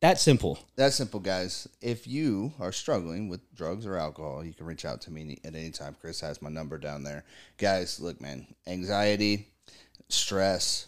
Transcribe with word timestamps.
That 0.00 0.20
simple. 0.20 0.60
That 0.76 0.92
simple, 0.92 1.18
guys. 1.18 1.66
If 1.80 2.06
you 2.06 2.52
are 2.60 2.70
struggling 2.70 3.28
with 3.28 3.40
drugs 3.56 3.84
or 3.84 3.96
alcohol, 3.96 4.44
you 4.44 4.52
can 4.52 4.66
reach 4.66 4.84
out 4.84 5.00
to 5.02 5.10
me 5.10 5.38
at 5.44 5.56
any 5.56 5.70
time. 5.70 5.96
Chris 6.00 6.20
has 6.20 6.40
my 6.40 6.50
number 6.50 6.78
down 6.78 7.02
there. 7.02 7.24
Guys, 7.56 7.98
look, 7.98 8.20
man, 8.20 8.46
anxiety, 8.68 9.48
stress, 10.08 10.86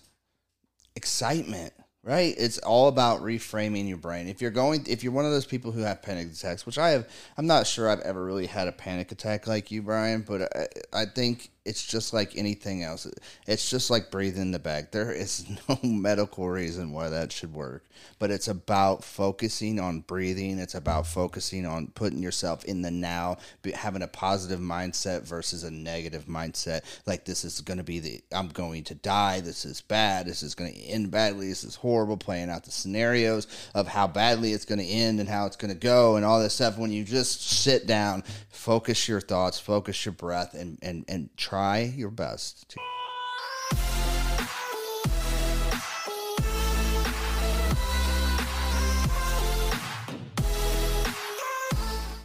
excitement, 0.94 1.72
right? 2.02 2.34
It's 2.38 2.58
all 2.58 2.88
about 2.88 3.21
reframing 3.21 3.87
your 3.87 3.98
brain. 3.98 4.26
If 4.26 4.40
you're 4.40 4.50
going, 4.50 4.87
if 4.88 5.04
you're 5.04 5.12
one 5.12 5.26
of 5.26 5.32
those 5.32 5.44
people 5.44 5.71
who 5.71 5.82
have 5.82 6.03
panic 6.03 6.32
attacks, 6.32 6.64
which 6.64 6.78
I 6.78 6.90
have, 6.90 7.08
I'm 7.37 7.46
not 7.46 7.67
sure 7.67 7.90
I've 7.90 8.00
ever 8.00 8.24
really 8.24 8.46
had 8.46 8.69
a 8.69 8.72
panic 8.72 9.12
attack 9.12 9.46
like 9.46 9.71
you, 9.71 9.82
Brian, 9.82 10.22
but 10.22 10.56
I, 10.56 10.67
I 11.03 11.04
think 11.04 11.50
it's 11.67 11.86
just 11.86 12.14
like 12.14 12.36
anything 12.36 12.82
else. 12.82 13.06
It's 13.46 13.68
just 13.68 13.90
like 13.90 14.10
breathing 14.10 14.50
the 14.50 14.58
bag. 14.58 14.92
There 14.92 15.13
is 15.13 15.44
no 15.68 15.78
medical 15.82 16.48
reason 16.48 16.92
why 16.92 17.10
that 17.10 17.32
should 17.32 17.52
work, 17.52 17.84
but 18.19 18.30
it's 18.30 18.48
about 18.48 19.05
focusing 19.05 19.78
on 19.78 20.01
breathing. 20.01 20.59
It's 20.59 20.74
about 20.74 21.06
focusing 21.06 21.66
on 21.66 21.88
putting 21.88 22.23
yourself 22.23 22.64
in 22.64 22.80
the 22.80 22.90
now, 22.90 23.37
having 23.74 24.02
a 24.02 24.09
positive 24.09 24.59
mindset 24.59 25.23
versus 25.23 25.62
a 25.62 25.70
negative 25.70 26.24
mindset. 26.24 26.80
Like 27.06 27.26
this 27.26 27.45
is 27.45 27.60
going 27.60 27.78
to 27.78 27.84
be 27.84 28.01
the 28.01 28.23
I'm 28.32 28.48
going 28.48 28.84
to 28.84 28.95
die. 28.95 29.40
This 29.40 29.66
is 29.66 29.82
bad. 29.82 30.26
This 30.26 30.42
is 30.42 30.54
going 30.54 30.73
to 30.73 30.80
end 30.80 31.10
badly. 31.10 31.48
This 31.48 31.62
is 31.62 31.74
horrible. 31.74 31.89
Horrible, 31.90 32.16
playing 32.16 32.50
out 32.50 32.62
the 32.62 32.70
scenarios 32.70 33.48
of 33.74 33.88
how 33.88 34.06
badly 34.06 34.52
it's 34.52 34.64
going 34.64 34.78
to 34.78 34.84
end 34.86 35.18
and 35.18 35.28
how 35.28 35.46
it's 35.46 35.56
going 35.56 35.72
to 35.72 35.76
go 35.76 36.14
and 36.14 36.24
all 36.24 36.38
this 36.40 36.54
stuff. 36.54 36.78
When 36.78 36.92
you 36.92 37.02
just 37.02 37.42
sit 37.42 37.84
down, 37.88 38.22
focus 38.48 39.08
your 39.08 39.20
thoughts, 39.20 39.58
focus 39.58 40.06
your 40.06 40.12
breath, 40.12 40.54
and 40.54 40.78
and 40.82 41.04
and 41.08 41.36
try 41.36 41.80
your 41.80 42.10
best 42.10 42.68
to. 42.68 42.78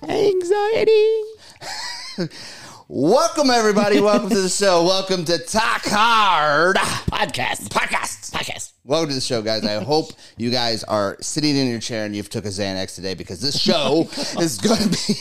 Anxiety. 0.08 1.22
Welcome, 2.88 3.50
everybody. 3.50 4.00
Welcome 4.00 4.30
to 4.30 4.42
the 4.42 4.48
show. 4.48 4.84
Welcome 4.84 5.26
to 5.26 5.40
Talk 5.40 5.82
Hard 5.86 6.76
Podcast. 6.76 7.70
Podcast. 7.70 8.30
Podcast. 8.32 8.74
Welcome 8.84 9.10
to 9.10 9.16
the 9.16 9.22
show, 9.22 9.42
guys. 9.42 9.66
I 9.66 9.84
hope 9.84 10.12
you 10.38 10.52
guys 10.52 10.84
are 10.84 11.18
sitting 11.20 11.56
in 11.56 11.68
your 11.68 11.80
chair 11.80 12.06
and 12.06 12.16
you've 12.16 12.30
took 12.30 12.46
a 12.46 12.50
Xanax 12.50 12.94
today 12.94 13.16
because 13.16 13.42
this 13.42 13.60
show 13.60 14.08
is 14.40 14.60
going 14.60 14.78
to 14.78 14.90
be. 14.90 15.20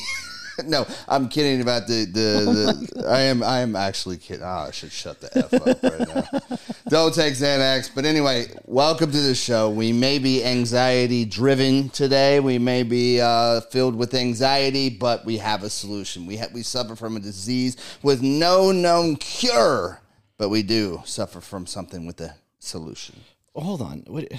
no, 0.64 0.86
I'm 1.08 1.28
kidding 1.28 1.60
about 1.60 1.86
the, 1.86 2.04
the, 2.04 2.92
the 2.94 3.08
I 3.08 3.22
am 3.22 3.42
I 3.42 3.60
am 3.60 3.74
actually 3.76 4.18
kidding. 4.18 4.44
Oh, 4.44 4.66
I 4.68 4.70
should 4.70 4.92
shut 4.92 5.20
the 5.20 5.38
f 5.38 5.52
up 5.54 5.82
right 5.82 6.08
now. 6.08 6.58
Don't 6.88 7.14
take 7.14 7.34
Xanax. 7.34 7.90
But 7.94 8.04
anyway, 8.04 8.46
welcome 8.66 9.10
to 9.10 9.20
the 9.20 9.34
show. 9.34 9.70
We 9.70 9.92
may 9.92 10.18
be 10.18 10.44
anxiety 10.44 11.24
driven 11.24 11.88
today. 11.90 12.40
We 12.40 12.58
may 12.58 12.82
be 12.82 13.20
uh, 13.20 13.62
filled 13.62 13.96
with 13.96 14.14
anxiety, 14.14 14.90
but 14.90 15.24
we 15.24 15.38
have 15.38 15.62
a 15.62 15.70
solution. 15.70 16.26
We 16.26 16.36
have 16.36 16.52
we 16.52 16.62
suffer 16.62 16.94
from 16.94 17.16
a 17.16 17.20
disease 17.20 17.76
with 18.02 18.22
no 18.22 18.70
known 18.70 19.16
cure, 19.16 20.00
but 20.38 20.50
we 20.50 20.62
do 20.62 21.02
suffer 21.04 21.40
from 21.40 21.66
something 21.66 22.06
with 22.06 22.20
a 22.20 22.36
solution. 22.58 23.16
Hold 23.54 23.82
on. 23.82 24.04
What 24.06 24.30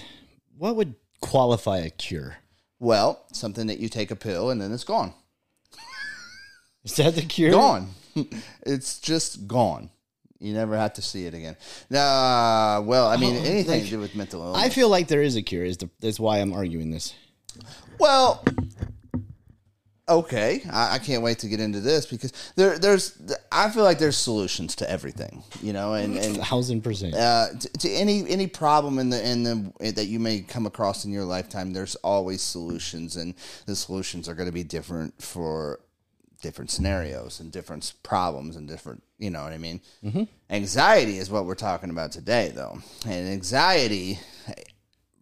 what 0.57 0.75
would 0.75 0.95
qualify 1.21 1.79
a 1.79 1.89
cure? 1.89 2.37
Well, 2.79 3.25
something 3.31 3.67
that 3.67 3.79
you 3.79 3.89
take 3.89 4.11
a 4.11 4.15
pill 4.15 4.49
and 4.49 4.61
then 4.61 4.71
it's 4.71 4.83
gone. 4.83 5.13
Is 6.85 6.95
that 6.97 7.15
the 7.15 7.21
cure? 7.23 7.51
Gone. 7.51 7.89
it's 8.65 8.99
just 8.99 9.47
gone. 9.47 9.89
You 10.39 10.53
never 10.53 10.77
have 10.77 10.93
to 10.93 11.01
see 11.01 11.25
it 11.25 11.33
again. 11.33 11.57
Nah, 11.89 12.81
well, 12.85 13.07
I 13.07 13.17
mean, 13.17 13.35
Oh, 13.35 13.39
anything 13.39 13.71
like, 13.71 13.83
to 13.85 13.89
do 13.89 13.99
with 13.99 14.15
mental 14.15 14.41
illness. 14.43 14.61
I 14.61 14.69
feel 14.69 14.89
like 14.89 15.07
there 15.07 15.21
is 15.23 15.35
a 15.35 15.41
cure. 15.41 15.65
Is 15.65 15.77
the 15.77 15.89
that's 15.99 16.19
why 16.19 16.39
I'm 16.39 16.53
arguing 16.53 16.91
this. 16.91 17.15
well, 17.99 18.43
okay. 20.07 20.61
I, 20.71 20.95
I 20.95 20.99
can't 20.99 21.23
wait 21.23 21.39
to 21.39 21.47
get 21.47 21.59
into 21.59 21.79
this 21.79 22.05
because 22.05 22.31
there, 22.55 22.77
there's. 22.77 23.19
I 23.51 23.69
feel 23.69 23.83
like 23.83 23.97
there's 23.97 24.17
solutions 24.17 24.75
to 24.77 24.91
everything, 24.91 25.41
you 25.61 25.73
know, 25.73 25.93
and 25.93 26.17
and 26.17 26.37
Thousand 26.37 26.81
percent. 26.83 27.15
uh, 27.15 27.47
to, 27.59 27.69
to 27.79 27.89
any 27.89 28.29
any 28.29 28.47
problem 28.47 28.99
in 28.99 29.09
the 29.09 29.27
in 29.27 29.43
the 29.43 29.91
that 29.93 30.05
you 30.05 30.19
may 30.19 30.41
come 30.41 30.65
across 30.65 31.05
in 31.05 31.11
your 31.11 31.23
lifetime, 31.23 31.73
there's 31.73 31.95
always 31.95 32.41
solutions, 32.41 33.15
and 33.15 33.33
the 33.65 33.75
solutions 33.75 34.27
are 34.29 34.35
going 34.35 34.49
to 34.49 34.53
be 34.53 34.63
different 34.63 35.19
for 35.21 35.79
different 36.45 36.69
scenarios 36.69 37.39
and 37.39 37.51
different 37.51 37.93
problems 38.03 38.55
and 38.55 38.67
different. 38.67 39.01
You 39.17 39.31
know 39.31 39.43
what 39.43 39.51
I 39.51 39.57
mean? 39.57 39.81
Mm-hmm. 40.03 40.23
Anxiety 40.51 41.17
is 41.17 41.31
what 41.31 41.45
we're 41.45 41.55
talking 41.55 41.89
about 41.89 42.11
today, 42.11 42.51
though, 42.53 42.77
and 43.07 43.27
anxiety. 43.27 44.19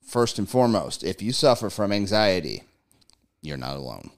First 0.06 0.38
and 0.38 0.48
foremost, 0.48 1.04
if 1.04 1.22
you 1.22 1.32
suffer 1.32 1.70
from 1.70 1.94
anxiety, 1.94 2.64
you're 3.42 3.58
not 3.58 3.78
alone. 3.78 4.12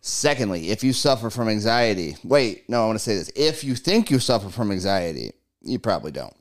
Secondly, 0.00 0.70
if 0.70 0.84
you 0.84 0.92
suffer 0.92 1.30
from 1.30 1.48
anxiety, 1.48 2.16
wait, 2.22 2.68
no, 2.68 2.84
I 2.84 2.86
want 2.86 2.96
to 2.96 3.04
say 3.04 3.16
this. 3.16 3.30
If 3.34 3.64
you 3.64 3.74
think 3.74 4.10
you 4.10 4.20
suffer 4.20 4.48
from 4.48 4.70
anxiety, 4.70 5.32
you 5.62 5.80
probably 5.80 6.12
don't. 6.12 6.34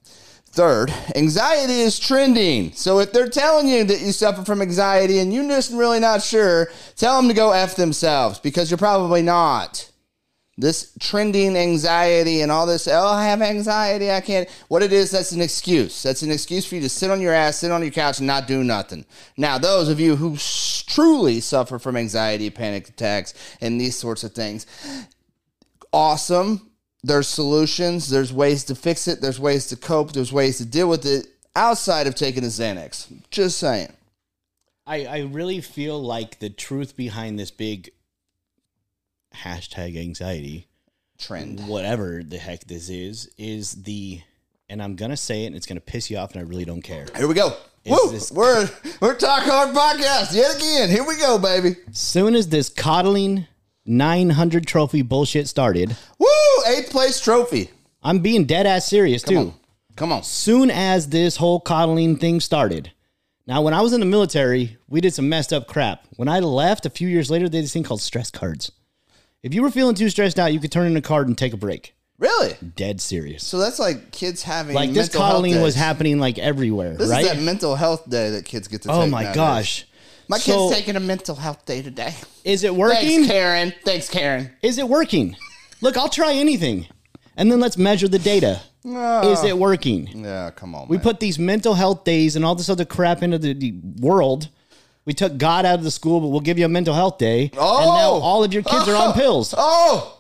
Third, 0.45 0.93
anxiety 1.15 1.81
is 1.81 1.99
trending. 1.99 2.73
So 2.73 2.99
if 2.99 3.11
they're 3.11 3.27
telling 3.27 3.67
you 3.67 3.83
that 3.85 4.01
you 4.01 4.11
suffer 4.11 4.45
from 4.45 4.61
anxiety 4.61 5.19
and 5.19 5.33
you're 5.33 5.47
just 5.47 5.71
really 5.71 5.99
not 5.99 6.21
sure, 6.21 6.69
tell 6.95 7.17
them 7.17 7.27
to 7.27 7.33
go 7.33 7.51
F 7.51 7.75
themselves 7.75 8.39
because 8.39 8.69
you're 8.69 8.77
probably 8.77 9.23
not. 9.23 9.90
This 10.61 10.91
trending 10.99 11.57
anxiety 11.57 12.41
and 12.41 12.51
all 12.51 12.67
this, 12.67 12.87
oh, 12.87 13.07
I 13.07 13.25
have 13.25 13.41
anxiety, 13.41 14.11
I 14.11 14.21
can't. 14.21 14.47
What 14.67 14.83
it 14.83 14.93
is, 14.93 15.09
that's 15.09 15.31
an 15.31 15.41
excuse. 15.41 16.03
That's 16.03 16.21
an 16.21 16.29
excuse 16.29 16.67
for 16.67 16.75
you 16.75 16.81
to 16.81 16.89
sit 16.89 17.09
on 17.09 17.19
your 17.19 17.33
ass, 17.33 17.57
sit 17.57 17.71
on 17.71 17.81
your 17.81 17.89
couch, 17.89 18.19
and 18.19 18.27
not 18.27 18.45
do 18.45 18.63
nothing. 18.63 19.03
Now, 19.37 19.57
those 19.57 19.89
of 19.89 19.99
you 19.99 20.15
who 20.15 20.37
truly 20.37 21.39
suffer 21.39 21.79
from 21.79 21.97
anxiety, 21.97 22.51
panic 22.51 22.89
attacks, 22.89 23.33
and 23.59 23.81
these 23.81 23.97
sorts 23.97 24.23
of 24.23 24.33
things, 24.33 24.67
awesome. 25.91 26.69
There's 27.03 27.27
solutions, 27.27 28.11
there's 28.11 28.31
ways 28.31 28.63
to 28.65 28.75
fix 28.75 29.07
it, 29.07 29.19
there's 29.19 29.39
ways 29.39 29.65
to 29.69 29.75
cope, 29.75 30.11
there's 30.11 30.31
ways 30.31 30.59
to 30.59 30.65
deal 30.65 30.87
with 30.87 31.07
it 31.07 31.25
outside 31.55 32.05
of 32.05 32.13
taking 32.13 32.43
a 32.43 32.47
Xanax. 32.47 33.11
Just 33.31 33.57
saying. 33.57 33.91
I, 34.85 35.05
I 35.05 35.19
really 35.21 35.59
feel 35.59 35.99
like 35.99 36.37
the 36.37 36.51
truth 36.51 36.95
behind 36.95 37.39
this 37.39 37.49
big 37.49 37.89
hashtag 39.35 39.97
anxiety, 39.97 40.67
Trend. 41.17 41.67
whatever 41.67 42.21
the 42.23 42.37
heck 42.37 42.65
this 42.65 42.89
is, 42.89 43.29
is 43.37 43.71
the, 43.83 44.21
and 44.69 44.81
I'm 44.81 44.95
gonna 44.95 45.17
say 45.17 45.43
it, 45.43 45.47
and 45.47 45.55
it's 45.55 45.65
gonna 45.65 45.79
piss 45.81 46.09
you 46.09 46.17
off, 46.17 46.31
and 46.31 46.39
I 46.41 46.43
really 46.43 46.65
don't 46.65 46.81
care. 46.81 47.05
Here 47.15 47.27
we 47.27 47.33
go. 47.33 47.53
Is 47.83 47.91
Woo! 47.91 48.11
this- 48.11 48.31
We're 48.31 48.69
we're 48.99 49.15
Talk 49.15 49.43
Hard 49.43 49.75
Podcast 49.75 50.33
yet 50.35 50.55
again. 50.55 50.89
Here 50.89 51.03
we 51.05 51.17
go, 51.17 51.37
baby. 51.39 51.75
Soon 51.91 52.35
as 52.35 52.47
this 52.49 52.69
coddling 52.69 53.47
900 53.85 54.67
trophy 54.67 55.01
bullshit 55.01 55.47
started, 55.47 55.95
Woo! 56.19 56.27
Eighth 56.67 56.91
place 56.91 57.19
trophy. 57.19 57.71
I'm 58.03 58.19
being 58.19 58.45
dead 58.45 58.65
ass 58.67 58.85
serious 58.85 59.23
too. 59.23 59.35
Come 59.35 59.47
on. 59.47 59.53
Come 59.95 60.11
on. 60.13 60.23
Soon 60.23 60.71
as 60.71 61.09
this 61.09 61.37
whole 61.37 61.59
coddling 61.59 62.17
thing 62.17 62.39
started. 62.39 62.91
Now, 63.47 63.61
when 63.63 63.73
I 63.73 63.81
was 63.81 63.91
in 63.93 63.99
the 63.99 64.05
military, 64.05 64.77
we 64.87 65.01
did 65.01 65.13
some 65.13 65.27
messed 65.27 65.51
up 65.51 65.67
crap. 65.67 66.05
When 66.15 66.27
I 66.27 66.39
left 66.39 66.85
a 66.85 66.89
few 66.89 67.07
years 67.07 67.29
later, 67.29 67.49
they 67.49 67.57
had 67.57 67.65
this 67.65 67.73
thing 67.73 67.83
called 67.83 68.01
stress 68.01 68.29
cards. 68.31 68.71
If 69.43 69.53
you 69.55 69.61
were 69.63 69.71
feeling 69.71 69.95
too 69.95 70.09
stressed 70.09 70.37
out, 70.39 70.53
you 70.53 70.59
could 70.59 70.71
turn 70.71 70.87
in 70.87 70.95
a 70.97 71.01
card 71.01 71.27
and 71.27 71.37
take 71.37 71.53
a 71.53 71.57
break. 71.57 71.95
Really? 72.19 72.55
Dead 72.75 73.01
serious. 73.01 73.43
So 73.45 73.57
that's 73.57 73.79
like 73.79 74.11
kids 74.11 74.43
having 74.43 74.75
Like 74.75 74.91
this 74.91 75.09
coddling 75.09 75.59
was 75.61 75.73
happening 75.73 76.19
like 76.19 76.37
everywhere, 76.37 76.95
This 76.95 77.09
right? 77.09 77.23
is 77.23 77.29
that 77.31 77.39
mental 77.41 77.75
health 77.75 78.07
day 78.07 78.29
that 78.31 78.45
kids 78.45 78.67
get 78.67 78.83
to 78.83 78.91
oh 78.91 79.07
my 79.07 79.23
nowadays. 79.23 79.35
gosh. 79.35 79.87
My 80.27 80.37
So- 80.37 80.69
kid's 80.69 80.79
taking 80.79 80.95
a 80.95 80.99
mental 80.99 81.35
health 81.35 81.65
day 81.65 81.81
today. 81.81 82.13
Is 82.43 82.63
it 82.63 82.67
Thanks, 82.67 82.79
working? 82.79 83.25
Karen. 83.25 83.73
Thanks, 83.83 84.07
Karen. 84.07 84.51
Is 84.61 84.77
it 84.77 84.87
working? 84.87 85.35
Look, 85.81 85.97
I'll 85.97 86.09
try 86.09 86.33
anything. 86.33 86.85
And 87.35 87.51
then 87.51 87.59
let's 87.59 87.77
measure 87.77 88.07
the 88.07 88.19
data. 88.19 88.61
Ah. 88.85 89.27
Is 89.31 89.43
it 89.43 89.57
working? 89.57 90.07
Yeah, 90.23 90.51
come 90.51 90.75
on. 90.75 90.87
We 90.87 90.97
man. 90.97 91.03
put 91.03 91.19
these 91.19 91.39
mental 91.39 91.73
health 91.73 92.03
days 92.03 92.35
and 92.35 92.45
all 92.45 92.53
this 92.53 92.69
other 92.69 92.85
crap 92.85 93.23
into 93.23 93.39
the, 93.39 93.53
the 93.53 93.73
world. 93.99 94.49
We 95.05 95.13
took 95.13 95.37
God 95.37 95.65
out 95.65 95.79
of 95.79 95.83
the 95.83 95.91
school, 95.91 96.19
but 96.19 96.27
we'll 96.27 96.41
give 96.41 96.59
you 96.59 96.65
a 96.65 96.69
mental 96.69 96.93
health 96.93 97.17
day. 97.17 97.43
And 97.45 97.53
now 97.53 98.11
Oh! 98.11 98.21
all 98.21 98.43
of 98.43 98.53
your 98.53 98.63
kids 98.63 98.87
are 98.87 98.95
on 98.95 99.09
oh! 99.09 99.13
pills. 99.13 99.53
Oh, 99.57 100.19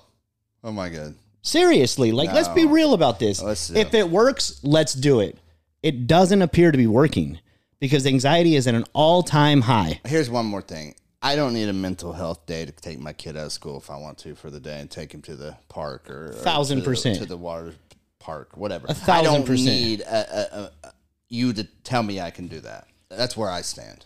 oh 0.63 0.71
my 0.71 0.89
god. 0.89 1.15
Seriously, 1.43 2.11
like 2.11 2.31
let's 2.33 2.47
be 2.49 2.65
real 2.65 2.93
about 2.93 3.19
this. 3.19 3.41
Oh, 3.41 3.47
let's 3.47 3.69
if 3.71 3.93
it 3.93 4.09
works, 4.09 4.59
let's 4.63 4.93
do 4.93 5.19
it. 5.21 5.37
It 5.83 6.05
doesn't 6.07 6.41
appear 6.41 6.71
to 6.71 6.77
be 6.77 6.85
working 6.87 7.39
because 7.79 8.05
anxiety 8.05 8.55
is 8.55 8.67
at 8.67 8.75
an 8.75 8.85
all-time 8.93 9.61
high. 9.61 9.99
Here's 10.05 10.29
one 10.29 10.45
more 10.45 10.61
thing. 10.61 10.93
I 11.23 11.35
don't 11.35 11.53
need 11.53 11.67
a 11.69 11.73
mental 11.73 12.13
health 12.13 12.45
day 12.45 12.65
to 12.65 12.71
take 12.71 12.99
my 12.99 13.13
kid 13.13 13.35
out 13.37 13.45
of 13.47 13.51
school 13.51 13.77
if 13.77 13.89
I 13.89 13.97
want 13.97 14.17
to 14.19 14.35
for 14.35 14.49
the 14.51 14.59
day 14.59 14.79
and 14.79 14.89
take 14.89 15.11
him 15.13 15.21
to 15.23 15.35
the 15.35 15.55
park 15.69 16.09
or, 16.09 16.29
or 16.29 16.33
Thousand 16.33 16.77
to 16.77 16.83
the- 16.83 16.89
percent. 16.89 17.17
to 17.19 17.25
the 17.25 17.37
water 17.37 17.73
park, 18.19 18.55
whatever. 18.55 18.85
A 18.89 18.93
thousand 18.93 19.13
I 19.13 19.23
don't 19.37 19.45
percent. 19.45 19.65
need 19.67 20.01
a, 20.01 20.57
a, 20.57 20.71
a, 20.87 20.93
you 21.27 21.53
to 21.53 21.63
tell 21.83 22.03
me 22.03 22.19
I 22.21 22.29
can 22.29 22.47
do 22.47 22.59
that. 22.61 22.87
That's 23.09 23.35
where 23.35 23.49
I 23.49 23.61
stand. 23.61 24.05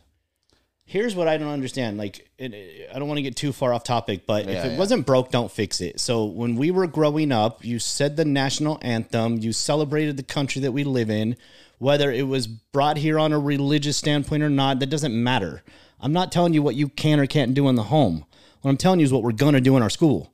Here's 0.87 1.15
what 1.15 1.27
I 1.27 1.37
don't 1.37 1.49
understand. 1.49 1.97
Like, 1.97 2.29
it, 2.37 2.53
it- 2.53 2.89
uh, 2.91 2.95
I 2.95 2.99
don't 2.99 3.07
want 3.07 3.17
to 3.17 3.23
get 3.23 3.35
too 3.35 3.51
far 3.51 3.73
off 3.73 3.83
topic, 3.83 4.25
but 4.25 4.43
if 4.43 4.63
it 4.63 4.71
yeah. 4.73 4.77
wasn't 4.77 5.05
broke, 5.05 5.31
don't 5.31 5.51
fix 5.51 5.81
it. 5.81 5.99
So 5.99 6.25
when 6.25 6.55
we 6.55 6.71
were 6.71 6.87
growing 6.87 7.31
up, 7.31 7.65
you 7.65 7.79
said 7.79 8.15
the 8.15 8.25
national 8.25 8.77
anthem, 8.81 9.37
you 9.39 9.51
celebrated 9.51 10.15
the 10.15 10.23
country 10.23 10.61
that 10.61 10.71
we 10.71 10.83
live 10.83 11.09
in, 11.09 11.35
whether 11.79 12.11
it 12.11 12.27
was 12.27 12.47
brought 12.47 12.97
here 12.97 13.19
on 13.19 13.33
a 13.33 13.39
religious 13.39 13.97
standpoint 13.97 14.43
or 14.43 14.49
not, 14.49 14.79
that 14.79 14.89
doesn't 14.89 15.13
matter. 15.13 15.63
I'm 15.99 16.13
not 16.13 16.31
telling 16.31 16.53
you 16.53 16.61
what 16.61 16.75
you 16.75 16.88
can 16.88 17.19
or 17.19 17.25
can't 17.25 17.53
do 17.53 17.67
in 17.67 17.75
the 17.75 17.83
home. 17.83 18.25
What 18.61 18.69
I'm 18.69 18.77
telling 18.77 18.99
you 18.99 19.05
is 19.05 19.11
what 19.13 19.23
we're 19.23 19.31
going 19.31 19.53
to 19.53 19.61
do 19.61 19.75
in 19.75 19.83
our 19.83 19.89
school. 19.89 20.31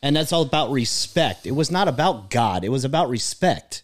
And 0.00 0.14
that's 0.14 0.32
all 0.32 0.42
about 0.42 0.70
respect. 0.70 1.44
It 1.44 1.52
was 1.52 1.70
not 1.70 1.88
about 1.88 2.30
God, 2.30 2.64
it 2.64 2.68
was 2.70 2.84
about 2.84 3.08
respect. 3.10 3.82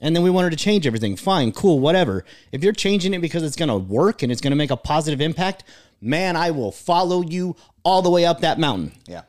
And 0.00 0.14
then 0.14 0.22
we 0.22 0.30
wanted 0.30 0.50
to 0.50 0.56
change 0.56 0.86
everything. 0.86 1.16
Fine, 1.16 1.52
cool, 1.52 1.80
whatever. 1.80 2.24
If 2.52 2.62
you're 2.62 2.72
changing 2.72 3.14
it 3.14 3.20
because 3.20 3.42
it's 3.42 3.56
going 3.56 3.68
to 3.70 3.76
work 3.78 4.22
and 4.22 4.30
it's 4.30 4.40
going 4.40 4.50
to 4.50 4.56
make 4.56 4.70
a 4.70 4.76
positive 4.76 5.20
impact, 5.20 5.64
man, 6.00 6.36
I 6.36 6.50
will 6.50 6.70
follow 6.72 7.22
you 7.22 7.56
all 7.82 8.02
the 8.02 8.10
way 8.10 8.26
up 8.26 8.40
that 8.40 8.58
mountain. 8.58 8.92
Yeah. 9.06 9.22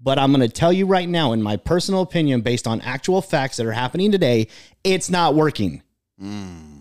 But 0.00 0.18
I'm 0.18 0.32
going 0.32 0.46
to 0.46 0.52
tell 0.52 0.72
you 0.72 0.86
right 0.86 1.08
now, 1.08 1.32
in 1.32 1.42
my 1.42 1.56
personal 1.56 2.02
opinion, 2.02 2.40
based 2.40 2.66
on 2.66 2.80
actual 2.80 3.22
facts 3.22 3.56
that 3.56 3.66
are 3.66 3.72
happening 3.72 4.10
today, 4.12 4.48
it's 4.84 5.10
not 5.10 5.34
working. 5.34 5.82
Hmm. 6.18 6.78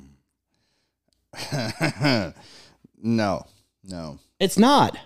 No. 3.00 3.46
No. 3.84 4.20
It's 4.40 4.58
not. 4.58 4.98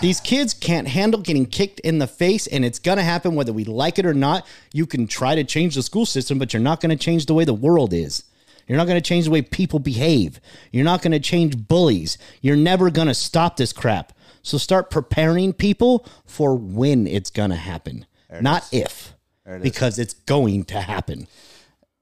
These 0.00 0.20
kids 0.20 0.54
can't 0.54 0.88
handle 0.88 1.20
getting 1.20 1.46
kicked 1.46 1.80
in 1.80 1.98
the 1.98 2.06
face, 2.06 2.46
and 2.46 2.64
it's 2.64 2.78
going 2.78 2.98
to 2.98 3.04
happen 3.04 3.34
whether 3.34 3.52
we 3.52 3.64
like 3.64 3.98
it 3.98 4.06
or 4.06 4.14
not. 4.14 4.46
You 4.72 4.86
can 4.86 5.06
try 5.06 5.34
to 5.34 5.44
change 5.44 5.74
the 5.74 5.82
school 5.82 6.06
system, 6.06 6.38
but 6.38 6.52
you're 6.52 6.62
not 6.62 6.80
going 6.80 6.96
to 6.96 7.02
change 7.02 7.26
the 7.26 7.34
way 7.34 7.44
the 7.44 7.54
world 7.54 7.92
is. 7.92 8.24
You're 8.66 8.78
not 8.78 8.86
going 8.86 9.00
to 9.00 9.06
change 9.06 9.26
the 9.26 9.30
way 9.30 9.42
people 9.42 9.78
behave. 9.78 10.40
You're 10.72 10.84
not 10.84 11.02
going 11.02 11.12
to 11.12 11.20
change 11.20 11.68
bullies. 11.68 12.16
You're 12.40 12.56
never 12.56 12.90
going 12.90 13.08
to 13.08 13.14
stop 13.14 13.56
this 13.56 13.72
crap. 13.72 14.12
So 14.42 14.58
start 14.58 14.90
preparing 14.90 15.52
people 15.52 16.06
for 16.26 16.54
when 16.54 17.06
it's 17.06 17.30
going 17.30 17.50
to 17.50 17.56
happen, 17.56 18.06
not 18.40 18.66
if, 18.72 19.14
because 19.62 19.98
it's 19.98 20.14
going 20.14 20.64
to 20.64 20.80
happen. 20.80 21.26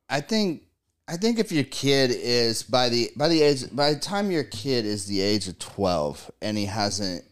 I 0.09 0.21
think 0.21 0.63
I 1.09 1.17
think 1.17 1.39
if 1.39 1.53
your 1.53 1.65
kid 1.65 2.11
is 2.13 2.63
by 2.63 2.89
the 2.89 3.11
by 3.17 3.29
the 3.29 3.43
age 3.43 3.65
by 3.75 3.93
the 3.93 4.01
time 4.01 4.31
your 4.31 4.45
kid 4.45 4.85
is 4.85 5.07
the 5.07 5.21
age 5.21 5.49
of 5.49 5.59
twelve 5.59 6.31
and 6.41 6.57
he 6.57 6.67
hasn't 6.67 7.25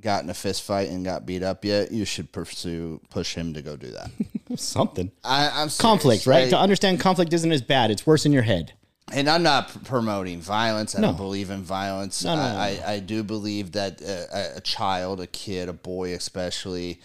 gotten 0.00 0.30
a 0.30 0.34
fist 0.34 0.62
fight 0.62 0.88
and 0.88 1.04
got 1.04 1.26
beat 1.26 1.42
up 1.42 1.64
yet, 1.64 1.90
you 1.92 2.04
should 2.04 2.32
pursue 2.32 3.00
push 3.10 3.34
him 3.34 3.54
to 3.54 3.62
go 3.62 3.76
do 3.76 3.90
that. 3.90 4.10
Something. 4.58 5.10
I, 5.24 5.46
I'm 5.48 5.68
serious, 5.68 5.78
Conflict, 5.78 6.26
right? 6.26 6.40
like- 6.42 6.50
To 6.50 6.58
understand 6.58 7.00
conflict 7.00 7.32
isn't 7.32 7.52
as 7.52 7.62
bad. 7.62 7.90
It's 7.90 8.06
worse 8.06 8.24
in 8.26 8.32
your 8.32 8.42
head. 8.42 8.72
and 9.12 9.28
I'm 9.28 9.42
not 9.42 9.84
promoting 9.84 10.40
violence. 10.40 10.94
I 10.96 11.00
No. 11.00 11.08
don't 11.08 11.16
believe 11.16 11.50
in 11.50 11.62
violence. 11.62 12.24
No, 12.24 12.36
no, 12.36 12.42
no, 12.42 12.58
I, 12.58 12.80
I, 12.86 12.92
I 12.94 12.98
do 13.00 13.22
believe 13.22 13.72
that 13.72 14.00
uh, 14.02 14.36
a, 14.36 14.56
a 14.58 14.60
child, 14.60 15.20
a 15.20 15.26
kid, 15.26 15.68
a 15.68 15.72
boy 15.72 16.14
especially. 16.14 17.00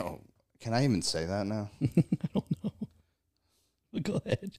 Oh, 0.00 0.20
can 0.60 0.74
I 0.74 0.84
even 0.84 1.02
say 1.02 1.24
that 1.26 1.46
now? 1.46 1.70
I 1.82 1.88
don't 2.34 2.64
know. 2.64 2.72
Go 4.02 4.20
ahead. 4.24 4.58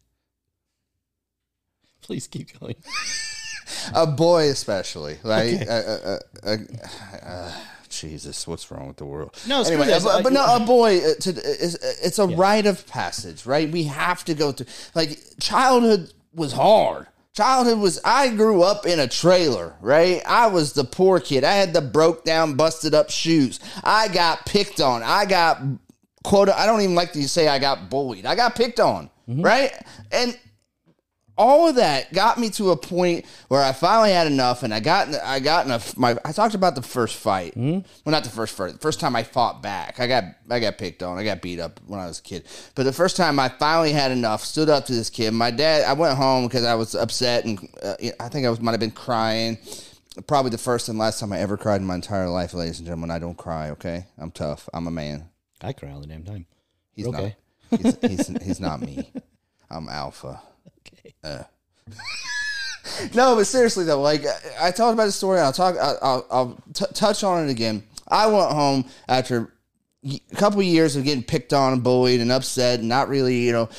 Please 2.01 2.27
keep 2.27 2.59
going. 2.59 2.75
a 3.93 4.07
boy 4.07 4.49
especially 4.49 5.17
like 5.23 5.61
uh, 5.67 5.71
uh, 5.71 6.19
uh, 6.43 6.57
uh, 7.23 7.51
jesus 7.89 8.47
what's 8.47 8.69
wrong 8.71 8.87
with 8.87 8.97
the 8.97 9.05
world? 9.05 9.35
No, 9.47 9.61
anyway 9.61 9.87
this. 9.87 10.03
but, 10.03 10.23
but 10.23 10.31
Uh, 10.31 10.35
no 10.35 10.55
a 10.55 10.65
boy 10.65 10.97
uh, 10.97 11.13
to, 11.21 11.29
is, 11.31 11.75
it's 12.03 12.19
a 12.19 12.27
rite 12.27 12.65
of 12.65 12.85
passage 12.87 13.45
right? 13.45 13.69
We 13.69 13.83
have 13.83 14.23
to 14.25 14.33
go 14.33 14.51
through 14.51 14.67
like 14.95 15.19
childhood 15.39 16.13
was 16.33 16.53
hard. 16.53 17.07
Childhood 17.33 17.79
was 17.79 17.99
i 18.03 18.29
grew 18.29 18.61
up 18.63 18.85
in 18.85 18.99
a 18.99 19.07
trailer 19.07 19.75
right? 19.81 20.21
I 20.27 20.47
was 20.47 20.73
the 20.73 20.83
poor 20.83 21.19
kid. 21.19 21.43
I 21.43 21.53
had 21.53 21.73
the 21.73 21.81
broke 21.81 22.23
down 22.25 22.55
busted 22.55 22.93
up 22.93 23.09
shoes. 23.09 23.59
I 23.83 24.07
got 24.07 24.45
picked 24.45 24.79
on. 24.81 25.03
I 25.03 25.25
got 25.25 25.61
quote 26.23 26.49
i 26.49 26.65
don't 26.65 26.81
even 26.81 26.95
like 26.95 27.13
to 27.13 27.27
say 27.29 27.47
i 27.47 27.59
got 27.59 27.89
bullied. 27.89 28.25
I 28.25 28.35
got 28.35 28.55
picked 28.55 28.79
on 28.79 29.09
right? 29.27 29.71
And 30.11 30.37
all 31.39 31.69
of 31.69 31.75
that 31.77 32.11
got 32.13 32.37
me 32.37 32.49
to 32.51 32.71
a 32.71 32.77
point 32.77 33.25
where 33.47 33.63
I 33.63 33.71
finally 33.71 34.11
had 34.11 34.27
enough, 34.27 34.61
and 34.61 34.73
I 34.73 34.79
got 34.81 35.07
I 35.23 35.39
got 35.39 35.67
a 35.67 35.99
my. 35.99 36.17
I 36.23 36.31
talked 36.33 36.53
about 36.53 36.75
the 36.75 36.81
first 36.83 37.15
fight. 37.15 37.55
Well, 37.55 37.81
not 38.05 38.23
the 38.25 38.29
first 38.29 38.55
fight. 38.55 38.73
The 38.73 38.77
first 38.79 38.99
time 38.99 39.15
I 39.15 39.23
fought 39.23 39.63
back, 39.63 39.99
I 39.99 40.05
got 40.07 40.25
I 40.49 40.59
got 40.59 40.77
picked 40.77 41.01
on. 41.01 41.17
I 41.17 41.23
got 41.23 41.41
beat 41.41 41.59
up 41.59 41.79
when 41.87 41.99
I 41.99 42.05
was 42.05 42.19
a 42.19 42.21
kid. 42.21 42.45
But 42.75 42.83
the 42.83 42.93
first 42.93 43.15
time 43.15 43.39
I 43.39 43.47
finally 43.49 43.93
had 43.93 44.11
enough, 44.11 44.43
stood 44.43 44.69
up 44.69 44.85
to 44.87 44.93
this 44.93 45.09
kid. 45.09 45.31
My 45.31 45.49
dad. 45.49 45.85
I 45.85 45.93
went 45.93 46.17
home 46.17 46.45
because 46.47 46.65
I 46.65 46.75
was 46.75 46.93
upset, 46.93 47.45
and 47.45 47.57
uh, 47.81 47.95
I 48.19 48.27
think 48.27 48.45
I 48.45 48.49
was 48.49 48.59
might 48.61 48.71
have 48.71 48.79
been 48.79 48.91
crying. 48.91 49.57
Probably 50.27 50.51
the 50.51 50.57
first 50.57 50.89
and 50.89 50.99
last 50.99 51.19
time 51.21 51.31
I 51.31 51.39
ever 51.39 51.55
cried 51.55 51.79
in 51.79 51.87
my 51.87 51.95
entire 51.95 52.27
life, 52.27 52.53
ladies 52.53 52.79
and 52.79 52.85
gentlemen. 52.85 53.09
I 53.11 53.19
don't 53.19 53.37
cry. 53.37 53.69
Okay, 53.71 54.05
I'm 54.17 54.31
tough. 54.31 54.67
I'm 54.73 54.85
a 54.87 54.91
man. 54.91 55.29
I 55.61 55.71
cry 55.71 55.91
all 55.91 56.01
the 56.01 56.07
damn 56.07 56.23
time. 56.23 56.45
He's 56.91 57.07
Okay. 57.07 57.35
not. 57.71 57.79
He's, 57.81 57.97
he's, 58.27 58.27
he's 58.43 58.59
not 58.59 58.81
me. 58.81 59.09
I'm 59.69 59.87
alpha. 59.87 60.41
Okay. 60.79 61.13
Uh. 61.23 61.43
No, 63.13 63.35
but 63.35 63.45
seriously 63.45 63.85
though, 63.85 64.01
like 64.01 64.23
I 64.59 64.71
talked 64.71 64.93
about 64.93 65.05
the 65.05 65.11
story, 65.11 65.39
I'll 65.39 65.53
talk. 65.53 65.75
I'll, 65.77 66.25
I'll, 66.29 66.63
t- 66.73 66.85
touch 66.93 67.23
on 67.23 67.47
it 67.47 67.51
again. 67.51 67.83
I 68.07 68.27
went 68.27 68.51
home 68.51 68.85
after 69.07 69.53
a 70.05 70.35
couple 70.35 70.59
of 70.59 70.65
years 70.65 70.95
of 70.95 71.03
getting 71.03 71.23
picked 71.23 71.53
on 71.53 71.73
and 71.73 71.83
bullied 71.83 72.19
and 72.19 72.31
upset, 72.31 72.79
and 72.79 72.89
not 72.89 73.09
really, 73.09 73.39
you 73.39 73.51
know. 73.51 73.69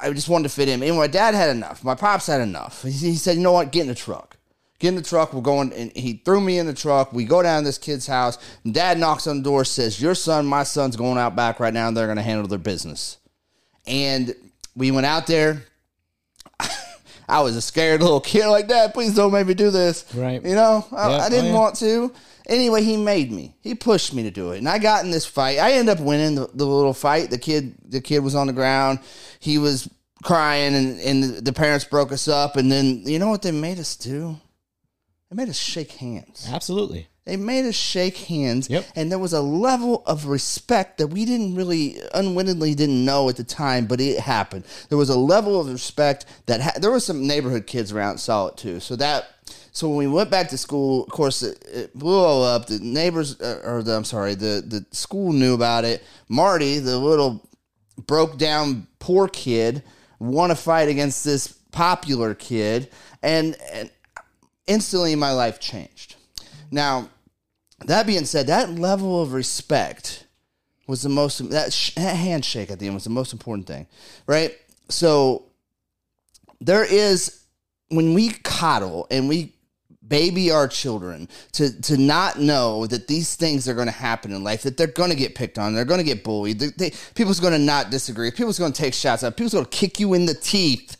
I 0.00 0.12
just 0.12 0.28
wanted 0.28 0.44
to 0.44 0.54
fit 0.54 0.68
in. 0.68 0.82
And 0.82 0.96
my 0.96 1.06
dad 1.06 1.34
had 1.34 1.50
enough. 1.50 1.84
My 1.84 1.94
pops 1.94 2.26
had 2.26 2.40
enough. 2.40 2.82
He, 2.82 2.90
he 2.90 3.14
said, 3.14 3.36
"You 3.36 3.42
know 3.42 3.52
what? 3.52 3.70
Get 3.70 3.82
in 3.82 3.88
the 3.88 3.94
truck. 3.94 4.36
Get 4.80 4.88
in 4.88 4.96
the 4.96 5.02
truck. 5.02 5.32
We're 5.32 5.42
going." 5.42 5.72
And 5.72 5.92
he 5.92 6.14
threw 6.24 6.40
me 6.40 6.58
in 6.58 6.66
the 6.66 6.74
truck. 6.74 7.12
We 7.12 7.24
go 7.24 7.42
down 7.42 7.62
to 7.62 7.68
this 7.68 7.78
kid's 7.78 8.08
house. 8.08 8.38
And 8.64 8.74
dad 8.74 8.98
knocks 8.98 9.28
on 9.28 9.38
the 9.38 9.42
door, 9.44 9.64
says, 9.64 10.00
"Your 10.00 10.16
son, 10.16 10.46
my 10.46 10.64
son's 10.64 10.96
going 10.96 11.18
out 11.18 11.36
back 11.36 11.60
right 11.60 11.72
now. 11.72 11.86
and 11.86 11.96
They're 11.96 12.06
going 12.06 12.16
to 12.16 12.22
handle 12.22 12.48
their 12.48 12.58
business." 12.58 13.18
And 13.86 14.34
we 14.74 14.90
went 14.90 15.06
out 15.06 15.28
there. 15.28 15.64
I 17.28 17.40
was 17.40 17.56
a 17.56 17.62
scared 17.62 18.02
little 18.02 18.20
kid 18.20 18.46
like 18.48 18.68
that. 18.68 18.92
Please 18.94 19.14
don't 19.14 19.32
make 19.32 19.46
me 19.46 19.54
do 19.54 19.70
this. 19.70 20.04
Right. 20.14 20.42
You 20.44 20.54
know, 20.54 20.84
I, 20.92 21.10
Yeah. 21.10 21.16
I 21.18 21.28
didn't 21.28 21.46
Oh, 21.46 21.48
yeah. 21.48 21.58
want 21.58 21.76
to. 21.76 22.12
Anyway, 22.48 22.82
he 22.82 22.96
made 22.96 23.30
me. 23.30 23.54
He 23.62 23.74
pushed 23.76 24.12
me 24.12 24.24
to 24.24 24.30
do 24.30 24.50
it, 24.50 24.58
and 24.58 24.68
I 24.68 24.78
got 24.78 25.04
in 25.04 25.12
this 25.12 25.24
fight. 25.24 25.58
I 25.58 25.72
ended 25.74 25.96
up 25.98 26.04
winning 26.04 26.34
the, 26.34 26.48
the 26.52 26.64
little 26.66 26.92
fight. 26.92 27.30
The 27.30 27.38
kid, 27.38 27.74
the 27.88 28.00
kid 28.00 28.18
was 28.18 28.34
on 28.34 28.48
the 28.48 28.52
ground. 28.52 28.98
He 29.38 29.58
was 29.58 29.88
crying, 30.24 30.74
and 30.74 31.00
and 31.00 31.22
the 31.46 31.52
parents 31.52 31.84
broke 31.84 32.10
us 32.10 32.26
up. 32.26 32.56
And 32.56 32.70
then 32.70 33.02
you 33.06 33.20
know 33.20 33.28
what 33.28 33.42
they 33.42 33.52
made 33.52 33.78
us 33.78 33.94
do? 33.96 34.36
They 35.30 35.36
made 35.36 35.48
us 35.48 35.56
shake 35.58 35.92
hands. 35.92 36.48
Absolutely. 36.50 37.06
They 37.24 37.36
made 37.36 37.64
us 37.66 37.76
shake 37.76 38.16
hands, 38.16 38.68
Yep. 38.68 38.84
and 38.96 39.10
there 39.10 39.18
was 39.18 39.32
a 39.32 39.40
level 39.40 40.02
of 40.06 40.26
respect 40.26 40.98
that 40.98 41.06
we 41.08 41.24
didn't 41.24 41.54
really, 41.54 42.00
unwittingly, 42.12 42.74
didn't 42.74 43.04
know 43.04 43.28
at 43.28 43.36
the 43.36 43.44
time, 43.44 43.86
but 43.86 44.00
it 44.00 44.18
happened. 44.18 44.64
There 44.88 44.98
was 44.98 45.08
a 45.08 45.16
level 45.16 45.60
of 45.60 45.70
respect 45.70 46.26
that 46.46 46.60
ha- 46.60 46.72
there 46.80 46.90
was 46.90 47.04
some 47.06 47.24
neighborhood 47.26 47.68
kids 47.68 47.92
around 47.92 48.18
saw 48.18 48.48
it 48.48 48.56
too. 48.56 48.80
So 48.80 48.96
that, 48.96 49.28
so 49.70 49.88
when 49.88 49.98
we 49.98 50.08
went 50.08 50.30
back 50.30 50.48
to 50.48 50.58
school, 50.58 51.04
of 51.04 51.10
course, 51.10 51.44
it, 51.44 51.64
it 51.72 51.94
blew 51.96 52.18
all 52.18 52.42
up. 52.42 52.66
The 52.66 52.80
neighbors, 52.80 53.40
uh, 53.40 53.62
or 53.64 53.84
the 53.84 53.94
I'm 53.96 54.04
sorry, 54.04 54.34
the 54.34 54.60
the 54.66 54.84
school 54.90 55.32
knew 55.32 55.54
about 55.54 55.84
it. 55.84 56.02
Marty, 56.28 56.80
the 56.80 56.98
little 56.98 57.48
broke 58.04 58.36
down 58.36 58.88
poor 58.98 59.28
kid, 59.28 59.84
won 60.18 60.50
a 60.50 60.56
fight 60.56 60.88
against 60.88 61.22
this 61.24 61.46
popular 61.70 62.34
kid, 62.34 62.90
and 63.22 63.56
and 63.72 63.90
instantly 64.66 65.14
my 65.14 65.30
life 65.32 65.60
changed. 65.60 66.16
Now, 66.72 67.10
that 67.84 68.06
being 68.06 68.24
said, 68.24 68.48
that 68.48 68.70
level 68.70 69.22
of 69.22 69.34
respect 69.34 70.26
was 70.88 71.02
the 71.02 71.08
most 71.08 71.50
that, 71.50 71.72
sh- 71.72 71.94
that 71.94 72.16
handshake 72.16 72.70
at 72.70 72.78
the 72.78 72.86
end 72.86 72.94
was 72.94 73.04
the 73.04 73.10
most 73.10 73.32
important 73.32 73.66
thing, 73.66 73.86
right? 74.26 74.56
So 74.88 75.44
there 76.60 76.84
is 76.84 77.44
when 77.88 78.14
we 78.14 78.30
coddle 78.30 79.06
and 79.10 79.28
we 79.28 79.52
baby 80.06 80.50
our 80.50 80.66
children 80.66 81.28
to 81.52 81.80
to 81.80 81.96
not 81.96 82.38
know 82.38 82.86
that 82.86 83.06
these 83.06 83.36
things 83.36 83.68
are 83.68 83.74
going 83.74 83.86
to 83.86 83.92
happen 83.92 84.32
in 84.32 84.42
life 84.42 84.62
that 84.62 84.76
they're 84.76 84.86
going 84.88 85.10
to 85.10 85.16
get 85.16 85.34
picked 85.34 85.58
on 85.58 85.74
they're 85.74 85.84
going 85.84 86.00
to 86.00 86.04
get 86.04 86.24
bullied 86.24 86.58
they, 86.58 86.66
they, 86.76 86.90
people's 87.14 87.38
going 87.38 87.52
to 87.52 87.58
not 87.58 87.88
disagree 87.90 88.30
people's 88.30 88.58
going 88.58 88.72
to 88.72 88.82
take 88.82 88.92
shots 88.92 89.22
at 89.22 89.36
people's 89.36 89.54
going 89.54 89.64
to 89.64 89.70
kick 89.70 90.00
you 90.00 90.12
in 90.12 90.26
the 90.26 90.34
teeth 90.34 90.96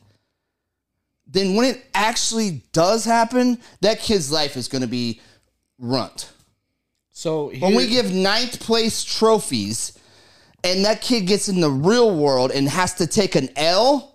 then 1.26 1.56
when 1.56 1.66
it 1.66 1.84
actually 1.94 2.62
does 2.72 3.04
happen 3.04 3.58
that 3.80 3.98
kid's 3.98 4.30
life 4.30 4.56
is 4.56 4.68
going 4.68 4.82
to 4.82 4.88
be 4.88 5.20
runt 5.82 6.30
So 7.10 7.50
when 7.58 7.74
we 7.74 7.88
give 7.88 8.12
ninth 8.12 8.60
place 8.60 9.04
trophies 9.04 9.98
and 10.64 10.84
that 10.84 11.02
kid 11.02 11.26
gets 11.26 11.48
in 11.48 11.60
the 11.60 11.70
real 11.70 12.16
world 12.16 12.50
and 12.52 12.68
has 12.68 12.94
to 12.94 13.06
take 13.06 13.34
an 13.34 13.48
L, 13.56 14.14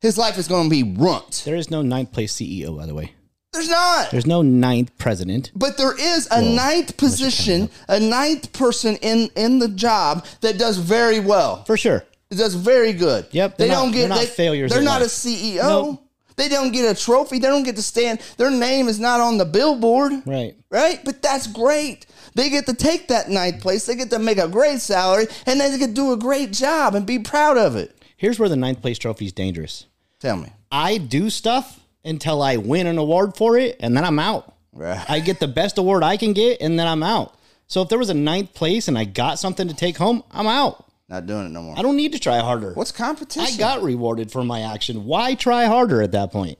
his 0.00 0.16
life 0.18 0.38
is 0.38 0.46
going 0.46 0.68
to 0.68 0.70
be 0.70 0.82
runt. 0.82 1.42
there 1.44 1.56
is 1.56 1.70
no 1.70 1.82
ninth 1.82 2.12
place 2.12 2.32
CEO, 2.34 2.76
by 2.76 2.86
the 2.86 2.94
way. 2.94 3.14
There's 3.52 3.68
not. 3.68 4.10
There's 4.12 4.26
no 4.26 4.42
ninth 4.42 4.96
president. 4.96 5.50
But 5.56 5.76
there 5.76 5.98
is 5.98 6.28
a 6.30 6.40
ninth 6.40 6.96
position, 6.96 7.68
a 7.88 7.98
ninth 7.98 8.52
person 8.52 8.94
in 8.96 9.28
in 9.34 9.58
the 9.58 9.68
job 9.68 10.24
that 10.40 10.56
does 10.56 10.76
very 10.78 11.18
well. 11.18 11.64
For 11.64 11.76
sure. 11.76 12.04
It 12.30 12.36
does 12.36 12.54
very 12.54 12.92
good. 12.92 13.26
Yep, 13.32 13.56
They 13.56 13.66
they're 13.66 13.74
don't 13.76 13.90
get 13.90 14.00
they're 14.00 14.08
not 14.08 14.18
they, 14.20 14.26
failures 14.26 14.70
They're 14.70 14.82
not 14.82 15.02
a. 15.02 15.06
CEO. 15.06 15.56
Nope. 15.62 16.09
They 16.40 16.48
don't 16.48 16.72
get 16.72 16.90
a 16.90 16.98
trophy. 16.98 17.38
They 17.38 17.48
don't 17.48 17.64
get 17.64 17.76
to 17.76 17.82
stand. 17.82 18.22
Their 18.38 18.50
name 18.50 18.88
is 18.88 18.98
not 18.98 19.20
on 19.20 19.36
the 19.36 19.44
billboard. 19.44 20.12
Right. 20.24 20.56
right? 20.70 20.98
But 21.04 21.20
that's 21.20 21.46
great. 21.46 22.06
They 22.34 22.48
get 22.48 22.64
to 22.64 22.72
take 22.72 23.08
that 23.08 23.28
ninth 23.28 23.60
place. 23.60 23.84
They 23.84 23.94
get 23.94 24.08
to 24.08 24.18
make 24.18 24.38
a 24.38 24.48
great 24.48 24.80
salary, 24.80 25.26
and 25.44 25.60
they 25.60 25.76
get 25.76 25.88
to 25.88 25.92
do 25.92 26.12
a 26.12 26.16
great 26.16 26.50
job 26.50 26.94
and 26.94 27.04
be 27.04 27.18
proud 27.18 27.58
of 27.58 27.76
it. 27.76 27.94
Here's 28.16 28.38
where 28.38 28.48
the 28.48 28.56
ninth 28.56 28.80
place 28.80 28.98
trophy 28.98 29.26
is 29.26 29.34
dangerous. 29.34 29.84
Tell 30.18 30.38
me. 30.38 30.50
I 30.72 30.96
do 30.96 31.28
stuff 31.28 31.78
until 32.06 32.40
I 32.40 32.56
win 32.56 32.86
an 32.86 32.96
award 32.96 33.36
for 33.36 33.58
it, 33.58 33.76
and 33.80 33.94
then 33.94 34.06
I'm 34.06 34.18
out. 34.18 34.54
Right. 34.72 35.04
I 35.10 35.20
get 35.20 35.40
the 35.40 35.48
best 35.48 35.76
award 35.76 36.02
I 36.02 36.16
can 36.16 36.32
get, 36.32 36.62
and 36.62 36.78
then 36.78 36.86
I'm 36.86 37.02
out. 37.02 37.34
So 37.66 37.82
if 37.82 37.90
there 37.90 37.98
was 37.98 38.08
a 38.08 38.14
ninth 38.14 38.54
place 38.54 38.88
and 38.88 38.96
I 38.96 39.04
got 39.04 39.38
something 39.38 39.68
to 39.68 39.74
take 39.74 39.98
home, 39.98 40.24
I'm 40.30 40.46
out. 40.46 40.89
Not 41.10 41.26
doing 41.26 41.46
it 41.46 41.48
no 41.50 41.60
more. 41.62 41.76
I 41.76 41.82
don't 41.82 41.96
need 41.96 42.12
to 42.12 42.18
try 42.20 42.38
harder. 42.38 42.72
What's 42.72 42.92
competition? 42.92 43.52
I 43.54 43.58
got 43.58 43.82
rewarded 43.82 44.30
for 44.30 44.44
my 44.44 44.60
action. 44.60 45.04
Why 45.04 45.34
try 45.34 45.64
harder 45.66 46.00
at 46.00 46.12
that 46.12 46.30
point? 46.30 46.56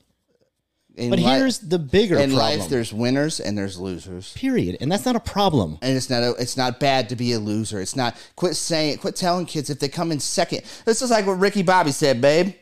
In 0.96 1.08
But 1.08 1.20
li- 1.20 1.24
here's 1.24 1.60
the 1.60 1.78
bigger 1.78 2.16
in 2.18 2.32
problem. 2.32 2.58
life, 2.58 2.68
there's 2.68 2.92
winners 2.92 3.38
and 3.38 3.56
there's 3.56 3.78
losers. 3.78 4.32
period. 4.34 4.76
And 4.80 4.90
that's 4.90 5.06
not 5.06 5.14
a 5.14 5.20
problem. 5.20 5.78
and 5.80 5.96
it's 5.96 6.10
not 6.10 6.24
a, 6.24 6.32
it's 6.32 6.56
not 6.56 6.80
bad 6.80 7.08
to 7.10 7.16
be 7.16 7.32
a 7.32 7.38
loser. 7.38 7.80
It's 7.80 7.94
not 7.94 8.16
quit 8.34 8.56
saying 8.56 8.98
quit 8.98 9.14
telling 9.14 9.46
kids 9.46 9.70
if 9.70 9.78
they 9.78 9.88
come 9.88 10.10
in 10.10 10.18
second. 10.18 10.62
This 10.84 11.00
is 11.00 11.10
like 11.10 11.26
what 11.26 11.38
Ricky 11.38 11.62
Bobby 11.62 11.92
said, 11.92 12.20
babe. 12.20 12.54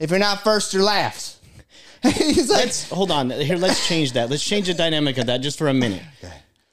If 0.00 0.10
you're 0.10 0.18
not 0.18 0.42
first, 0.42 0.74
you're 0.74 0.82
last. 0.82 1.38
He's 2.02 2.50
like, 2.50 2.64
Let's 2.64 2.90
hold 2.90 3.12
on. 3.12 3.30
Here, 3.30 3.56
let's 3.56 3.86
change 3.86 4.12
that. 4.14 4.30
Let's 4.30 4.42
change 4.44 4.66
the 4.66 4.74
dynamic 4.74 5.16
of 5.18 5.26
that 5.26 5.38
just 5.42 5.56
for 5.58 5.68
a 5.68 5.74
minute. 5.74 6.02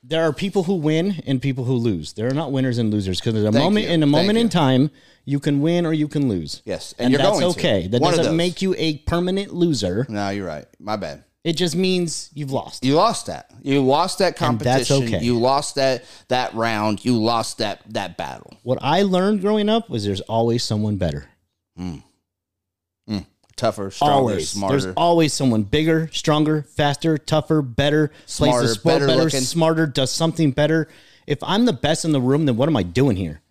There 0.09 0.23
are 0.23 0.31
people 0.31 0.63
who 0.63 0.75
win 0.75 1.21
and 1.27 1.41
people 1.41 1.65
who 1.65 1.73
lose. 1.73 2.13
There 2.13 2.27
are 2.27 2.33
not 2.33 2.51
winners 2.53 2.77
and 2.77 2.91
losers 2.93 3.19
because 3.19 3.33
there's 3.33 3.45
a 3.45 3.51
Thank 3.51 3.63
moment 3.63 3.87
you. 3.87 3.91
in 3.93 4.03
a 4.03 4.05
Thank 4.05 4.11
moment 4.11 4.37
in 4.37 4.45
you. 4.45 4.49
time 4.49 4.91
you 5.25 5.39
can 5.41 5.59
win 5.61 5.85
or 5.85 5.93
you 5.93 6.07
can 6.07 6.29
lose. 6.29 6.61
Yes, 6.65 6.93
and 6.97 7.05
and, 7.07 7.11
you're 7.11 7.17
that's 7.21 7.39
going 7.39 7.53
to. 7.53 7.59
okay. 7.59 7.87
That 7.87 8.01
One 8.01 8.13
of 8.13 8.17
doesn't 8.17 8.31
those. 8.33 8.37
make 8.37 8.61
you 8.61 8.73
a 8.77 8.99
permanent 8.99 9.53
loser. 9.53 10.05
no, 10.07 10.29
you're 10.29 10.47
right. 10.47 10.65
My 10.79 10.95
bad. 10.95 11.25
It 11.43 11.53
just 11.57 11.75
means 11.75 12.29
you've 12.33 12.51
lost. 12.51 12.83
You 12.83 12.95
lost 12.95 13.27
that. 13.27 13.51
You 13.61 13.81
lost 13.81 14.19
that 14.19 14.41
And 14.41 14.59
that's 14.59 14.87
competition. 14.89 15.15
okay. 15.15 15.25
You 15.25 15.39
lost 15.39 15.75
that 15.75 16.03
that 16.29 16.53
round. 16.53 17.03
You 17.05 17.21
lost 17.21 17.57
that 17.59 17.81
that 17.93 18.17
battle. 18.17 18.53
What 18.63 18.79
I 18.81 19.01
learned 19.03 19.41
growing 19.41 19.67
up 19.69 19.89
was 19.89 20.03
there's 20.05 20.21
always 20.21 20.63
someone 20.63 20.97
better. 20.97 21.29
Hmm. 21.77 21.97
Tougher, 23.57 23.91
stronger, 23.91 24.13
always. 24.13 24.49
smarter. 24.49 24.79
There's 24.79 24.93
always 24.95 25.33
someone 25.33 25.63
bigger, 25.63 26.09
stronger, 26.13 26.61
faster, 26.61 27.17
tougher, 27.17 27.61
better, 27.61 28.07
plays 28.07 28.25
Smarter, 28.27 28.67
the 28.67 28.73
sport 28.73 28.93
better 28.93 29.07
better, 29.07 29.23
looking. 29.23 29.41
smarter, 29.41 29.87
does 29.87 30.11
something 30.11 30.51
better. 30.51 30.87
If 31.25 31.39
I'm 31.43 31.65
the 31.65 31.73
best 31.73 32.05
in 32.05 32.11
the 32.13 32.21
room, 32.21 32.45
then 32.45 32.55
what 32.55 32.69
am 32.69 32.77
I 32.77 32.83
doing 32.83 33.17
here? 33.17 33.41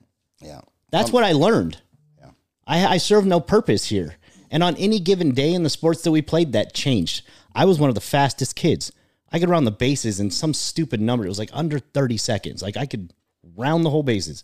yeah. 0.40 0.60
That's 0.92 1.08
um, 1.08 1.12
what 1.12 1.24
I 1.24 1.32
learned. 1.32 1.82
I, 2.66 2.86
I 2.86 2.96
serve 2.98 3.26
no 3.26 3.40
purpose 3.40 3.86
here. 3.86 4.16
And 4.50 4.62
on 4.62 4.76
any 4.76 4.98
given 4.98 5.32
day 5.32 5.52
in 5.52 5.62
the 5.62 5.70
sports 5.70 6.02
that 6.02 6.10
we 6.10 6.22
played, 6.22 6.52
that 6.52 6.74
changed. 6.74 7.24
I 7.54 7.64
was 7.64 7.78
one 7.78 7.88
of 7.88 7.94
the 7.94 8.00
fastest 8.00 8.56
kids. 8.56 8.92
I 9.32 9.38
could 9.38 9.48
round 9.48 9.66
the 9.66 9.72
bases 9.72 10.20
in 10.20 10.30
some 10.30 10.54
stupid 10.54 11.00
number. 11.00 11.24
It 11.24 11.28
was 11.28 11.38
like 11.38 11.50
under 11.52 11.78
30 11.78 12.16
seconds. 12.16 12.62
Like 12.62 12.76
I 12.76 12.86
could 12.86 13.12
round 13.56 13.84
the 13.84 13.90
whole 13.90 14.02
bases. 14.02 14.42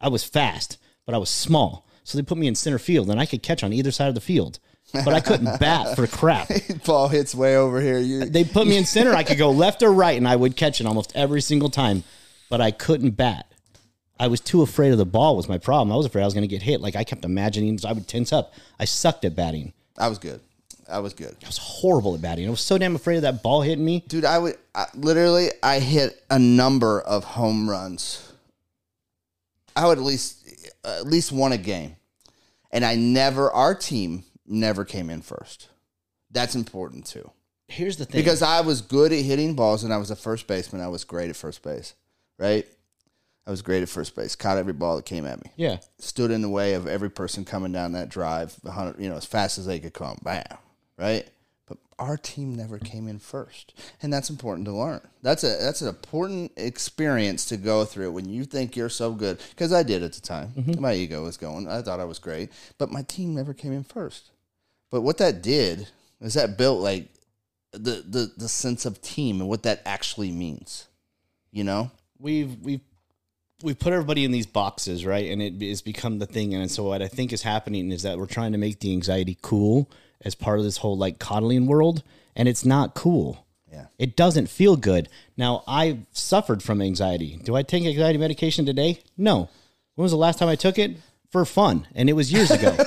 I 0.00 0.08
was 0.08 0.24
fast, 0.24 0.78
but 1.06 1.14
I 1.14 1.18
was 1.18 1.30
small. 1.30 1.86
So 2.02 2.18
they 2.18 2.22
put 2.22 2.38
me 2.38 2.46
in 2.46 2.54
center 2.54 2.78
field 2.78 3.10
and 3.10 3.20
I 3.20 3.26
could 3.26 3.42
catch 3.42 3.62
on 3.62 3.72
either 3.72 3.90
side 3.90 4.08
of 4.08 4.14
the 4.14 4.20
field. 4.20 4.58
But 5.04 5.14
I 5.14 5.20
couldn't 5.20 5.58
bat 5.58 5.96
for 5.96 6.06
crap. 6.06 6.48
Ball 6.84 7.08
hits 7.08 7.34
way 7.34 7.56
over 7.56 7.80
here. 7.80 7.98
You 7.98 8.26
They 8.26 8.44
put 8.44 8.66
me 8.66 8.76
in 8.76 8.84
center. 8.84 9.12
I 9.12 9.24
could 9.24 9.38
go 9.38 9.50
left 9.50 9.82
or 9.82 9.92
right 9.92 10.16
and 10.16 10.28
I 10.28 10.36
would 10.36 10.56
catch 10.56 10.80
it 10.80 10.86
almost 10.86 11.12
every 11.14 11.40
single 11.40 11.68
time. 11.68 12.04
But 12.48 12.60
I 12.60 12.70
couldn't 12.70 13.12
bat. 13.12 13.50
I 14.18 14.28
was 14.28 14.40
too 14.40 14.62
afraid 14.62 14.92
of 14.92 14.98
the 14.98 15.06
ball 15.06 15.36
was 15.36 15.48
my 15.48 15.58
problem. 15.58 15.92
I 15.92 15.96
was 15.96 16.06
afraid 16.06 16.22
I 16.22 16.24
was 16.26 16.34
going 16.34 16.48
to 16.48 16.48
get 16.48 16.62
hit. 16.62 16.80
Like 16.80 16.94
I 16.94 17.02
kept 17.02 17.24
imagining, 17.24 17.76
so 17.78 17.88
I 17.88 17.92
would 17.92 18.06
tense 18.06 18.32
up. 18.32 18.54
I 18.78 18.84
sucked 18.84 19.24
at 19.24 19.34
batting. 19.34 19.72
I 19.98 20.08
was 20.08 20.18
good. 20.18 20.40
I 20.88 20.98
was 21.00 21.14
good. 21.14 21.36
I 21.42 21.46
was 21.46 21.58
horrible 21.58 22.14
at 22.14 22.22
batting. 22.22 22.46
I 22.46 22.50
was 22.50 22.60
so 22.60 22.78
damn 22.78 22.94
afraid 22.94 23.16
of 23.16 23.22
that 23.22 23.42
ball 23.42 23.62
hitting 23.62 23.84
me. 23.84 24.04
Dude, 24.06 24.24
I 24.24 24.38
would 24.38 24.56
I, 24.74 24.86
literally 24.94 25.48
I 25.62 25.80
hit 25.80 26.22
a 26.30 26.38
number 26.38 27.00
of 27.00 27.24
home 27.24 27.68
runs. 27.68 28.32
I 29.74 29.86
would 29.86 29.98
at 29.98 30.04
least 30.04 30.46
at 30.84 31.06
least 31.06 31.32
won 31.32 31.52
a 31.52 31.58
game. 31.58 31.96
And 32.70 32.84
I 32.84 32.96
never 32.96 33.50
our 33.50 33.74
team 33.74 34.24
never 34.46 34.84
came 34.84 35.10
in 35.10 35.22
first. 35.22 35.68
That's 36.30 36.54
important 36.54 37.06
too. 37.06 37.30
Here's 37.68 37.96
the 37.96 38.04
thing. 38.04 38.20
Because 38.20 38.42
I 38.42 38.60
was 38.60 38.80
good 38.82 39.12
at 39.12 39.24
hitting 39.24 39.54
balls 39.54 39.84
and 39.84 39.92
I 39.92 39.96
was 39.96 40.10
a 40.10 40.16
first 40.16 40.46
baseman. 40.46 40.82
I 40.82 40.88
was 40.88 41.04
great 41.04 41.30
at 41.30 41.36
first 41.36 41.62
base. 41.62 41.94
Right? 42.38 42.66
I 43.46 43.50
was 43.50 43.62
great 43.62 43.82
at 43.82 43.88
first 43.88 44.16
base. 44.16 44.34
Caught 44.36 44.58
every 44.58 44.72
ball 44.72 44.96
that 44.96 45.04
came 45.04 45.26
at 45.26 45.42
me. 45.44 45.50
yeah, 45.56 45.78
Stood 45.98 46.30
in 46.30 46.42
the 46.42 46.48
way 46.48 46.74
of 46.74 46.86
every 46.86 47.10
person 47.10 47.44
coming 47.44 47.72
down 47.72 47.92
that 47.92 48.08
drive, 48.08 48.56
you 48.98 49.08
know, 49.08 49.16
as 49.16 49.26
fast 49.26 49.58
as 49.58 49.66
they 49.66 49.78
could 49.78 49.92
come. 49.92 50.18
Bam. 50.22 50.44
Right? 50.96 51.28
But 51.66 51.78
our 51.98 52.16
team 52.16 52.54
never 52.54 52.78
came 52.78 53.06
in 53.06 53.18
first. 53.18 53.74
And 54.02 54.12
that's 54.12 54.30
important 54.30 54.66
to 54.66 54.72
learn. 54.72 55.00
That's 55.22 55.44
a 55.44 55.56
that's 55.60 55.82
an 55.82 55.88
important 55.88 56.52
experience 56.56 57.44
to 57.46 57.56
go 57.56 57.84
through 57.84 58.12
when 58.12 58.28
you 58.28 58.44
think 58.44 58.76
you're 58.76 58.88
so 58.88 59.12
good. 59.12 59.40
Because 59.50 59.72
I 59.72 59.82
did 59.82 60.02
at 60.02 60.12
the 60.14 60.20
time. 60.20 60.52
Mm-hmm. 60.56 60.80
My 60.80 60.94
ego 60.94 61.22
was 61.22 61.36
going. 61.36 61.68
I 61.68 61.82
thought 61.82 62.00
I 62.00 62.04
was 62.04 62.18
great. 62.18 62.50
But 62.78 62.90
my 62.90 63.02
team 63.02 63.34
never 63.34 63.52
came 63.52 63.72
in 63.72 63.84
first. 63.84 64.30
But 64.94 65.00
what 65.00 65.18
that 65.18 65.42
did 65.42 65.88
is 66.20 66.34
that 66.34 66.56
built 66.56 66.80
like 66.80 67.08
the 67.72 68.04
the, 68.06 68.30
the 68.36 68.48
sense 68.48 68.86
of 68.86 69.02
team 69.02 69.40
and 69.40 69.50
what 69.50 69.64
that 69.64 69.82
actually 69.84 70.30
means. 70.30 70.86
You 71.50 71.64
know? 71.64 71.90
we've 72.20 72.56
we've 72.60 72.80
we've 73.60 73.78
put 73.78 73.92
everybody 73.92 74.24
in 74.24 74.30
these 74.30 74.46
boxes, 74.46 75.04
right? 75.04 75.28
And 75.32 75.42
it 75.42 75.60
has 75.68 75.82
become 75.82 76.20
the 76.20 76.26
thing. 76.26 76.54
And 76.54 76.70
so 76.70 76.84
what 76.84 77.02
I 77.02 77.08
think 77.08 77.32
is 77.32 77.42
happening 77.42 77.90
is 77.90 78.02
that 78.02 78.18
we're 78.18 78.26
trying 78.26 78.52
to 78.52 78.58
make 78.58 78.78
the 78.78 78.92
anxiety 78.92 79.36
cool 79.42 79.90
as 80.20 80.36
part 80.36 80.60
of 80.60 80.64
this 80.64 80.76
whole 80.76 80.96
like 80.96 81.18
coddling 81.18 81.66
world, 81.66 82.04
and 82.36 82.46
it's 82.48 82.64
not 82.64 82.94
cool. 82.94 83.44
Yeah. 83.72 83.86
It 83.98 84.14
doesn't 84.14 84.48
feel 84.48 84.76
good. 84.76 85.08
Now, 85.36 85.64
I 85.66 85.98
suffered 86.12 86.62
from 86.62 86.80
anxiety. 86.80 87.40
Do 87.42 87.56
I 87.56 87.64
take 87.64 87.84
anxiety 87.84 88.18
medication 88.18 88.64
today? 88.64 89.00
No. 89.18 89.48
When 89.96 90.04
was 90.04 90.12
the 90.12 90.18
last 90.18 90.38
time 90.38 90.48
I 90.48 90.54
took 90.54 90.78
it? 90.78 90.96
For 91.32 91.44
fun. 91.44 91.88
And 91.96 92.08
it 92.08 92.12
was 92.12 92.32
years 92.32 92.52
ago. 92.52 92.76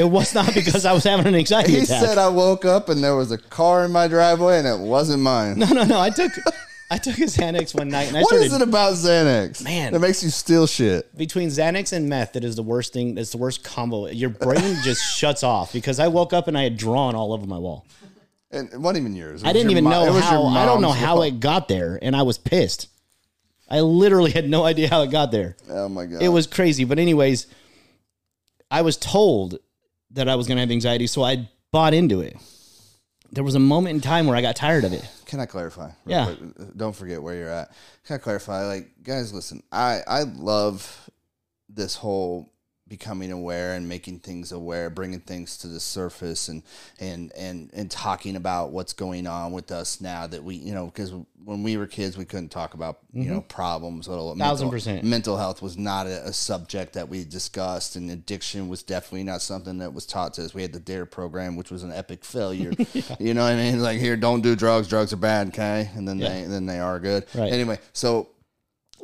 it 0.00 0.10
was 0.10 0.34
not 0.34 0.52
because 0.54 0.84
I 0.84 0.92
was 0.92 1.04
having 1.04 1.26
an 1.26 1.34
anxiety 1.34 1.72
He 1.72 1.78
attack. 1.80 2.02
said 2.04 2.18
I 2.18 2.28
woke 2.28 2.64
up 2.64 2.88
and 2.88 3.02
there 3.04 3.14
was 3.16 3.30
a 3.30 3.38
car 3.38 3.84
in 3.84 3.92
my 3.92 4.08
driveway 4.08 4.58
and 4.58 4.66
it 4.66 4.78
wasn't 4.78 5.22
mine. 5.22 5.58
no, 5.58 5.66
no, 5.66 5.84
no. 5.84 6.00
I 6.00 6.10
took 6.10 6.32
I 6.92 6.98
took 6.98 7.18
a 7.18 7.22
Xanax 7.22 7.72
one 7.72 7.88
night 7.88 8.08
and 8.08 8.16
I 8.16 8.20
What 8.22 8.28
started 8.30 8.46
is 8.46 8.52
it 8.54 8.62
about 8.62 8.94
Xanax? 8.94 9.62
Man. 9.62 9.92
That 9.92 10.00
makes 10.00 10.24
you 10.24 10.30
steal 10.30 10.66
shit. 10.66 11.16
between 11.16 11.48
Xanax 11.48 11.92
and 11.92 12.08
meth, 12.08 12.32
that 12.32 12.42
is 12.42 12.56
the 12.56 12.64
worst 12.64 12.92
thing. 12.92 13.14
That's 13.14 13.30
the 13.30 13.38
worst 13.38 13.62
combo. 13.62 14.08
Your 14.08 14.30
brain 14.30 14.76
just 14.82 15.00
shuts 15.16 15.44
off 15.44 15.72
because 15.72 16.00
I 16.00 16.08
woke 16.08 16.32
up 16.32 16.48
and 16.48 16.58
I 16.58 16.64
had 16.64 16.76
drawn 16.76 17.14
all 17.14 17.32
over 17.32 17.46
my 17.46 17.58
wall. 17.58 17.86
And 18.50 18.72
it 18.72 18.80
wasn't 18.80 19.04
even 19.04 19.14
yours. 19.14 19.42
It 19.42 19.46
I 19.46 19.48
was 19.50 19.54
didn't 19.54 19.70
your 19.70 19.78
even 19.78 19.84
mo- 19.84 19.90
know 19.90 20.02
it 20.06 20.14
was 20.14 20.28
your 20.32 20.50
how. 20.50 20.58
I 20.58 20.64
don't 20.66 20.80
know 20.80 20.88
mom's 20.88 21.00
how 21.00 21.14
fault. 21.16 21.26
it 21.28 21.38
got 21.38 21.68
there, 21.68 21.96
and 22.02 22.16
I 22.16 22.22
was 22.22 22.36
pissed. 22.38 22.88
I 23.68 23.78
literally 23.82 24.32
had 24.32 24.48
no 24.50 24.64
idea 24.64 24.88
how 24.88 25.02
it 25.02 25.12
got 25.12 25.30
there. 25.30 25.56
Oh 25.70 25.88
my 25.88 26.06
god. 26.06 26.20
It 26.20 26.28
was 26.30 26.48
crazy. 26.48 26.82
But 26.82 26.98
anyways, 26.98 27.46
I 28.68 28.82
was 28.82 28.96
told 28.96 29.60
that 30.12 30.28
I 30.28 30.34
was 30.34 30.46
going 30.46 30.56
to 30.56 30.60
have 30.60 30.70
anxiety, 30.70 31.06
so 31.06 31.22
I 31.22 31.48
bought 31.72 31.94
into 31.94 32.20
it. 32.20 32.36
There 33.32 33.44
was 33.44 33.54
a 33.54 33.60
moment 33.60 33.94
in 33.94 34.00
time 34.00 34.26
where 34.26 34.36
I 34.36 34.42
got 34.42 34.56
tired 34.56 34.84
of 34.84 34.92
it. 34.92 35.08
Can 35.26 35.38
I 35.38 35.46
clarify? 35.46 35.90
Yeah. 36.04 36.26
quick? 36.26 36.76
Don't 36.76 36.94
forget 36.94 37.22
where 37.22 37.36
you're 37.36 37.48
at. 37.48 37.70
Can 38.04 38.16
I 38.16 38.18
clarify? 38.18 38.66
Like, 38.66 38.90
guys, 39.04 39.32
listen. 39.32 39.62
I 39.70 40.00
I 40.06 40.22
love 40.24 41.08
this 41.68 41.94
whole 41.94 42.52
becoming 42.90 43.30
aware 43.32 43.74
and 43.74 43.88
making 43.88 44.18
things 44.18 44.52
aware, 44.52 44.90
bringing 44.90 45.20
things 45.20 45.56
to 45.58 45.68
the 45.68 45.80
surface, 45.80 46.48
and 46.48 46.62
and 46.98 47.32
and 47.32 47.70
and 47.72 47.90
talking 47.90 48.36
about 48.36 48.72
what's 48.72 48.92
going 48.92 49.26
on 49.26 49.52
with 49.52 49.70
us 49.70 50.00
now 50.02 50.26
that 50.26 50.44
we, 50.44 50.56
you 50.56 50.74
know, 50.74 50.86
because 50.86 51.14
when 51.44 51.62
we 51.62 51.78
were 51.78 51.86
kids, 51.86 52.18
we 52.18 52.24
couldn't 52.26 52.50
talk 52.50 52.74
about 52.74 52.98
you 53.14 53.30
know 53.30 53.40
problems. 53.42 54.08
Little 54.08 54.32
Mm-hmm. 54.32 54.40
Thousand 54.40 54.66
mental, 54.66 54.70
percent. 54.70 55.04
mental 55.04 55.36
health 55.38 55.62
was 55.62 55.78
not 55.78 56.06
a, 56.06 56.26
a 56.26 56.32
subject 56.32 56.92
that 56.94 57.08
we 57.08 57.24
discussed, 57.24 57.96
and 57.96 58.10
addiction 58.10 58.68
was 58.68 58.82
definitely 58.82 59.24
not 59.24 59.40
something 59.40 59.78
that 59.78 59.94
was 59.94 60.04
taught 60.04 60.34
to 60.34 60.44
us. 60.44 60.52
We 60.52 60.62
had 60.62 60.72
the 60.72 60.80
Dare 60.80 61.06
program, 61.06 61.56
which 61.56 61.70
was 61.70 61.82
an 61.82 61.92
epic 61.92 62.24
failure. 62.24 62.72
You 63.18 63.34
know 63.34 63.42
what 63.44 63.52
I 63.52 63.56
mean? 63.56 63.80
Like 63.80 63.98
here, 63.98 64.16
don't 64.16 64.40
do 64.40 64.56
drugs. 64.56 64.88
Drugs 64.88 65.12
are 65.12 65.16
bad. 65.16 65.48
Okay, 65.48 65.90
and 65.94 66.06
then 66.08 66.18
they 66.18 66.44
then 66.44 66.66
they 66.66 66.80
are 66.80 66.98
good. 66.98 67.26
Right. 67.34 67.52
Anyway, 67.52 67.78
so 67.92 68.28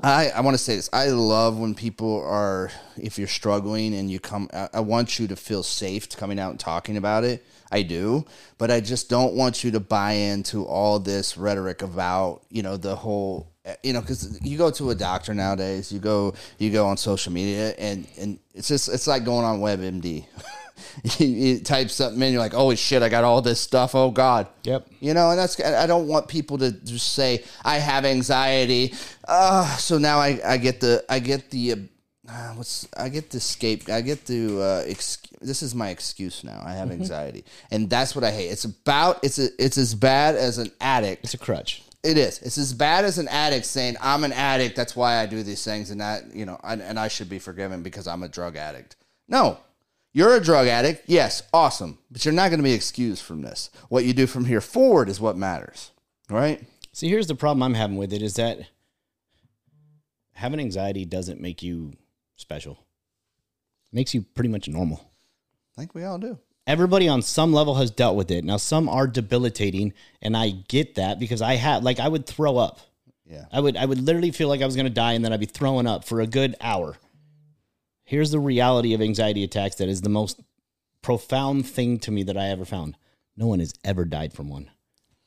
I, 0.02 0.28
I 0.28 0.40
want 0.40 0.54
to 0.54 0.62
say 0.62 0.76
this. 0.76 0.90
I 0.92 1.08
love 1.08 1.58
when 1.58 1.74
people 1.74 2.22
are, 2.22 2.70
if 2.96 3.18
you're 3.18 3.28
struggling 3.28 3.94
and 3.94 4.10
you 4.10 4.20
come, 4.20 4.48
I, 4.52 4.68
I 4.74 4.80
want 4.80 5.18
you 5.18 5.26
to 5.28 5.36
feel 5.36 5.62
safe 5.62 6.08
to 6.10 6.16
coming 6.16 6.38
out 6.38 6.50
and 6.50 6.60
talking 6.60 6.96
about 6.96 7.24
it. 7.24 7.44
I 7.72 7.82
do, 7.82 8.24
but 8.58 8.70
I 8.70 8.80
just 8.80 9.10
don't 9.10 9.34
want 9.34 9.64
you 9.64 9.72
to 9.72 9.80
buy 9.80 10.12
into 10.12 10.64
all 10.64 11.00
this 11.00 11.36
rhetoric 11.36 11.82
about, 11.82 12.42
you 12.48 12.62
know, 12.62 12.76
the 12.76 12.94
whole, 12.94 13.50
you 13.82 13.92
know, 13.92 14.00
because 14.00 14.38
you 14.40 14.56
go 14.56 14.70
to 14.70 14.90
a 14.90 14.94
doctor 14.94 15.34
nowadays, 15.34 15.90
you 15.90 15.98
go, 15.98 16.34
you 16.58 16.70
go 16.70 16.86
on 16.86 16.96
social 16.96 17.32
media, 17.32 17.74
and 17.76 18.06
and 18.18 18.38
it's 18.54 18.68
just, 18.68 18.88
it's 18.88 19.08
like 19.08 19.24
going 19.24 19.44
on 19.44 19.58
WebMD. 19.58 20.26
you, 21.18 21.26
you 21.26 21.60
type 21.60 21.90
something 21.90 22.20
in, 22.22 22.32
you're 22.32 22.42
like, 22.42 22.54
oh 22.54 22.74
shit, 22.74 23.02
I 23.02 23.08
got 23.08 23.24
all 23.24 23.42
this 23.42 23.60
stuff. 23.60 23.94
Oh 23.94 24.10
God. 24.10 24.48
Yep. 24.64 24.88
You 25.00 25.14
know, 25.14 25.30
and 25.30 25.38
that's 25.38 25.60
I 25.60 25.86
don't 25.86 26.08
want 26.08 26.28
people 26.28 26.58
to 26.58 26.72
just 26.72 27.12
say 27.12 27.44
I 27.64 27.78
have 27.78 28.04
anxiety. 28.04 28.94
Uh, 29.26 29.66
so 29.76 29.98
now 29.98 30.18
I, 30.18 30.40
I 30.44 30.56
get 30.56 30.80
the 30.80 31.04
I 31.08 31.18
get 31.18 31.50
the 31.50 31.88
uh, 32.28 32.52
what's 32.54 32.88
I 32.96 33.08
get 33.08 33.30
the 33.30 33.36
escape 33.36 33.88
I 33.88 34.00
get 34.00 34.26
to 34.26 34.60
uh, 34.60 34.84
ex- 34.86 35.18
this 35.40 35.62
is 35.62 35.74
my 35.74 35.90
excuse 35.90 36.42
now. 36.44 36.60
I 36.64 36.72
have 36.72 36.90
anxiety, 36.90 37.44
and 37.70 37.88
that's 37.88 38.14
what 38.14 38.24
I 38.24 38.30
hate. 38.30 38.48
It's 38.48 38.64
about 38.64 39.20
it's 39.22 39.38
a, 39.38 39.48
it's 39.58 39.78
as 39.78 39.94
bad 39.94 40.34
as 40.34 40.58
an 40.58 40.72
addict. 40.80 41.24
It's 41.24 41.34
a 41.34 41.38
crutch. 41.38 41.82
It 42.02 42.18
is. 42.18 42.40
It's 42.42 42.58
as 42.58 42.72
bad 42.72 43.04
as 43.04 43.18
an 43.18 43.26
addict 43.28 43.66
saying 43.66 43.96
I'm 44.00 44.22
an 44.24 44.32
addict. 44.32 44.76
That's 44.76 44.94
why 44.94 45.16
I 45.16 45.26
do 45.26 45.42
these 45.42 45.64
things, 45.64 45.90
and 45.90 46.00
that 46.00 46.34
you 46.34 46.46
know, 46.46 46.58
I, 46.62 46.74
and 46.74 46.98
I 46.98 47.08
should 47.08 47.28
be 47.28 47.38
forgiven 47.38 47.82
because 47.82 48.06
I'm 48.06 48.22
a 48.22 48.28
drug 48.28 48.56
addict. 48.56 48.96
No, 49.28 49.58
you're 50.16 50.34
a 50.34 50.40
drug 50.40 50.66
addict. 50.66 51.02
Yes, 51.06 51.42
awesome, 51.52 51.98
but 52.10 52.24
you're 52.24 52.32
not 52.32 52.48
going 52.48 52.58
to 52.58 52.64
be 52.64 52.72
excused 52.72 53.22
from 53.22 53.42
this. 53.42 53.68
What 53.90 54.06
you 54.06 54.14
do 54.14 54.26
from 54.26 54.46
here 54.46 54.62
forward 54.62 55.10
is 55.10 55.20
what 55.20 55.36
matters. 55.36 55.90
Right? 56.30 56.64
See, 56.94 57.10
here's 57.10 57.26
the 57.26 57.34
problem 57.34 57.62
I'm 57.62 57.74
having 57.74 57.98
with 57.98 58.14
it 58.14 58.22
is 58.22 58.36
that 58.36 58.60
having 60.32 60.58
anxiety 60.58 61.04
doesn't 61.04 61.38
make 61.38 61.62
you 61.62 61.92
special. 62.36 62.78
It 63.92 63.96
makes 63.96 64.14
you 64.14 64.22
pretty 64.22 64.48
much 64.48 64.68
normal. 64.68 65.06
I 65.76 65.82
think 65.82 65.94
we 65.94 66.04
all 66.04 66.16
do. 66.16 66.38
Everybody 66.66 67.08
on 67.08 67.20
some 67.20 67.52
level 67.52 67.74
has 67.74 67.90
dealt 67.90 68.16
with 68.16 68.30
it. 68.30 68.42
Now 68.42 68.56
some 68.56 68.88
are 68.88 69.06
debilitating 69.06 69.92
and 70.22 70.34
I 70.34 70.48
get 70.48 70.94
that 70.94 71.18
because 71.18 71.42
I 71.42 71.56
have 71.56 71.84
like 71.84 72.00
I 72.00 72.08
would 72.08 72.24
throw 72.24 72.56
up. 72.56 72.80
Yeah. 73.26 73.44
I 73.52 73.60
would 73.60 73.76
I 73.76 73.84
would 73.84 74.00
literally 74.00 74.30
feel 74.30 74.48
like 74.48 74.62
I 74.62 74.66
was 74.66 74.76
going 74.76 74.86
to 74.86 74.90
die 74.90 75.12
and 75.12 75.22
then 75.22 75.34
I'd 75.34 75.40
be 75.40 75.46
throwing 75.46 75.86
up 75.86 76.04
for 76.04 76.22
a 76.22 76.26
good 76.26 76.56
hour. 76.62 76.96
Here's 78.06 78.30
the 78.30 78.38
reality 78.38 78.94
of 78.94 79.02
anxiety 79.02 79.42
attacks 79.42 79.74
that 79.76 79.88
is 79.88 80.00
the 80.00 80.08
most 80.08 80.40
profound 81.02 81.66
thing 81.66 81.98
to 81.98 82.12
me 82.12 82.22
that 82.22 82.36
I 82.36 82.50
ever 82.50 82.64
found. 82.64 82.96
No 83.36 83.48
one 83.48 83.58
has 83.58 83.74
ever 83.84 84.04
died 84.04 84.32
from 84.32 84.48
one. 84.48 84.70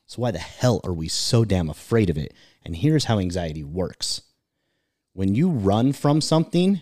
So 0.06 0.22
why 0.22 0.30
the 0.30 0.38
hell 0.38 0.80
are 0.82 0.92
we 0.94 1.06
so 1.06 1.44
damn 1.44 1.68
afraid 1.68 2.08
of 2.08 2.16
it? 2.16 2.32
And 2.64 2.74
here's 2.74 3.04
how 3.04 3.18
anxiety 3.18 3.62
works. 3.62 4.22
When 5.12 5.34
you 5.34 5.50
run 5.50 5.92
from 5.92 6.22
something 6.22 6.80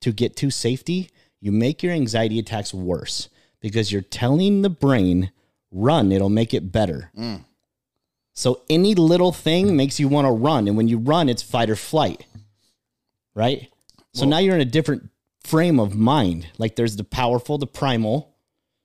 to 0.00 0.12
get 0.12 0.36
to 0.36 0.50
safety, 0.50 1.10
you 1.40 1.50
make 1.50 1.82
your 1.82 1.92
anxiety 1.92 2.38
attacks 2.38 2.72
worse 2.72 3.28
because 3.60 3.90
you're 3.90 4.00
telling 4.00 4.62
the 4.62 4.70
brain, 4.70 5.32
run, 5.72 6.12
it'll 6.12 6.28
make 6.28 6.54
it 6.54 6.70
better. 6.70 7.10
Mm. 7.18 7.44
So 8.32 8.62
any 8.70 8.94
little 8.94 9.32
thing 9.32 9.76
makes 9.76 9.98
you 9.98 10.06
want 10.06 10.26
to 10.26 10.32
run. 10.32 10.68
And 10.68 10.76
when 10.76 10.86
you 10.86 10.98
run, 10.98 11.28
it's 11.28 11.42
fight 11.42 11.68
or 11.68 11.76
flight. 11.76 12.26
Right? 13.34 13.68
So 14.14 14.24
now 14.24 14.38
you're 14.38 14.54
in 14.54 14.60
a 14.60 14.66
different 14.66 15.10
frame 15.44 15.78
of 15.80 15.94
mind. 15.94 16.46
Like 16.58 16.76
there's 16.76 16.96
the 16.96 17.04
powerful, 17.04 17.58
the 17.58 17.66
primal. 17.66 18.34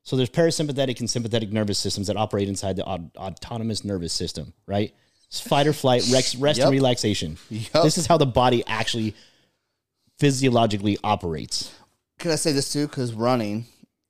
So 0.04 0.16
there's 0.16 0.30
parasympathetic 0.30 1.00
and 1.02 1.10
sympathetic 1.10 1.52
nervous 1.52 1.78
systems 1.80 2.08
that 2.08 2.16
operate 2.18 2.48
inside 2.48 2.78
the 2.78 2.86
aut- 2.86 3.16
autonomous 3.18 3.84
nervous 3.84 4.14
system, 4.14 4.54
right? 4.66 4.94
It's 5.28 5.42
fight 5.42 5.68
or 5.68 5.74
flight, 5.74 6.08
rest, 6.12 6.36
rest 6.40 6.60
Yep. 6.60 6.68
and 6.68 6.72
relaxation. 6.74 7.38
Yep. 7.50 7.84
This 7.84 7.98
is 7.98 8.06
how 8.08 8.18
the 8.18 8.26
body 8.26 8.64
actually 8.68 9.16
physiologically 10.18 10.98
operates. 11.04 11.74
Can 12.20 12.32
I 12.32 12.36
say 12.36 12.52
this 12.52 12.72
too? 12.74 12.88
Because 12.88 13.14
running, 13.14 13.66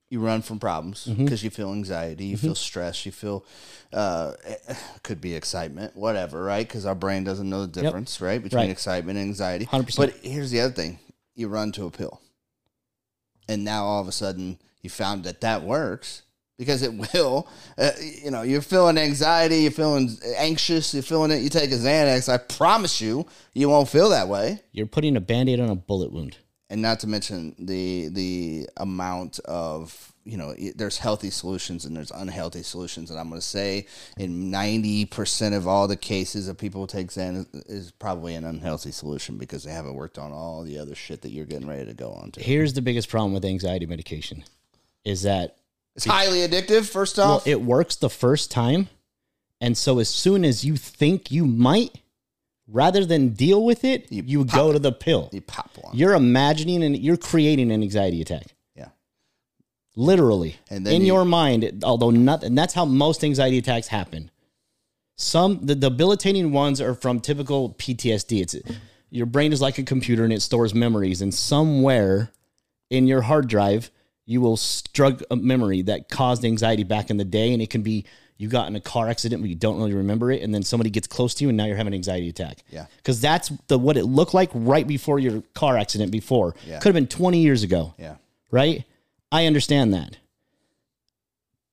you 0.10 0.20
run 0.22 0.42
from 0.42 0.60
problems 0.60 1.06
Mm-hmm. 1.08 1.26
because 1.26 1.44
you 1.44 1.50
feel 1.50 1.72
anxiety, 1.74 2.26
you 2.26 2.38
feel 2.38 2.56
stress, 2.56 3.06
you 3.06 3.12
feel 3.12 3.44
uh, 3.92 4.34
eh, 4.46 4.76
could 5.04 5.20
be 5.20 5.34
excitement, 5.36 5.96
whatever, 5.96 6.44
right? 6.44 6.66
Because 6.66 6.86
our 6.86 6.96
brain 6.96 7.24
doesn't 7.24 7.50
know 7.50 7.66
the 7.66 7.82
difference, 7.82 8.22
right, 8.22 8.42
between 8.42 8.62
Right. 8.62 8.70
excitement 8.70 9.18
and 9.18 9.28
anxiety. 9.28 9.66
100%. 9.66 9.98
But 9.98 10.12
here's 10.24 10.52
the 10.52 10.62
other 10.62 10.74
thing: 10.74 11.00
you 11.36 11.48
run 11.50 11.72
to 11.74 11.86
a 11.86 11.92
pill, 11.92 12.22
and 13.48 13.64
now 13.64 13.86
all 13.86 14.02
of 14.02 14.08
a 14.08 14.12
sudden 14.12 14.58
you 14.82 14.90
found 14.90 15.24
that 15.26 15.42
that 15.42 15.64
works 15.64 16.24
because 16.58 16.82
it 16.82 16.94
will. 17.14 17.48
Uh, 17.78 17.92
you 18.24 18.32
know, 18.32 18.42
you're 18.42 18.62
feeling 18.62 18.98
anxiety, 18.98 19.58
you're 19.64 19.72
feeling 19.72 20.10
anxious, 20.38 20.94
you're 20.94 21.04
feeling 21.04 21.32
it. 21.32 21.42
You 21.42 21.50
take 21.50 21.72
a 21.72 21.76
Xanax. 21.76 22.28
I 22.32 22.38
promise 22.38 23.00
you, 23.02 23.26
you 23.54 23.70
won't 23.70 23.90
feel 23.90 24.10
that 24.10 24.28
way 24.28 24.60
You're 24.72 24.88
putting 24.88 25.16
a 25.18 25.22
band-aid 25.22 25.60
on 25.60 25.70
a 25.70 25.76
bullet 25.76 26.12
wound. 26.12 26.38
and 26.70 26.82
not 26.82 27.00
to 27.02 27.08
mention 27.08 27.56
the 27.60 28.10
the 28.10 28.68
amount 28.78 29.40
of 29.46 30.14
you 30.28 30.38
know 30.38 30.54
there's 30.76 30.98
healthy 30.98 31.30
solutions 31.30 31.86
and 31.86 31.96
there's 31.96 32.12
unhealthy 32.12 32.62
solutions 32.62 33.10
and 33.10 33.20
i'm 33.20 33.30
going 33.30 33.40
to 33.40 33.46
say 33.46 33.86
in 34.18 34.52
90% 34.52 35.56
of 35.56 35.68
all 35.68 35.88
the 35.88 35.96
cases 35.96 36.48
of 36.48 36.58
people 36.58 36.82
who 36.82 36.88
take 36.88 37.08
Xanax 37.08 37.48
is 37.70 37.92
probably 37.92 38.36
an 38.36 38.44
unhealthy 38.44 38.92
solution 38.92 39.38
because 39.38 39.64
they 39.64 39.72
haven't 39.72 39.96
worked 39.96 40.18
on 40.18 40.32
all 40.32 40.64
the 40.64 40.78
other 40.78 40.96
shit 40.96 41.22
that 41.22 41.30
you're 41.30 41.46
getting 41.46 41.68
ready 41.68 41.86
to 41.86 41.94
go 41.94 42.12
on 42.12 42.32
to 42.32 42.42
Here's 42.42 42.74
the 42.74 42.82
biggest 42.82 43.10
problem 43.10 43.34
with 43.34 43.46
anxiety 43.46 43.86
medication 43.86 44.44
is 45.06 45.24
that 45.24 45.56
it's 45.96 46.06
highly 46.06 46.48
addictive 46.48 46.88
first 46.88 47.18
well, 47.18 47.38
off 47.38 47.48
it 47.48 47.62
works 47.62 47.96
the 47.96 48.10
first 48.10 48.52
time. 48.52 48.88
And 49.60 49.76
so 49.76 49.98
as 49.98 50.10
soon 50.10 50.46
as 50.46 50.64
you 50.64 50.78
think 50.78 51.32
you 51.32 51.48
might, 51.48 52.00
rather 52.68 53.04
than 53.04 53.30
deal 53.30 53.66
with 53.66 53.84
it, 53.84 54.12
You 54.12 54.24
you, 54.26 54.46
go 54.46 54.72
to 54.72 54.78
the 54.78 54.92
pill. 54.92 55.30
you 55.34 55.42
pop 55.42 55.72
one 55.82 55.98
You're 55.98 56.14
imagining 56.14 56.84
and 56.84 56.96
you're 56.96 57.18
creating 57.18 57.72
an 57.72 57.82
anxiety 57.82 58.22
attack. 58.22 58.54
Literally. 59.98 60.56
And 60.70 60.88
in 60.88 61.02
you- 61.02 61.08
your 61.08 61.26
mind, 61.26 61.82
although 61.84 62.12
not 62.12 62.44
and 62.44 62.58
that's 62.58 62.74
how 62.74 62.86
most 62.86 63.24
anxiety 63.24 63.58
attacks 63.58 63.88
happen. 63.88 64.30
Some 65.16 65.66
the 65.66 65.76
debilitating 65.76 66.52
ones 66.52 66.80
are 66.80 66.94
from 66.94 67.20
typical 67.20 67.72
PTSD. 67.72 68.42
It's 68.42 68.56
your 69.10 69.26
brain 69.26 69.52
is 69.52 69.60
like 69.60 69.78
a 69.80 69.84
computer 69.84 70.24
and 70.24 70.32
it 70.32 70.42
stores 70.42 70.74
memories 70.76 71.22
and 71.22 71.34
somewhere 71.34 72.32
in 72.90 73.08
your 73.08 73.22
hard 73.24 73.48
drive 73.48 73.90
you 74.30 74.42
will 74.42 74.58
strug 74.58 75.24
a 75.32 75.36
memory 75.38 75.82
that 75.84 76.10
caused 76.10 76.44
anxiety 76.46 76.84
back 76.84 77.10
in 77.10 77.18
the 77.18 77.24
day 77.26 77.54
and 77.54 77.62
it 77.62 77.70
can 77.70 77.82
be 77.82 78.06
you 78.38 78.48
got 78.50 78.68
in 78.68 78.76
a 78.76 78.82
car 78.82 79.08
accident 79.10 79.42
but 79.42 79.50
you 79.50 79.56
don't 79.56 79.78
really 79.78 79.94
remember 79.94 80.32
it 80.32 80.44
and 80.44 80.54
then 80.54 80.62
somebody 80.62 80.90
gets 80.90 81.08
close 81.08 81.34
to 81.34 81.44
you 81.46 81.50
and 81.50 81.58
now 81.58 81.66
you're 81.66 81.78
having 81.78 81.94
an 81.94 81.98
anxiety 81.98 82.28
attack 82.30 82.58
Yeah. 82.70 82.86
because 82.98 83.20
that's 83.22 83.50
the 83.68 83.80
what 83.80 83.96
it 83.98 84.04
looked 84.04 84.34
like 84.34 84.50
right 84.54 84.86
before 84.86 85.18
your 85.20 85.42
car 85.56 85.78
accident 85.78 86.12
before 86.12 86.54
Yeah. 86.68 86.80
could 86.80 86.90
have 86.90 86.94
been 86.96 87.08
20 87.08 87.40
years 87.40 87.64
ago 87.64 87.94
yeah 87.98 88.16
right? 88.52 88.84
I 89.32 89.46
understand 89.46 89.94
that. 89.94 90.18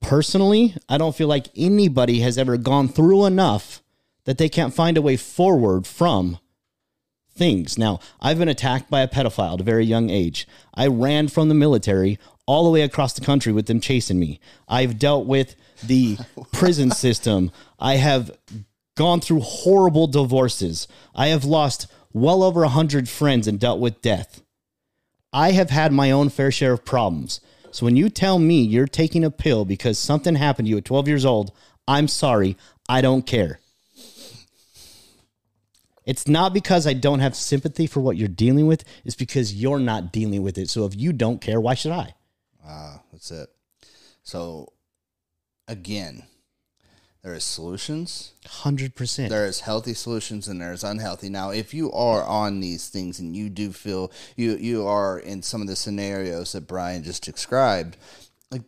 Personally, 0.00 0.74
I 0.88 0.98
don't 0.98 1.16
feel 1.16 1.28
like 1.28 1.48
anybody 1.56 2.20
has 2.20 2.36
ever 2.36 2.56
gone 2.56 2.88
through 2.88 3.24
enough 3.24 3.82
that 4.24 4.38
they 4.38 4.48
can't 4.48 4.74
find 4.74 4.96
a 4.96 5.02
way 5.02 5.16
forward 5.16 5.86
from 5.86 6.38
things. 7.34 7.78
Now, 7.78 8.00
I've 8.20 8.38
been 8.38 8.48
attacked 8.48 8.90
by 8.90 9.00
a 9.00 9.08
pedophile 9.08 9.54
at 9.54 9.60
a 9.60 9.64
very 9.64 9.84
young 9.84 10.10
age. 10.10 10.46
I 10.74 10.86
ran 10.86 11.28
from 11.28 11.48
the 11.48 11.54
military 11.54 12.18
all 12.46 12.64
the 12.64 12.70
way 12.70 12.82
across 12.82 13.14
the 13.14 13.24
country 13.24 13.52
with 13.52 13.66
them 13.66 13.80
chasing 13.80 14.20
me. 14.20 14.40
I've 14.68 14.98
dealt 14.98 15.26
with 15.26 15.56
the 15.82 16.18
prison 16.52 16.90
system. 16.90 17.50
I 17.78 17.96
have 17.96 18.30
gone 18.96 19.20
through 19.20 19.40
horrible 19.40 20.06
divorces. 20.06 20.86
I 21.14 21.28
have 21.28 21.44
lost 21.44 21.86
well 22.12 22.42
over 22.42 22.62
a 22.62 22.68
hundred 22.68 23.08
friends 23.08 23.48
and 23.48 23.58
dealt 23.58 23.80
with 23.80 24.02
death. 24.02 24.42
I 25.34 25.52
have 25.52 25.68
had 25.68 25.92
my 25.92 26.10
own 26.10 26.30
fair 26.30 26.50
share 26.50 26.72
of 26.72 26.84
problems. 26.84 27.40
So 27.70 27.84
when 27.84 27.96
you 27.96 28.08
tell 28.08 28.38
me 28.38 28.62
you're 28.62 28.86
taking 28.86 29.24
a 29.24 29.30
pill 29.30 29.66
because 29.66 29.98
something 29.98 30.36
happened 30.36 30.66
to 30.66 30.70
you 30.70 30.78
at 30.78 30.84
12 30.86 31.08
years 31.08 31.24
old, 31.26 31.52
I'm 31.86 32.08
sorry. 32.08 32.56
I 32.88 33.02
don't 33.02 33.26
care. 33.26 33.60
It's 36.06 36.28
not 36.28 36.54
because 36.54 36.86
I 36.86 36.92
don't 36.92 37.20
have 37.20 37.34
sympathy 37.34 37.86
for 37.86 38.00
what 38.00 38.16
you're 38.16 38.28
dealing 38.28 38.66
with. 38.66 38.84
It's 39.04 39.16
because 39.16 39.54
you're 39.54 39.78
not 39.78 40.12
dealing 40.12 40.42
with 40.42 40.56
it. 40.56 40.70
So 40.70 40.86
if 40.86 40.94
you 40.96 41.12
don't 41.12 41.40
care, 41.40 41.60
why 41.60 41.74
should 41.74 41.92
I? 41.92 42.14
Ah, 42.64 43.02
that's 43.10 43.30
it 43.30 43.48
so 44.24 44.72
again 45.68 46.24
there 47.24 47.34
is 47.34 47.42
solutions 47.42 48.34
100%. 48.46 49.30
there's 49.30 49.60
healthy 49.60 49.94
solutions 49.94 50.46
and 50.46 50.60
there's 50.60 50.84
unhealthy 50.84 51.30
now 51.30 51.50
if 51.50 51.72
you 51.74 51.90
are 51.92 52.22
on 52.22 52.60
these 52.60 52.88
things 52.88 53.18
and 53.18 53.34
you 53.34 53.48
do 53.48 53.72
feel 53.72 54.12
you 54.36 54.56
you 54.56 54.86
are 54.86 55.18
in 55.18 55.42
some 55.42 55.62
of 55.62 55.66
the 55.66 55.74
scenarios 55.74 56.52
that 56.52 56.68
brian 56.68 57.02
just 57.02 57.24
described 57.24 57.96
like 58.50 58.62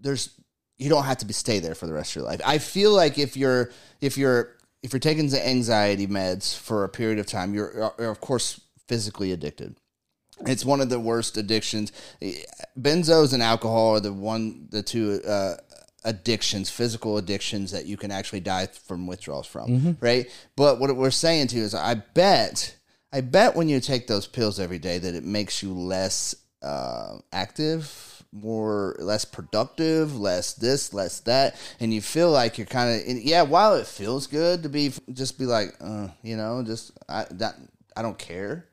there's 0.00 0.30
you 0.78 0.88
don't 0.88 1.04
have 1.04 1.18
to 1.18 1.26
be 1.26 1.34
stay 1.34 1.58
there 1.58 1.74
for 1.74 1.86
the 1.86 1.92
rest 1.92 2.12
of 2.12 2.16
your 2.16 2.24
life 2.24 2.40
i 2.44 2.56
feel 2.56 2.92
like 2.92 3.18
if 3.18 3.36
you're 3.36 3.70
if 4.00 4.16
you're 4.16 4.56
if 4.82 4.92
you're 4.92 5.00
taking 5.00 5.28
the 5.28 5.46
anxiety 5.46 6.06
meds 6.06 6.56
for 6.56 6.84
a 6.84 6.88
period 6.88 7.18
of 7.18 7.26
time 7.26 7.54
you're, 7.54 7.92
you're 7.98 8.10
of 8.10 8.20
course 8.20 8.60
physically 8.86 9.32
addicted 9.32 9.76
it's 10.46 10.64
one 10.64 10.80
of 10.80 10.88
the 10.88 11.00
worst 11.00 11.36
addictions. 11.36 11.92
Benzos 12.78 13.32
and 13.32 13.42
alcohol 13.42 13.96
are 13.96 14.00
the 14.00 14.12
one, 14.12 14.68
the 14.70 14.82
two 14.82 15.20
uh, 15.26 15.56
addictions, 16.08 16.70
physical 16.70 17.18
addictions 17.18 17.70
that 17.72 17.84
you 17.84 17.96
can 17.96 18.10
actually 18.10 18.40
die 18.40 18.66
from 18.66 19.06
withdrawals 19.06 19.46
from, 19.46 19.96
right? 20.00 20.26
But 20.56 20.80
what 20.80 20.96
we're 20.96 21.10
saying 21.10 21.48
to 21.48 21.56
you 21.56 21.64
is, 21.64 21.74
I 21.74 21.94
bet, 21.94 22.76
I 23.12 23.20
bet 23.20 23.54
when 23.54 23.68
you 23.68 23.78
take 23.80 24.06
those 24.06 24.26
pills 24.26 24.58
every 24.58 24.78
day, 24.78 24.98
that 24.98 25.14
it 25.14 25.24
makes 25.24 25.62
you 25.62 25.72
less 25.74 26.34
uh, 26.62 27.18
active, 27.32 28.24
more 28.32 28.96
less 28.98 29.24
productive, 29.24 30.18
less 30.18 30.54
this, 30.54 30.92
less 30.94 31.20
that, 31.20 31.56
and 31.80 31.92
you 31.92 32.00
feel 32.00 32.30
like 32.30 32.58
you're 32.58 32.66
kind 32.66 33.00
of, 33.00 33.16
yeah. 33.18 33.42
While 33.42 33.74
it 33.74 33.86
feels 33.86 34.26
good 34.26 34.62
to 34.62 34.68
be, 34.68 34.92
just 35.12 35.38
be 35.38 35.44
like, 35.46 35.74
uh, 35.80 36.08
you 36.22 36.36
know, 36.36 36.62
just 36.62 36.92
I 37.08 37.26
that 37.32 37.56
I 37.96 38.02
don't 38.02 38.18
care 38.18 38.67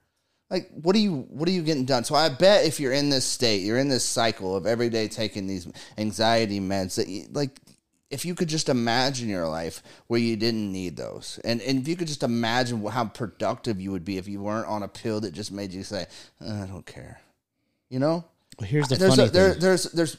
like 0.49 0.69
what 0.71 0.95
are 0.95 0.99
you 0.99 1.27
what 1.29 1.47
are 1.49 1.51
you 1.51 1.63
getting 1.63 1.85
done? 1.85 2.03
So 2.03 2.15
i 2.15 2.29
bet 2.29 2.65
if 2.65 2.79
you're 2.79 2.93
in 2.93 3.09
this 3.09 3.25
state 3.25 3.63
you're 3.63 3.79
in 3.79 3.89
this 3.89 4.05
cycle 4.05 4.55
of 4.55 4.65
every 4.65 4.89
day 4.89 5.07
taking 5.07 5.47
these 5.47 5.67
anxiety 5.97 6.59
meds 6.59 6.95
that 6.95 7.07
you, 7.07 7.25
like 7.31 7.59
if 8.11 8.23
you 8.23 8.35
could 8.35 8.47
just 8.47 8.69
imagine 8.69 9.27
your 9.27 9.47
life 9.47 9.81
where 10.07 10.19
you 10.19 10.35
didn't 10.35 10.71
need 10.71 10.95
those. 10.95 11.39
And 11.43 11.61
and 11.61 11.79
if 11.79 11.87
you 11.87 11.95
could 11.95 12.07
just 12.07 12.23
imagine 12.23 12.85
how 12.85 13.05
productive 13.05 13.81
you 13.81 13.91
would 13.91 14.05
be 14.05 14.17
if 14.17 14.27
you 14.27 14.41
weren't 14.41 14.67
on 14.67 14.83
a 14.83 14.87
pill 14.87 15.21
that 15.21 15.33
just 15.33 15.51
made 15.51 15.73
you 15.73 15.83
say 15.83 16.05
"Uh, 16.41 16.63
i 16.63 16.67
don't 16.67 16.85
care. 16.85 17.19
You 17.89 17.99
know? 17.99 18.25
Well, 18.59 18.67
here's 18.67 18.87
the 18.87 18.95
there's 18.95 19.15
funny 19.15 19.27
a, 19.27 19.31
there, 19.31 19.51
thing. 19.51 19.61
there's 19.61 19.83
there's 19.91 20.17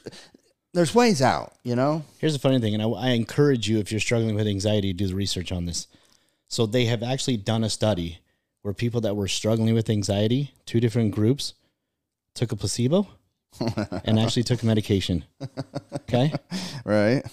there's 0.74 0.94
ways 0.94 1.22
out 1.22 1.54
you 1.62 1.76
know? 1.76 2.02
Here's 2.18 2.32
the 2.32 2.38
funny 2.38 2.60
thing, 2.60 2.74
and 2.74 2.82
I, 2.82 2.86
I 2.86 3.08
encourage 3.10 3.68
you 3.68 3.78
if 3.78 3.90
you're 3.90 4.00
struggling 4.00 4.34
with 4.34 4.46
anxiety, 4.46 4.92
do 4.92 5.06
the 5.06 5.14
research 5.14 5.52
on 5.52 5.66
this. 5.66 5.86
So 6.48 6.66
they 6.66 6.84
have 6.86 7.02
actually 7.02 7.38
done 7.38 7.64
a 7.64 7.70
study 7.70 8.18
where 8.66 8.74
people 8.74 9.00
that 9.00 9.14
were 9.14 9.28
struggling 9.28 9.74
with 9.74 9.88
anxiety, 9.88 10.52
two 10.66 10.80
different 10.80 11.14
groups, 11.14 11.54
took 12.34 12.50
a 12.50 12.56
placebo 12.56 13.06
and 14.04 14.18
actually 14.18 14.42
took 14.42 14.64
medication. 14.64 15.24
Okay, 15.94 16.32
right 16.84 17.24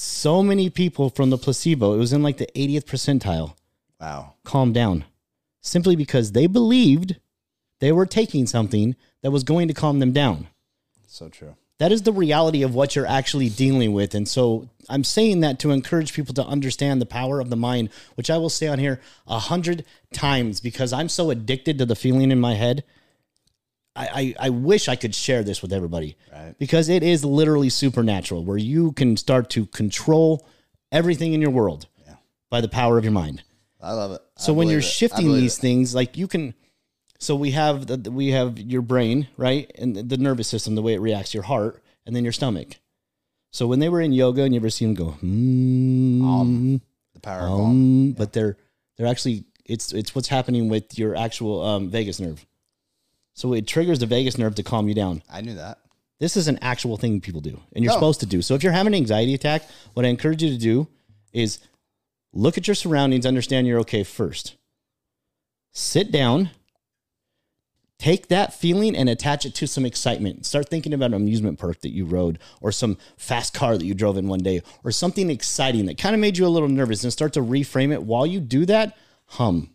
so 0.00 0.42
many 0.44 0.70
people 0.70 1.10
from 1.10 1.30
the 1.30 1.36
placebo, 1.36 1.92
it 1.94 1.98
was 1.98 2.12
in 2.12 2.22
like 2.22 2.36
the 2.36 2.46
80th 2.54 2.84
percentile, 2.84 3.54
Wow. 4.00 4.34
calmed 4.44 4.74
down 4.74 5.04
simply 5.60 5.96
because 5.96 6.30
they 6.30 6.46
believed 6.46 7.16
they 7.80 7.90
were 7.90 8.06
taking 8.06 8.46
something 8.46 8.94
that 9.22 9.32
was 9.32 9.42
going 9.42 9.66
to 9.66 9.74
calm 9.74 9.98
them 9.98 10.12
down. 10.12 10.46
So 11.08 11.28
true. 11.28 11.56
That 11.78 11.92
is 11.92 12.02
the 12.02 12.12
reality 12.12 12.62
of 12.62 12.74
what 12.74 12.96
you're 12.96 13.06
actually 13.06 13.48
dealing 13.48 13.92
with. 13.92 14.14
And 14.14 14.26
so 14.28 14.68
I'm 14.88 15.04
saying 15.04 15.40
that 15.40 15.60
to 15.60 15.70
encourage 15.70 16.12
people 16.12 16.34
to 16.34 16.44
understand 16.44 17.00
the 17.00 17.06
power 17.06 17.38
of 17.40 17.50
the 17.50 17.56
mind, 17.56 17.90
which 18.16 18.30
I 18.30 18.36
will 18.38 18.48
say 18.50 18.66
on 18.66 18.78
here 18.80 19.00
a 19.28 19.38
hundred 19.38 19.84
times 20.12 20.60
because 20.60 20.92
I'm 20.92 21.08
so 21.08 21.30
addicted 21.30 21.78
to 21.78 21.86
the 21.86 21.94
feeling 21.94 22.32
in 22.32 22.40
my 22.40 22.54
head. 22.54 22.82
I, 23.94 24.34
I, 24.40 24.46
I 24.46 24.50
wish 24.50 24.88
I 24.88 24.96
could 24.96 25.14
share 25.14 25.42
this 25.42 25.62
with 25.62 25.72
everybody 25.72 26.16
Right. 26.32 26.54
because 26.58 26.88
it 26.88 27.02
is 27.02 27.24
literally 27.24 27.68
supernatural 27.68 28.44
where 28.44 28.58
you 28.58 28.92
can 28.92 29.16
start 29.16 29.48
to 29.50 29.66
control 29.66 30.46
everything 30.92 31.32
in 31.32 31.40
your 31.40 31.50
world 31.50 31.86
Yeah. 32.06 32.14
by 32.50 32.60
the 32.60 32.68
power 32.68 32.98
of 32.98 33.04
your 33.04 33.12
mind. 33.12 33.42
I 33.80 33.92
love 33.92 34.10
it. 34.12 34.20
So 34.36 34.52
I 34.52 34.56
when 34.56 34.68
you're. 34.68 34.82
Shifting 34.82 35.32
these 35.32 35.56
it. 35.58 35.60
things, 35.60 35.94
like 35.94 36.16
you 36.16 36.26
can, 36.26 36.54
so 37.18 37.34
we 37.36 37.50
have 37.52 37.86
the 37.86 38.10
we 38.10 38.28
have 38.28 38.58
your 38.58 38.82
brain, 38.82 39.28
right, 39.36 39.70
and 39.76 39.96
the 39.96 40.16
nervous 40.16 40.48
system, 40.48 40.74
the 40.74 40.82
way 40.82 40.94
it 40.94 41.00
reacts, 41.00 41.34
your 41.34 41.42
heart, 41.44 41.82
and 42.06 42.14
then 42.14 42.24
your 42.24 42.32
stomach. 42.32 42.76
So 43.50 43.66
when 43.66 43.78
they 43.80 43.88
were 43.88 44.00
in 44.00 44.12
yoga, 44.12 44.42
and 44.42 44.54
you 44.54 44.60
ever 44.60 44.70
see 44.70 44.84
them 44.84 44.94
go, 44.94 45.10
hmm, 45.12 46.76
the 47.14 47.20
power 47.20 47.40
of 47.46 47.50
all. 47.52 47.66
um, 47.66 48.12
but 48.12 48.32
they're 48.32 48.56
they're 48.96 49.06
actually 49.06 49.44
it's 49.64 49.92
it's 49.92 50.14
what's 50.14 50.28
happening 50.28 50.68
with 50.68 50.98
your 50.98 51.16
actual 51.16 51.62
um, 51.64 51.88
vagus 51.90 52.20
nerve. 52.20 52.44
So 53.34 53.52
it 53.52 53.66
triggers 53.66 54.00
the 54.00 54.06
vagus 54.06 54.36
nerve 54.38 54.54
to 54.56 54.62
calm 54.62 54.88
you 54.88 54.94
down. 54.94 55.22
I 55.30 55.40
knew 55.40 55.54
that. 55.54 55.78
This 56.20 56.36
is 56.36 56.48
an 56.48 56.58
actual 56.62 56.96
thing 56.96 57.20
people 57.20 57.40
do, 57.40 57.60
and 57.72 57.84
you're 57.84 57.92
No. 57.92 57.96
supposed 57.96 58.20
to 58.20 58.26
do. 58.26 58.42
So 58.42 58.54
if 58.54 58.62
you're 58.64 58.72
having 58.72 58.92
an 58.92 58.98
anxiety 58.98 59.34
attack, 59.34 59.62
what 59.94 60.04
I 60.04 60.08
encourage 60.08 60.42
you 60.42 60.50
to 60.50 60.58
do 60.58 60.88
is 61.32 61.60
look 62.32 62.58
at 62.58 62.66
your 62.66 62.74
surroundings, 62.74 63.24
understand 63.24 63.66
you're 63.68 63.78
okay 63.80 64.02
first. 64.02 64.56
Sit 65.72 66.10
down, 66.10 66.50
take 67.98 68.28
that 68.28 68.52
feeling 68.52 68.96
and 68.96 69.08
attach 69.08 69.44
it 69.44 69.54
to 69.56 69.66
some 69.66 69.84
excitement. 69.84 70.46
Start 70.46 70.68
thinking 70.68 70.92
about 70.92 71.06
an 71.10 71.14
amusement 71.14 71.58
park 71.58 71.80
that 71.80 71.90
you 71.90 72.04
rode, 72.04 72.38
or 72.60 72.70
some 72.72 72.96
fast 73.16 73.52
car 73.54 73.76
that 73.76 73.84
you 73.84 73.94
drove 73.94 74.16
in 74.16 74.28
one 74.28 74.40
day, 74.40 74.62
or 74.84 74.92
something 74.92 75.30
exciting 75.30 75.86
that 75.86 75.98
kind 75.98 76.14
of 76.14 76.20
made 76.20 76.38
you 76.38 76.46
a 76.46 76.48
little 76.48 76.68
nervous, 76.68 77.02
and 77.02 77.12
start 77.12 77.32
to 77.32 77.40
reframe 77.40 77.92
it. 77.92 78.02
While 78.02 78.26
you 78.26 78.40
do 78.40 78.64
that, 78.66 78.96
hum. 79.26 79.70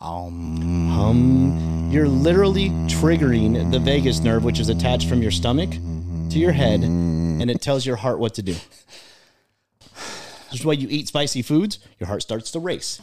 Um, 0.00 0.90
Hum. 0.90 1.90
You're 1.90 2.08
literally 2.08 2.70
triggering 2.88 3.70
the 3.70 3.78
vagus 3.78 4.20
nerve, 4.20 4.42
which 4.42 4.58
is 4.58 4.68
attached 4.68 5.08
from 5.08 5.22
your 5.22 5.30
stomach 5.30 5.70
to 5.70 6.38
your 6.38 6.52
head, 6.52 6.82
and 6.82 7.50
it 7.50 7.60
tells 7.60 7.86
your 7.86 7.96
heart 7.96 8.18
what 8.18 8.34
to 8.34 8.42
do. 8.42 8.56
This 10.50 10.60
is 10.60 10.64
why 10.64 10.74
you 10.74 10.88
eat 10.90 11.08
spicy 11.08 11.42
foods, 11.42 11.78
your 11.98 12.06
heart 12.06 12.22
starts 12.22 12.50
to 12.52 12.60
race 12.60 13.00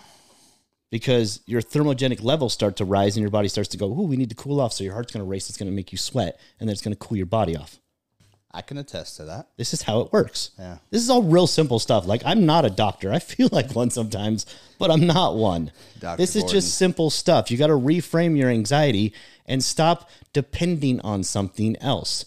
because 0.91 1.39
your 1.47 1.61
thermogenic 1.61 2.21
levels 2.21 2.53
start 2.53 2.75
to 2.75 2.85
rise 2.85 3.15
and 3.15 3.21
your 3.21 3.31
body 3.31 3.47
starts 3.47 3.69
to 3.69 3.77
go, 3.77 3.87
Ooh, 3.87 4.03
we 4.03 4.17
need 4.17 4.29
to 4.29 4.35
cool 4.35 4.61
off. 4.61 4.73
So 4.73 4.83
your 4.83 4.93
heart's 4.93 5.11
going 5.11 5.25
to 5.25 5.29
race, 5.29 5.49
it's 5.49 5.57
going 5.57 5.71
to 5.71 5.75
make 5.75 5.91
you 5.91 5.97
sweat, 5.97 6.39
and 6.59 6.69
then 6.69 6.73
it's 6.73 6.81
going 6.81 6.93
to 6.93 6.99
cool 6.99 7.17
your 7.17 7.25
body 7.25 7.57
off. 7.57 7.79
I 8.53 8.61
can 8.61 8.77
attest 8.77 9.15
to 9.15 9.25
that. 9.25 9.47
This 9.55 9.73
is 9.73 9.83
how 9.83 10.01
it 10.01 10.11
works. 10.11 10.51
Yeah. 10.59 10.79
This 10.89 11.01
is 11.01 11.09
all 11.09 11.23
real 11.23 11.47
simple 11.47 11.79
stuff. 11.79 12.05
Like 12.05 12.21
I'm 12.25 12.45
not 12.45 12.65
a 12.65 12.69
doctor. 12.69 13.11
I 13.11 13.19
feel 13.19 13.49
like 13.51 13.73
one 13.73 13.89
sometimes, 13.89 14.45
but 14.77 14.91
I'm 14.91 15.07
not 15.07 15.35
one. 15.35 15.71
Dr. 15.99 16.17
This 16.17 16.35
is 16.35 16.43
just 16.43 16.77
simple 16.77 17.09
stuff. 17.09 17.49
You 17.49 17.57
got 17.57 17.67
to 17.67 17.73
reframe 17.73 18.37
your 18.37 18.49
anxiety 18.49 19.13
and 19.45 19.63
stop 19.63 20.09
depending 20.33 20.99
on 21.01 21.23
something 21.23 21.77
else. 21.77 22.25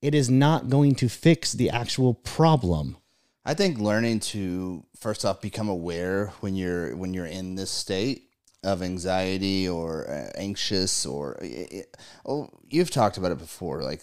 It 0.00 0.14
is 0.14 0.30
not 0.30 0.68
going 0.68 0.94
to 0.96 1.08
fix 1.08 1.52
the 1.52 1.70
actual 1.70 2.14
problem. 2.14 2.98
I 3.46 3.54
think 3.54 3.78
learning 3.78 4.20
to 4.20 4.84
first 4.98 5.24
off 5.24 5.40
become 5.40 5.68
aware 5.68 6.32
when 6.40 6.54
you're 6.56 6.96
when 6.96 7.12
you're 7.14 7.26
in 7.26 7.54
this 7.56 7.70
state 7.70 8.30
of 8.62 8.82
anxiety 8.82 9.68
or 9.68 10.08
uh, 10.08 10.30
anxious 10.36 11.04
or 11.04 11.36
it, 11.42 11.94
oh 12.24 12.48
you've 12.70 12.90
talked 12.90 13.18
about 13.18 13.32
it 13.32 13.38
before 13.38 13.82
like 13.82 14.00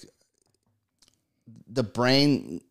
the 1.67 1.81
brain 1.83 2.61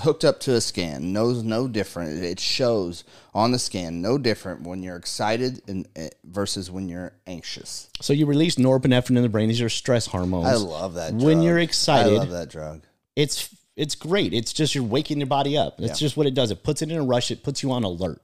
hooked 0.00 0.24
up 0.24 0.40
to 0.40 0.52
a 0.54 0.60
scan 0.60 1.12
knows 1.12 1.42
no 1.42 1.68
different 1.68 2.22
it 2.22 2.38
shows 2.40 3.04
on 3.32 3.52
the 3.52 3.58
scan 3.58 4.02
no 4.02 4.18
different 4.18 4.62
when 4.66 4.82
you're 4.82 4.96
excited 4.96 5.62
and 5.68 5.88
uh, 5.96 6.08
versus 6.24 6.70
when 6.70 6.88
you're 6.88 7.12
anxious 7.26 7.88
So 8.00 8.12
you 8.12 8.26
release 8.26 8.56
norepinephrine 8.56 9.16
in 9.16 9.22
the 9.22 9.28
brain. 9.28 9.48
These 9.48 9.62
are 9.62 9.68
stress 9.70 10.06
hormones. 10.06 10.46
i 10.48 10.54
love 10.56 10.94
that 10.94 11.14
When 11.14 11.40
you're 11.42 11.60
excited- 11.60 12.12
i 12.12 12.16
love 12.16 12.30
that 12.30 12.50
drug 12.50 12.82
it's 13.16 13.48
it's 13.76 13.94
great. 13.94 14.32
It's 14.32 14.52
just 14.52 14.74
you're 14.74 14.84
waking 14.84 15.18
your 15.18 15.26
body 15.26 15.56
up. 15.56 15.78
That's 15.78 16.00
Yeah. 16.00 16.06
just 16.06 16.16
what 16.16 16.26
it 16.26 16.34
does. 16.34 16.50
It 16.50 16.62
puts 16.62 16.82
it 16.82 16.90
in 16.90 16.96
a 16.98 17.02
rush. 17.04 17.30
It 17.30 17.42
puts 17.42 17.62
you 17.62 17.72
on 17.72 17.82
alert. 17.84 18.20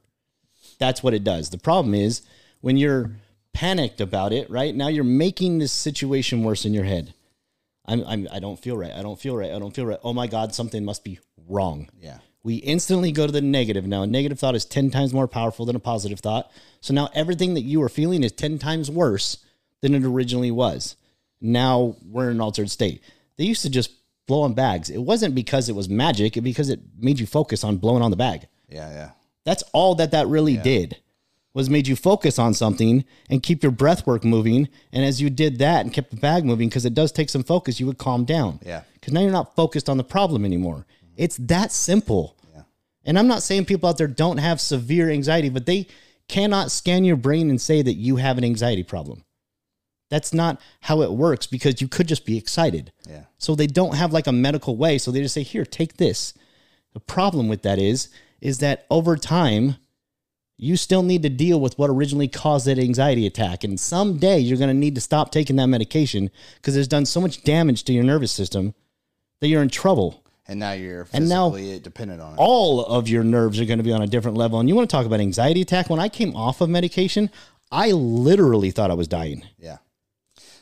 That's 0.79 1.03
what 1.03 1.15
it 1.15 1.25
does. 1.25 1.51
The 1.51 1.59
problem 1.59 1.95
is 1.95 2.23
when 2.61 2.77
you're 2.77 3.11
panicked 3.53 4.01
about 4.01 4.33
it, 4.33 4.49
right? 4.51 4.75
Now 4.75 4.89
you're 4.89 5.05
making 5.05 5.59
this 5.59 5.73
situation 5.73 6.45
worse 6.45 6.65
in 6.65 6.73
your 6.75 6.85
head. 6.85 7.15
I'm, 7.87 8.05
I'm 8.07 8.29
I 8.31 8.39
don't 8.39 8.59
feel 8.59 8.77
right. 8.77 8.93
I 8.93 9.03
don't 9.03 9.19
feel 9.19 9.37
right. 9.37 9.51
I 9.51 9.59
don't 9.59 9.75
feel 9.75 9.87
right. 9.87 9.99
Oh 10.05 10.13
my 10.13 10.27
God, 10.27 10.55
something 10.55 10.85
must 10.85 11.03
be 11.03 11.19
wrong. 11.49 11.89
yeah 12.01 12.19
We 12.45 12.57
instantly 12.57 13.11
go 13.11 13.27
to 13.27 13.33
the 13.33 13.41
negative. 13.41 13.87
Now, 13.87 14.03
a 14.03 14.07
negative 14.07 14.39
thought 14.39 14.55
is 14.55 14.65
10 14.65 14.91
times 14.91 15.13
more 15.13 15.27
powerful 15.27 15.67
than 15.67 15.75
a 15.77 15.81
positive 15.81 16.21
thought. 16.21 16.51
So 16.81 16.95
now 16.95 17.09
everything 17.15 17.55
that 17.55 17.63
you 17.63 17.83
are 17.83 17.89
feeling 17.89 18.23
is 18.23 18.33
10 18.33 18.59
times 18.59 18.91
worse 18.91 19.39
than 19.81 19.95
it 19.95 20.05
originally 20.05 20.51
was. 20.53 20.95
Now 21.41 21.97
we're 22.07 22.27
in 22.31 22.37
an 22.37 22.41
altered 22.41 22.71
state. 22.71 23.03
They 23.37 23.45
used 23.45 23.63
to 23.63 23.71
just 23.71 23.91
blow 24.31 24.43
on 24.43 24.55
bags. 24.55 24.89
It 24.89 25.03
wasn't 25.13 25.35
because 25.35 25.69
it 25.69 25.75
was 25.75 25.89
magic, 25.89 26.37
it 26.37 26.43
because 26.43 26.71
it 26.71 26.81
made 26.97 27.19
you 27.19 27.27
focus 27.27 27.65
on 27.65 27.79
blowing 27.79 28.03
on 28.03 28.13
the 28.13 28.17
bag. 28.17 28.47
yeah 28.69 28.89
yeah 28.99 29.11
That's 29.45 29.65
all 29.73 29.97
that 29.97 30.13
that 30.13 30.29
really 30.29 30.57
did 30.57 30.97
was 31.53 31.69
made 31.69 31.89
you 31.89 31.97
focus 31.97 32.39
on 32.39 32.55
something 32.55 33.05
and 33.29 33.43
keep 33.43 33.63
your 33.65 33.73
breath 33.73 34.07
work 34.07 34.25
moving. 34.25 34.69
And 34.93 35.05
as 35.05 35.21
you 35.21 35.31
did 35.31 35.59
that 35.59 35.81
and 35.85 35.93
kept 35.93 36.11
the 36.11 36.17
bag 36.17 36.45
moving, 36.45 36.69
because 36.69 36.87
it 36.87 36.95
does 36.95 37.11
take 37.11 37.29
some 37.29 37.43
focus, 37.43 37.81
you 37.81 37.87
would 37.87 37.99
calm 37.99 38.25
down. 38.25 38.61
Yeah. 38.65 38.83
Because 38.95 39.13
now 39.13 39.21
you're 39.21 39.33
not 39.41 39.57
focused 39.57 39.89
on 39.89 39.97
the 39.97 40.05
problem 40.05 40.45
anymore. 40.45 40.87
It's 41.17 41.37
that 41.39 41.73
simple. 41.73 42.37
Yeah. 42.55 42.63
And 43.05 43.19
I'm 43.19 43.27
not 43.27 43.43
saying 43.43 43.65
people 43.65 43.89
out 43.89 43.99
there 43.99 44.07
don't 44.25 44.39
have 44.39 44.61
severe 44.61 45.11
anxiety, 45.11 45.49
but 45.49 45.67
they 45.67 45.89
cannot 46.29 46.71
scan 46.71 47.05
your 47.05 47.17
brain 47.17 47.51
and 47.51 47.61
say 47.61 47.83
that 47.83 47.95
you 47.95 48.17
have 48.17 48.39
an 48.39 48.45
anxiety 48.45 48.85
problem. 48.85 49.25
That's 50.11 50.35
not 50.35 50.61
how 50.81 51.01
it 51.03 51.13
works 51.13 51.47
because 51.47 51.81
you 51.81 51.89
could 51.89 52.09
just 52.09 52.27
be 52.27 52.37
excited. 52.37 52.93
yeah 53.09 53.25
So 53.39 53.55
they 53.55 53.67
don't 53.67 53.95
have 53.95 54.13
like 54.13 54.27
a 54.27 54.33
medical 54.33 54.77
way. 54.77 54.99
So 54.99 55.11
they 55.11 55.23
just 55.23 55.35
say, 55.35 55.43
here, 55.45 55.65
take 55.65 55.97
this. 55.97 56.35
The 56.93 57.01
problem 57.01 57.49
with 57.49 57.63
that 57.63 57.79
is, 57.79 58.09
is 58.41 58.59
that 58.59 58.85
over 58.91 59.17
time, 59.17 59.77
you 60.57 60.77
still 60.77 61.03
need 61.03 61.23
to 61.23 61.29
deal 61.31 61.59
with 61.61 61.79
what 61.79 61.89
originally 61.89 62.29
caused 62.29 62.67
that 62.67 62.79
anxiety 62.79 63.27
attack. 63.27 63.65
And 63.65 63.79
someday 63.81 64.39
you're 64.41 64.59
going 64.59 64.69
to 64.69 64.75
need 64.75 64.95
to 64.97 65.01
stop 65.01 65.31
taking 65.33 65.57
that 65.57 65.69
medication 65.69 66.31
because 66.57 66.77
it's 66.77 66.89
done 66.89 67.07
so 67.07 67.21
much 67.21 67.43
damage 67.45 67.85
to 67.85 67.93
your 67.93 68.05
nervous 68.05 68.33
system 68.33 68.75
that 69.41 69.49
you're 69.49 69.63
in 69.63 69.71
trouble. 69.71 70.23
and 70.49 70.59
now 70.59 70.73
you're 70.73 71.07
And 71.13 71.29
now- 71.29 71.51
dependent 71.51 72.21
on 72.21 72.33
it 72.35 72.39
All 72.39 72.85
of 72.85 73.09
your 73.09 73.23
nerves 73.25 73.61
are 73.61 73.65
going 73.65 73.79
to 73.79 73.85
be 73.85 73.93
on 73.93 74.03
a 74.03 74.07
different 74.09 74.37
level. 74.37 74.59
And 74.59 74.69
you 74.69 74.75
want 74.75 74.91
to 74.91 74.95
talk 74.95 75.07
about 75.07 75.21
anxiety 75.21 75.63
attack? 75.63 75.89
When 75.89 76.01
I 76.01 76.09
came 76.09 76.35
off 76.37 76.61
of 76.61 76.69
medication, 76.69 77.31
I 77.71 77.93
literally 77.93 78.71
thought 78.73 78.91
I 78.91 78.95
was 78.95 79.07
dying. 79.09 79.45
Yeah, 79.59 79.79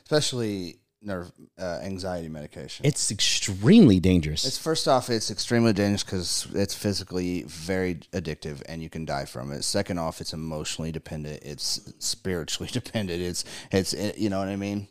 especially 0.08 0.78
nerve 1.02 1.30
uh, 1.60 1.80
anxiety 1.82 2.28
medication. 2.28 2.84
It's 2.86 3.10
extremely 3.10 4.00
dangerous. 4.00 4.44
It's 4.44 4.58
first 4.58 4.88
off, 4.88 5.10
it's 5.10 5.30
extremely 5.30 5.72
dangerous 5.72 6.02
because 6.02 6.48
it's 6.54 6.74
physically 6.74 7.44
very 7.44 7.96
addictive, 8.12 8.62
and 8.66 8.82
you 8.82 8.88
can 8.88 9.04
die 9.04 9.26
from 9.26 9.52
it. 9.52 9.64
Second 9.64 9.98
off, 9.98 10.20
it's 10.20 10.32
emotionally 10.32 10.92
dependent. 10.92 11.42
It's 11.42 11.92
spiritually 11.98 12.70
dependent. 12.72 13.20
It's 13.20 13.44
it's 13.70 13.92
it, 13.92 14.18
you 14.18 14.30
know 14.30 14.38
what 14.38 14.48
I 14.48 14.56
mean. 14.56 14.88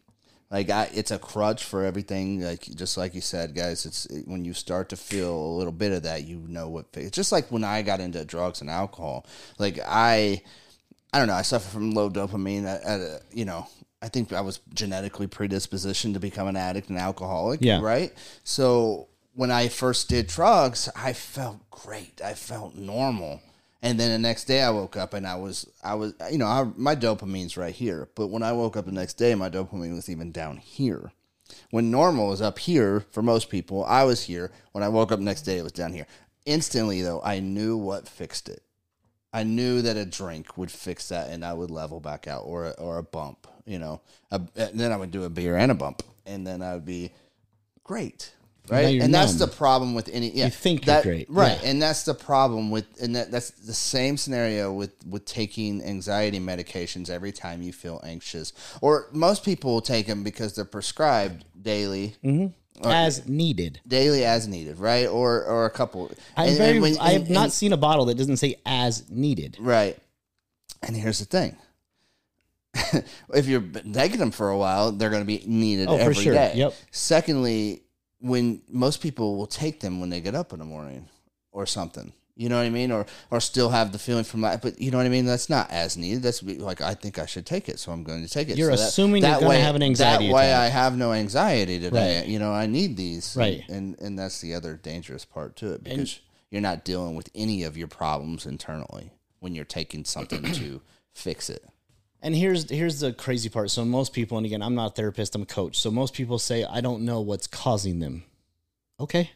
Like 0.50 0.70
I, 0.70 0.90
it's 0.94 1.12
a 1.12 1.20
crutch 1.20 1.64
for 1.64 1.84
everything. 1.84 2.42
Like 2.42 2.62
just 2.62 2.96
like 2.96 3.16
you 3.16 3.22
said, 3.22 3.56
guys. 3.56 3.86
It's 3.86 4.06
it, 4.06 4.28
when 4.28 4.46
you 4.46 4.54
start 4.54 4.90
to 4.90 4.98
feel 4.98 5.36
a 5.36 5.56
little 5.58 5.74
bit 5.74 5.92
of 5.92 6.04
that, 6.04 6.26
you 6.26 6.38
know 6.48 6.70
what. 6.70 6.86
It's 6.94 7.16
just 7.16 7.32
like 7.32 7.52
when 7.52 7.64
I 7.64 7.82
got 7.82 8.00
into 8.00 8.24
drugs 8.24 8.62
and 8.62 8.70
alcohol. 8.70 9.26
Like 9.58 9.80
I, 9.86 10.44
I 11.12 11.18
don't 11.18 11.28
know. 11.28 11.34
I 11.34 11.42
suffer 11.42 11.68
from 11.68 11.92
low 11.92 12.10
dopamine. 12.10 12.66
At, 12.66 12.84
at 12.84 13.00
a, 13.02 13.22
you 13.34 13.44
know, 13.44 13.68
I 14.02 14.10
think 14.10 14.32
I 14.32 14.42
was 14.42 14.60
genetically 14.74 15.28
predispositioned 15.28 16.14
to 16.14 16.20
become 16.20 16.48
an 16.48 16.56
addict 16.56 16.90
and 16.90 16.98
alcoholic. 16.98 17.62
Yeah. 17.62 17.82
Right. 17.82 18.14
So 18.44 19.08
when 19.34 19.52
I 19.52 19.68
first 19.68 20.10
did 20.10 20.28
drugs, 20.28 20.90
I 20.96 21.14
felt 21.14 21.70
great. 21.72 22.22
I 22.24 22.34
felt 22.34 22.76
normal. 22.76 23.42
And 23.82 24.00
then 24.00 24.12
the 24.12 24.20
next 24.20 24.46
day 24.46 24.62
I 24.62 24.70
woke 24.72 24.98
up 24.98 25.14
and 25.14 25.26
I 25.26 25.36
was, 25.36 25.70
I 25.84 25.96
was, 25.96 26.14
you 26.32 26.38
know, 26.38 26.48
I, 26.48 26.68
my 26.76 26.96
dopamine's 26.96 27.58
right 27.58 27.74
here. 27.74 28.10
But 28.16 28.28
when 28.28 28.44
I 28.44 28.52
woke 28.52 28.76
up 28.76 28.86
the 28.86 28.92
next 28.92 29.16
day, 29.16 29.36
my 29.36 29.50
dopamine 29.50 29.96
was 29.96 30.10
even 30.10 30.32
down 30.32 30.58
here. 30.58 31.12
When 31.70 31.92
normal 31.92 32.34
is 32.34 32.42
up 32.42 32.60
here 32.60 33.06
for 33.12 33.22
most 33.22 33.50
people, 33.50 33.86
I 33.86 34.04
was 34.04 34.24
here. 34.24 34.52
When 34.72 34.84
I 34.84 34.90
woke 34.90 35.12
up 35.12 35.20
next 35.20 35.44
day, 35.44 35.58
it 35.58 35.64
was 35.64 35.72
down 35.72 35.94
here. 35.94 36.08
Instantly, 36.46 37.02
though, 37.02 37.22
I 37.24 37.40
knew 37.40 37.78
what 37.78 38.08
fixed 38.08 38.50
it. 38.50 38.64
I 39.34 39.44
knew 39.44 39.82
that 39.82 39.98
a 39.98 40.06
drink 40.06 40.58
would 40.58 40.72
fix 40.72 41.10
that, 41.10 41.30
and 41.30 41.46
I 41.46 41.54
would 41.54 41.70
level 41.70 42.00
back 42.00 42.28
out, 42.28 42.44
or 42.46 42.68
a, 42.68 42.72
or 42.72 42.98
a 42.98 43.04
bump. 43.04 43.48
You 43.68 43.80
know, 43.80 44.02
a, 44.32 44.42
and 44.56 44.80
then 44.80 44.92
I 44.92 44.98
would 44.98 45.12
do 45.12 45.24
a 45.26 45.30
beer 45.30 45.58
and 45.58 45.72
a 45.72 45.76
bump, 45.76 46.02
and 46.26 46.48
then 46.48 46.62
I 46.62 46.74
would 46.74 46.86
be 46.86 47.12
great. 47.84 48.34
right? 48.70 49.02
And 49.02 49.14
that's 49.14 49.36
the 49.36 49.48
problem 49.48 49.94
with 49.94 50.10
any. 50.12 50.30
Yeah, 50.32 50.46
You 50.46 50.52
think 50.52 50.86
you're 50.86 51.02
great. 51.02 51.30
right? 51.30 51.60
Yeah. 51.62 51.70
And 51.70 51.82
that's 51.82 52.04
the 52.04 52.14
problem 52.14 52.72
with, 52.72 52.86
and 53.02 53.16
that, 53.16 53.30
that's 53.32 53.52
the 53.52 53.74
same 53.74 54.18
scenario 54.18 54.72
with 54.74 54.92
with 55.06 55.26
taking 55.26 55.84
anxiety 55.84 56.40
medications 56.40 57.10
every 57.10 57.32
time 57.32 57.62
you 57.62 57.72
feel 57.74 58.00
anxious, 58.04 58.54
or 58.82 59.08
most 59.12 59.44
people 59.46 59.74
will 59.74 59.82
take 59.82 60.08
them 60.08 60.24
because 60.24 60.56
they're 60.56 60.66
prescribed 60.66 61.44
daily. 61.62 62.16
Mm-hmm. 62.24 62.88
as 62.90 63.28
needed. 63.28 63.80
Daily 63.88 64.24
as 64.24 64.48
needed, 64.48 64.78
right? 64.80 65.08
Or 65.08 65.44
or 65.44 65.66
a 65.66 65.70
couple. 65.72 66.12
I'm 66.38 66.50
And- 66.50 66.58
very, 66.58 66.72
and 66.74 66.82
when- 66.82 66.98
I 67.00 67.12
have 67.14 67.30
not 67.30 67.44
and- 67.46 67.54
seen 67.54 67.74
a 67.74 67.78
bottle 67.78 68.06
that 68.06 68.16
doesn't 68.18 68.38
say 68.38 68.56
as 68.66 69.10
needed. 69.10 69.58
Right. 69.60 69.98
And 70.84 70.96
here's 70.96 71.20
the 71.20 71.26
thing. 71.26 71.58
if 73.34 73.48
you're 73.48 73.62
taking 73.94 74.20
them 74.20 74.32
for 74.32 74.50
a 74.50 74.58
while, 74.58 74.92
they're 74.92 75.10
going 75.10 75.22
to 75.24 75.28
be 75.28 75.44
needed 75.46 75.88
Oh, 75.90 75.98
every 75.98 76.14
day. 76.16 76.24
sure. 76.24 76.34
Yep. 76.34 76.74
Secondly, 76.92 77.84
when 78.20 78.62
most 78.70 79.02
people 79.02 79.38
will 79.38 79.48
take 79.48 79.80
them 79.80 80.00
when 80.00 80.10
they 80.10 80.22
get 80.22 80.36
up 80.36 80.52
in 80.54 80.60
the 80.60 80.66
morning 80.66 81.08
or 81.52 81.66
something. 81.66 82.14
You 82.36 82.50
know 82.50 82.58
what 82.58 82.68
I 82.68 82.70
mean? 82.70 82.92
Or 82.92 83.08
or 83.32 83.40
still 83.40 83.70
have 83.70 83.92
the 83.92 83.98
feeling 83.98 84.24
from 84.24 84.42
that, 84.42 84.62
but 84.62 84.80
you 84.80 84.92
know 84.92 84.98
what 84.98 85.08
I 85.08 85.10
mean. 85.10 85.26
That's 85.26 85.50
not 85.50 85.72
as 85.72 85.98
needed. 85.98 86.22
That's 86.22 86.44
like 86.44 86.82
I 86.82 86.94
think 86.94 87.18
I 87.18 87.26
should 87.26 87.48
take 87.48 87.68
it, 87.68 87.80
so 87.80 87.92
I'm 87.92 88.04
going 88.04 88.24
to 88.24 88.30
take 88.32 88.50
it. 88.50 88.58
You're 88.60 88.70
So 88.74 88.78
that- 88.78 88.88
assuming 88.90 89.24
you're 89.24 89.32
that 89.32 89.40
gonna 89.40 89.50
way- 89.50 89.60
have 89.62 89.74
an 89.74 89.82
anxiety 89.82 90.28
That 90.28 90.34
way, 90.36 90.50
attack. 90.52 90.62
I 90.62 90.68
have 90.70 90.96
no 90.96 91.14
anxiety 91.14 91.80
today. 91.80 92.20
Right. 92.20 92.28
You 92.28 92.38
know, 92.38 92.52
I 92.54 92.68
need 92.68 92.96
these. 92.96 93.36
Right. 93.36 93.64
and 93.70 93.98
and 94.00 94.20
that's 94.20 94.40
the 94.40 94.54
other 94.54 94.76
dangerous 94.76 95.26
part 95.26 95.56
to 95.58 95.74
it 95.74 95.84
because 95.84 96.20
you're 96.52 96.62
not 96.62 96.86
dealing 96.86 97.16
with 97.16 97.28
any 97.34 97.64
of 97.64 97.76
your 97.76 97.88
problems 97.88 98.46
internally 98.46 99.10
when 99.40 99.56
you're 99.56 99.66
taking 99.66 100.06
something 100.06 100.44
to 100.54 100.82
fix 101.16 101.50
it. 101.50 101.66
And 102.28 102.36
here's 102.36 102.70
here's 102.70 103.00
the 103.00 103.14
crazy 103.14 103.48
part. 103.48 103.72
So 103.72 103.86
most 103.86 104.12
people, 104.12 104.36
and 104.36 104.46
again, 104.46 104.62
I'm 104.62 104.76
not 104.76 104.92
a 104.92 104.94
therapist, 104.94 105.34
I'm 105.34 105.44
a 105.44 105.46
coach. 105.46 105.80
So 105.80 105.90
most 105.90 106.14
people 106.14 106.40
say, 106.40 106.66
I 106.66 106.82
don't 106.82 107.06
know 107.06 107.22
what's 107.22 107.48
causing 107.48 108.00
them. 108.00 108.26
Okay. 109.00 109.32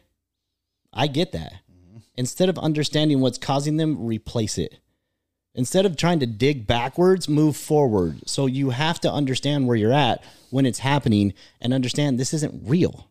I 0.92 1.06
get 1.06 1.32
that. 1.32 1.54
Mm-hmm. 1.72 2.00
Instead 2.16 2.50
of 2.50 2.58
understanding 2.58 3.20
what's 3.20 3.38
causing 3.38 3.78
them, 3.78 4.04
replace 4.04 4.58
it. 4.58 4.78
Instead 5.54 5.86
of 5.86 5.96
trying 5.96 6.20
to 6.20 6.26
dig 6.26 6.66
backwards, 6.66 7.30
move 7.30 7.56
forward. 7.56 8.28
So 8.28 8.44
you 8.44 8.68
have 8.68 9.00
to 9.00 9.10
understand 9.10 9.66
where 9.66 9.76
you're 9.76 9.90
at 9.90 10.22
when 10.50 10.66
it's 10.66 10.80
happening 10.80 11.32
and 11.62 11.72
understand 11.72 12.20
this 12.20 12.34
isn't 12.34 12.68
real. 12.68 13.08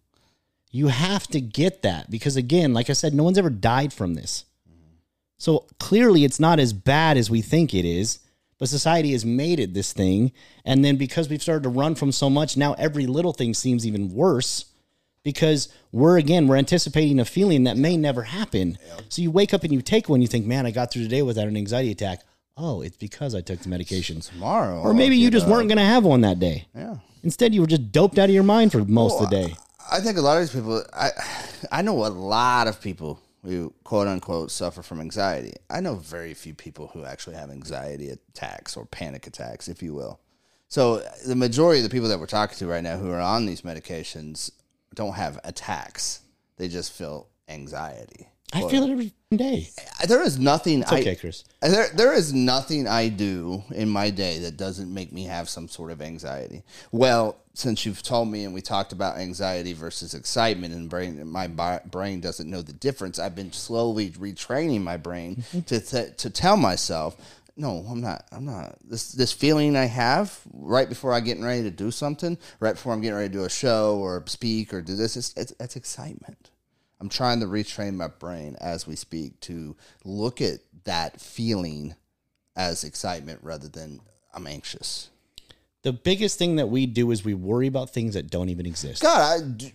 You 0.70 0.90
have 0.90 1.26
to 1.30 1.42
get 1.42 1.82
that 1.82 2.12
because, 2.12 2.36
again, 2.36 2.76
like 2.76 2.92
I 2.92 2.94
said, 2.94 3.16
no 3.16 3.24
one's 3.24 3.40
ever 3.40 3.50
died 3.50 3.94
from 3.94 4.14
this. 4.14 4.46
Mm-hmm. 4.70 4.98
So 5.40 5.66
clearly, 5.80 6.24
it's 6.24 6.40
not 6.40 6.60
as 6.60 6.72
bad 6.72 7.18
as 7.18 7.32
we 7.32 7.42
think 7.42 7.74
it 7.74 7.84
is, 7.84 8.20
but 8.62 8.70
society 8.70 9.14
has 9.14 9.26
made 9.26 9.60
it 9.60 9.74
this 9.74 9.92
thing. 9.92 10.32
And 10.66 10.86
then 10.86 10.96
because 10.96 11.28
we've 11.28 11.42
started 11.42 11.64
to 11.64 11.70
run 11.70 11.96
from 11.96 12.12
so 12.12 12.30
much, 12.30 12.56
now 12.56 12.74
every 12.74 13.08
little 13.08 13.34
thing 13.34 13.56
seems 13.56 13.88
even 13.88 14.14
worse 14.14 14.66
because 15.24 15.70
we're, 15.92 16.20
again, 16.20 16.48
we're 16.48 16.58
anticipating 16.58 17.20
a 17.20 17.26
feeling 17.26 17.64
that 17.64 17.76
may 17.76 17.98
never 17.98 18.22
happen. 18.22 18.78
So 19.10 19.24
you 19.24 19.32
wake 19.32 19.52
up 19.56 19.64
and 19.64 19.74
you 19.74 19.82
take 19.82 20.10
one, 20.10 20.22
you 20.22 20.28
think, 20.28 20.46
man, 20.46 20.68
I 20.68 20.72
got 20.72 20.92
through 20.92 21.02
today 21.02 21.24
without 21.24 21.48
an 21.48 21.58
anxiety 21.58 21.90
attack. 21.90 22.20
Oh, 22.56 22.84
it's 22.84 22.98
because 22.98 23.34
I 23.34 23.42
took 23.42 23.62
the 23.62 23.70
medication 23.70 24.22
Tomorrow, 24.22 24.82
Or 24.82 24.94
maybe 24.94 25.18
you 25.18 25.32
just 25.32 25.48
weren't 25.48 25.68
going 25.68 25.80
to 25.80 25.84
have 25.84 26.04
one 26.04 26.22
that 26.22 26.38
day. 26.38 26.68
Yeah. 26.76 26.98
Instead, 27.24 27.56
you 27.56 27.62
were 27.62 27.68
just 27.68 27.92
doped 27.92 28.20
out 28.20 28.30
of 28.30 28.36
your 28.36 28.44
mind 28.44 28.74
for 28.74 28.86
most 28.86 29.20
of 29.20 29.32
the 29.32 29.48
day. 29.48 29.56
I 29.92 30.02
think 30.02 30.20
a 30.20 30.22
lot 30.22 30.38
of 30.38 30.44
these 30.44 30.54
people. 30.54 30.84
I 30.94 31.10
I 31.72 31.82
know 31.82 32.06
a 32.06 32.10
lot 32.10 32.68
of 32.68 32.80
people 32.80 33.20
who 33.44 33.74
quote 33.84 34.08
unquote 34.08 34.52
suffer 34.52 34.82
from 34.82 35.02
anxiety. 35.02 35.54
I 35.70 35.80
know 35.80 35.96
very 35.96 36.34
few 36.34 36.54
people 36.54 36.88
who 36.94 37.06
actually 37.06 37.36
have 37.36 37.50
anxiety 37.50 38.10
attacks 38.10 38.78
or 38.78 38.86
panic 38.86 39.28
attacks, 39.28 39.68
if 39.68 39.82
you 39.82 39.94
will. 39.94 40.20
So 40.68 41.04
the 41.26 41.36
majority 41.36 41.80
of 41.80 41.84
the 41.84 41.90
people 41.90 42.10
that 42.10 42.20
we're 42.20 42.28
talking 42.28 42.58
to 42.58 42.68
right 42.68 42.84
now 42.84 42.98
who 42.98 43.12
are 43.12 43.20
on 43.20 43.46
these 43.46 43.64
medications 43.64 44.52
don't 44.96 45.16
have 45.16 45.40
attacks. 45.44 46.22
They 46.58 46.68
just 46.68 46.94
feel 46.94 47.28
anxiety. 47.50 48.28
I 48.54 48.68
feel 48.68 48.84
it 48.84 48.92
every 48.92 49.14
day. 49.32 49.70
There 50.08 50.22
is 50.22 50.38
nothing. 50.38 50.82
It's 50.82 50.92
I, 50.92 51.00
okay, 51.00 51.16
Chris. 51.16 51.46
there, 51.62 51.90
there 51.96 52.14
is 52.14 52.34
nothing 52.34 52.88
I 52.88 53.08
do 53.08 53.64
in 53.74 53.90
my 53.90 54.10
day 54.10 54.40
that 54.40 54.58
doesn't 54.58 54.94
make 54.94 55.14
me 55.14 55.24
have 55.24 55.48
some 55.48 55.68
sort 55.70 55.92
of 55.92 56.02
anxiety. 56.02 56.64
Well, 56.92 57.38
since 57.54 57.86
you've 57.86 58.02
told 58.02 58.30
me 58.30 58.46
and 58.46 58.54
we 58.54 58.62
talked 58.62 58.94
about 58.94 59.18
anxiety 59.18 59.74
versus 59.74 60.14
excitement, 60.14 60.74
and 60.74 60.90
brain, 60.90 61.28
my 61.28 61.48
brain 61.48 62.22
doesn't 62.22 62.50
know 62.50 62.62
the 62.62 62.74
difference. 62.74 63.20
I've 63.20 63.36
been 63.36 63.52
slowly 63.52 64.12
retraining 64.12 64.82
my 64.82 64.98
brain 64.98 65.38
mm-hmm. 65.38 65.62
to 65.62 65.80
th- 65.80 66.18
to 66.18 66.30
tell 66.30 66.58
myself, 66.58 67.18
no, 67.58 67.86
I'm 67.90 68.02
not. 68.02 68.26
I'm 68.32 68.46
not. 68.46 68.78
This 68.84 69.12
this 69.12 69.32
feeling 69.32 69.76
I 69.76 69.86
have 69.86 70.40
right 70.54 70.90
before 70.90 71.14
I'm 71.14 71.24
getting 71.24 71.44
ready 71.44 71.64
to 71.64 71.72
do 71.72 71.92
something, 71.92 72.38
right 72.60 72.74
before 72.74 72.94
I'm 72.94 73.02
getting 73.02 73.18
ready 73.18 73.30
to 73.30 73.38
do 73.38 73.44
a 73.44 73.50
show 73.50 73.98
or 73.98 74.24
speak 74.28 74.74
or 74.74 74.82
do 74.82 74.96
this, 74.96 75.16
it's, 75.18 75.34
it's, 75.36 75.54
it's 75.60 75.76
excitement. 75.76 76.50
I'm 77.00 77.10
trying 77.10 77.40
to 77.42 77.48
retrain 77.48 77.96
my 77.96 78.08
brain 78.08 78.56
as 78.62 78.88
we 78.88 78.96
speak 78.96 79.40
to 79.42 79.76
look 80.06 80.42
at 80.42 80.60
that 80.86 81.20
feeling 81.20 81.96
as 82.56 82.84
excitement 82.84 83.40
rather 83.44 83.68
than 83.68 84.00
I'm 84.34 84.48
anxious. 84.48 85.11
The 85.84 85.94
biggest 85.94 86.38
thing 86.38 86.58
that 86.58 86.68
we 86.68 86.86
do 86.86 87.10
is 87.12 87.26
we 87.26 87.34
worry 87.34 87.68
about 87.68 87.90
things 87.90 88.14
that 88.14 88.30
don't 88.30 88.50
even 88.50 88.66
exist. 88.66 89.02
God, 89.02 89.64
I 89.64 89.74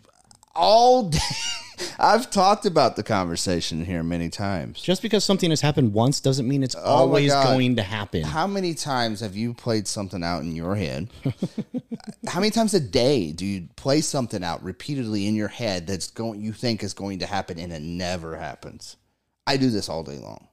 all 0.57 1.09
day. 1.09 1.19
I've 1.99 2.31
talked 2.31 2.64
about 2.64 2.97
the 2.97 3.03
conversation 3.03 3.85
here 3.85 4.03
many 4.03 4.31
times. 4.31 4.81
Just 4.81 5.03
because 5.03 5.25
something 5.25 5.51
has 5.51 5.61
happened 5.61 5.92
once 5.92 6.21
doesn't 6.21 6.49
mean 6.49 6.62
it's 6.62 6.75
oh 6.75 6.81
my 6.81 6.88
always 6.88 7.33
going 7.33 7.77
to 7.77 7.83
happen. 7.83 8.23
How 8.23 8.47
many 8.47 8.73
times 8.75 9.21
have 9.21 9.37
you 9.37 9.53
played 9.53 9.87
something 9.87 10.23
out 10.25 10.42
in 10.42 10.57
your 10.57 10.75
head? 10.75 11.11
How 12.27 12.40
many 12.40 12.51
times 12.51 12.73
a 12.73 12.81
day 12.81 13.33
do 13.33 13.45
you 13.45 13.69
play 13.77 14.01
something 14.01 14.42
out 14.42 14.62
repeatedly 14.62 15.27
in 15.27 15.35
your 15.35 15.49
head 15.49 15.87
that's 15.87 16.11
going 16.11 16.40
you 16.40 16.53
think 16.53 16.83
is 16.83 16.95
going 16.95 17.19
to 17.19 17.27
happen 17.27 17.59
and 17.59 17.73
it 17.73 17.83
never 17.83 18.37
happens? 18.37 18.97
I 19.47 19.59
do 19.59 19.71
this 19.71 19.88
all 19.88 20.03
day 20.03 20.19
long. 20.19 20.46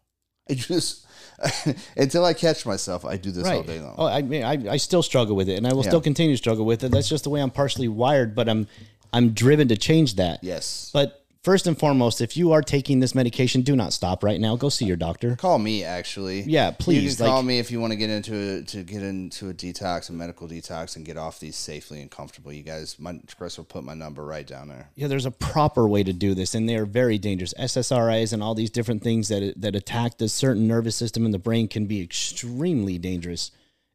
I 0.49 0.55
just 0.55 1.05
until 1.97 2.25
I 2.25 2.33
catch 2.33 2.65
myself, 2.65 3.05
I 3.05 3.17
do 3.17 3.31
this 3.31 3.47
all 3.47 3.63
day 3.63 3.79
long. 3.79 3.95
Oh, 3.97 4.05
I 4.05 4.21
mean, 4.21 4.43
I, 4.43 4.73
I 4.73 4.77
still 4.77 5.03
struggle 5.03 5.35
with 5.35 5.49
it, 5.49 5.57
and 5.57 5.67
I 5.67 5.73
will 5.73 5.83
still 5.83 6.01
continue 6.01 6.33
to 6.33 6.37
struggle 6.37 6.65
with 6.65 6.83
it. 6.83 6.91
That's 6.91 7.09
just 7.09 7.23
the 7.23 7.29
way 7.29 7.41
I'm 7.41 7.51
partially 7.51 7.87
wired, 7.87 8.35
but 8.35 8.47
I'm 8.49 8.67
I'm 9.11 9.31
driven 9.31 9.67
to 9.69 9.77
change 9.77 10.15
that. 10.15 10.43
Yes. 10.43 10.89
But 10.93 11.22
first 11.43 11.67
and 11.67 11.77
foremost, 11.77 12.21
if 12.21 12.35
you 12.37 12.53
are 12.53 12.61
taking 12.61 12.99
this 12.99 13.13
medication, 13.13 13.61
do 13.61 13.75
not 13.75 13.93
stop 13.93 14.23
right 14.23 14.39
now. 14.39 14.55
Go 14.55 14.69
see 14.69 14.85
your 14.85 14.95
doctor. 14.95 15.35
Call 15.35 15.59
me 15.59 15.83
actually. 15.83 16.41
Yeah, 16.41 16.71
please, 16.71 17.03
You 17.03 17.17
can 17.17 17.25
call 17.25 17.43
me 17.43 17.59
if 17.59 17.69
you 17.71 17.79
want 17.79 17.91
to 17.91 17.97
get 17.97 18.09
into 18.09 18.63
to 18.63 18.83
get 18.83 19.03
into 19.03 19.49
a 19.49 19.53
detox, 19.53 20.09
a 20.09 20.13
medical 20.13 20.47
detox, 20.47 20.95
and 20.95 21.05
get 21.05 21.17
off 21.17 21.39
these 21.39 21.55
safely 21.55 22.01
and 22.01 22.09
comfortable. 22.09 22.51
You 22.51 22.63
guys, 22.63 22.97
my 22.99 23.19
Chris 23.37 23.57
will 23.57 23.65
put 23.65 23.83
my 23.83 23.93
number 23.93 24.23
right 24.25 24.47
down 24.47 24.69
there. 24.69 24.89
Yeah, 24.95 25.07
there's 25.07 25.25
a 25.25 25.31
proper 25.31 25.87
way 25.87 26.03
to 26.03 26.13
do 26.13 26.33
this, 26.33 26.55
and 26.55 26.67
they 26.67 26.75
are 26.75 26.85
very 26.85 27.17
dangerous. 27.17 27.53
SSRIs 27.59 28.33
and 28.33 28.41
all 28.41 28.55
these 28.55 28.69
different 28.69 29.03
things 29.03 29.27
that 29.27 29.53
that 29.57 29.75
attack 29.75 30.17
the 30.17 30.29
certain 30.29 30.67
nervous 30.67 30.95
system 30.95 31.25
in 31.25 31.31
the 31.31 31.39
brain 31.39 31.67
can 31.67 31.85
be 31.85 32.01
extremely 32.01 32.97
dangerous 32.97 33.51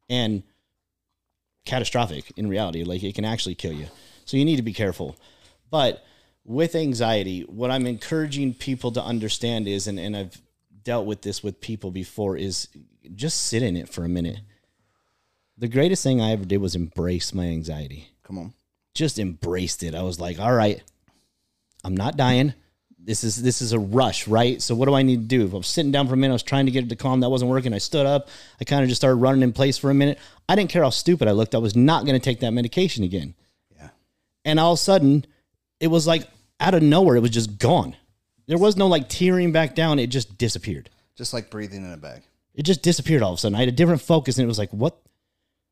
and 0.09 0.43
catastrophic 1.65 2.31
in 2.37 2.47
reality. 2.47 2.83
Like 2.83 3.03
it 3.03 3.15
can 3.15 3.25
actually 3.25 3.55
kill 3.55 3.73
you. 3.73 3.87
So 4.25 4.37
you 4.37 4.45
need 4.45 4.57
to 4.57 4.63
be 4.63 4.73
careful. 4.73 5.15
But 5.71 6.03
with 6.49 6.73
anxiety, 6.73 7.41
what 7.41 7.69
I'm 7.69 7.85
encouraging 7.85 8.55
people 8.55 8.91
to 8.93 9.03
understand 9.03 9.67
is, 9.67 9.85
and, 9.85 9.99
and 9.99 10.17
I've 10.17 10.41
dealt 10.83 11.05
with 11.05 11.21
this 11.21 11.43
with 11.43 11.61
people 11.61 11.91
before, 11.91 12.35
is 12.35 12.67
just 13.13 13.45
sit 13.45 13.61
in 13.61 13.77
it 13.77 13.87
for 13.87 14.03
a 14.03 14.09
minute. 14.09 14.39
The 15.59 15.67
greatest 15.67 16.01
thing 16.01 16.19
I 16.19 16.31
ever 16.31 16.45
did 16.45 16.57
was 16.57 16.73
embrace 16.73 17.35
my 17.35 17.45
anxiety 17.45 18.09
Come 18.23 18.39
on. 18.39 18.53
just 18.95 19.19
embraced 19.19 19.83
it. 19.83 19.93
I 19.93 20.01
was 20.01 20.19
like, 20.19 20.39
all 20.39 20.51
right, 20.51 20.81
I'm 21.83 21.95
not 21.95 22.17
dying. 22.17 22.55
This 22.97 23.23
is 23.23 23.41
this 23.41 23.61
is 23.61 23.71
a 23.71 23.79
rush, 23.79 24.27
right? 24.27 24.59
So 24.59 24.73
what 24.73 24.87
do 24.87 24.95
I 24.95 25.03
need 25.03 25.29
to 25.29 25.37
do? 25.37 25.45
If 25.45 25.53
I'm 25.53 25.61
sitting 25.61 25.91
down 25.91 26.07
for 26.07 26.15
a 26.15 26.17
minute, 26.17 26.33
I 26.33 26.35
was 26.35 26.43
trying 26.43 26.65
to 26.65 26.71
get 26.71 26.83
it 26.83 26.89
to 26.89 26.95
calm, 26.95 27.19
that 27.19 27.29
wasn't 27.29 27.51
working. 27.51 27.75
I 27.75 27.77
stood 27.77 28.07
up. 28.07 28.27
I 28.59 28.63
kind 28.63 28.81
of 28.81 28.89
just 28.89 29.01
started 29.01 29.17
running 29.17 29.43
in 29.43 29.53
place 29.53 29.77
for 29.77 29.91
a 29.91 29.93
minute. 29.93 30.17
I 30.47 30.55
didn't 30.55 30.71
care 30.71 30.81
how 30.81 30.89
stupid 30.89 31.27
I 31.27 31.31
looked. 31.31 31.53
I 31.53 31.59
was 31.59 31.75
not 31.75 32.05
going 32.05 32.19
to 32.19 32.23
take 32.23 32.39
that 32.39 32.51
medication 32.51 33.03
again. 33.03 33.35
Yeah. 33.75 33.89
And 34.45 34.59
all 34.59 34.73
of 34.73 34.79
a 34.79 34.81
sudden, 34.81 35.25
it 35.79 35.87
was 35.87 36.07
like 36.07 36.27
out 36.59 36.73
of 36.73 36.83
nowhere, 36.83 37.15
it 37.15 37.21
was 37.21 37.31
just 37.31 37.57
gone. 37.57 37.95
There 38.47 38.57
was 38.57 38.77
no 38.77 38.87
like 38.87 39.09
tearing 39.09 39.51
back 39.51 39.75
down. 39.75 39.99
It 39.99 40.07
just 40.07 40.37
disappeared. 40.37 40.89
Just 41.15 41.33
like 41.33 41.49
breathing 41.49 41.85
in 41.85 41.91
a 41.91 41.97
bag. 41.97 42.23
It 42.55 42.63
just 42.63 42.81
disappeared 42.81 43.21
all 43.21 43.33
of 43.33 43.37
a 43.37 43.41
sudden. 43.41 43.55
I 43.55 43.59
had 43.59 43.69
a 43.69 43.73
different 43.73 44.01
focus, 44.01 44.37
and 44.37 44.43
it 44.43 44.47
was 44.47 44.59
like, 44.59 44.71
what? 44.71 44.99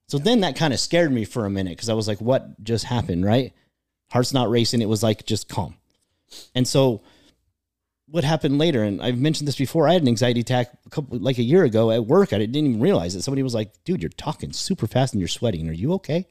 So 0.08 0.18
then 0.18 0.42
that 0.42 0.56
kind 0.56 0.74
of 0.74 0.80
scared 0.80 1.12
me 1.12 1.26
for 1.26 1.46
a 1.46 1.50
minute 1.50 1.72
because 1.72 1.90
I 1.90 1.94
was 1.94 2.08
like, 2.08 2.22
what 2.22 2.64
just 2.64 2.86
happened, 2.86 3.26
right? 3.26 3.54
Heart's 4.12 4.34
not 4.34 4.50
racing. 4.50 4.82
It 4.82 4.88
was 4.88 5.04
like 5.04 5.26
just 5.26 5.50
calm. 5.50 5.76
And 6.56 6.68
so 6.68 7.02
what 8.10 8.24
happened 8.24 8.58
later, 8.58 8.84
and 8.84 9.02
I've 9.02 9.18
mentioned 9.18 9.48
this 9.48 9.58
before, 9.58 9.88
I 9.88 9.94
had 9.94 10.02
an 10.02 10.08
anxiety 10.08 10.40
attack 10.40 10.72
a 10.86 10.90
couple 10.90 11.18
like 11.20 11.40
a 11.40 11.44
year 11.44 11.64
ago 11.64 11.92
at 11.92 12.06
work. 12.06 12.32
I 12.32 12.38
didn't 12.38 12.56
even 12.56 12.80
realize 12.80 13.16
it. 13.16 13.22
Somebody 13.24 13.44
was 13.44 13.54
like, 13.54 13.72
dude, 13.84 14.02
you're 14.02 14.10
talking 14.10 14.54
super 14.54 14.88
fast 14.88 15.14
and 15.14 15.20
you're 15.20 15.28
sweating. 15.28 15.68
Are 15.68 15.74
you 15.74 15.94
okay? 15.94 16.28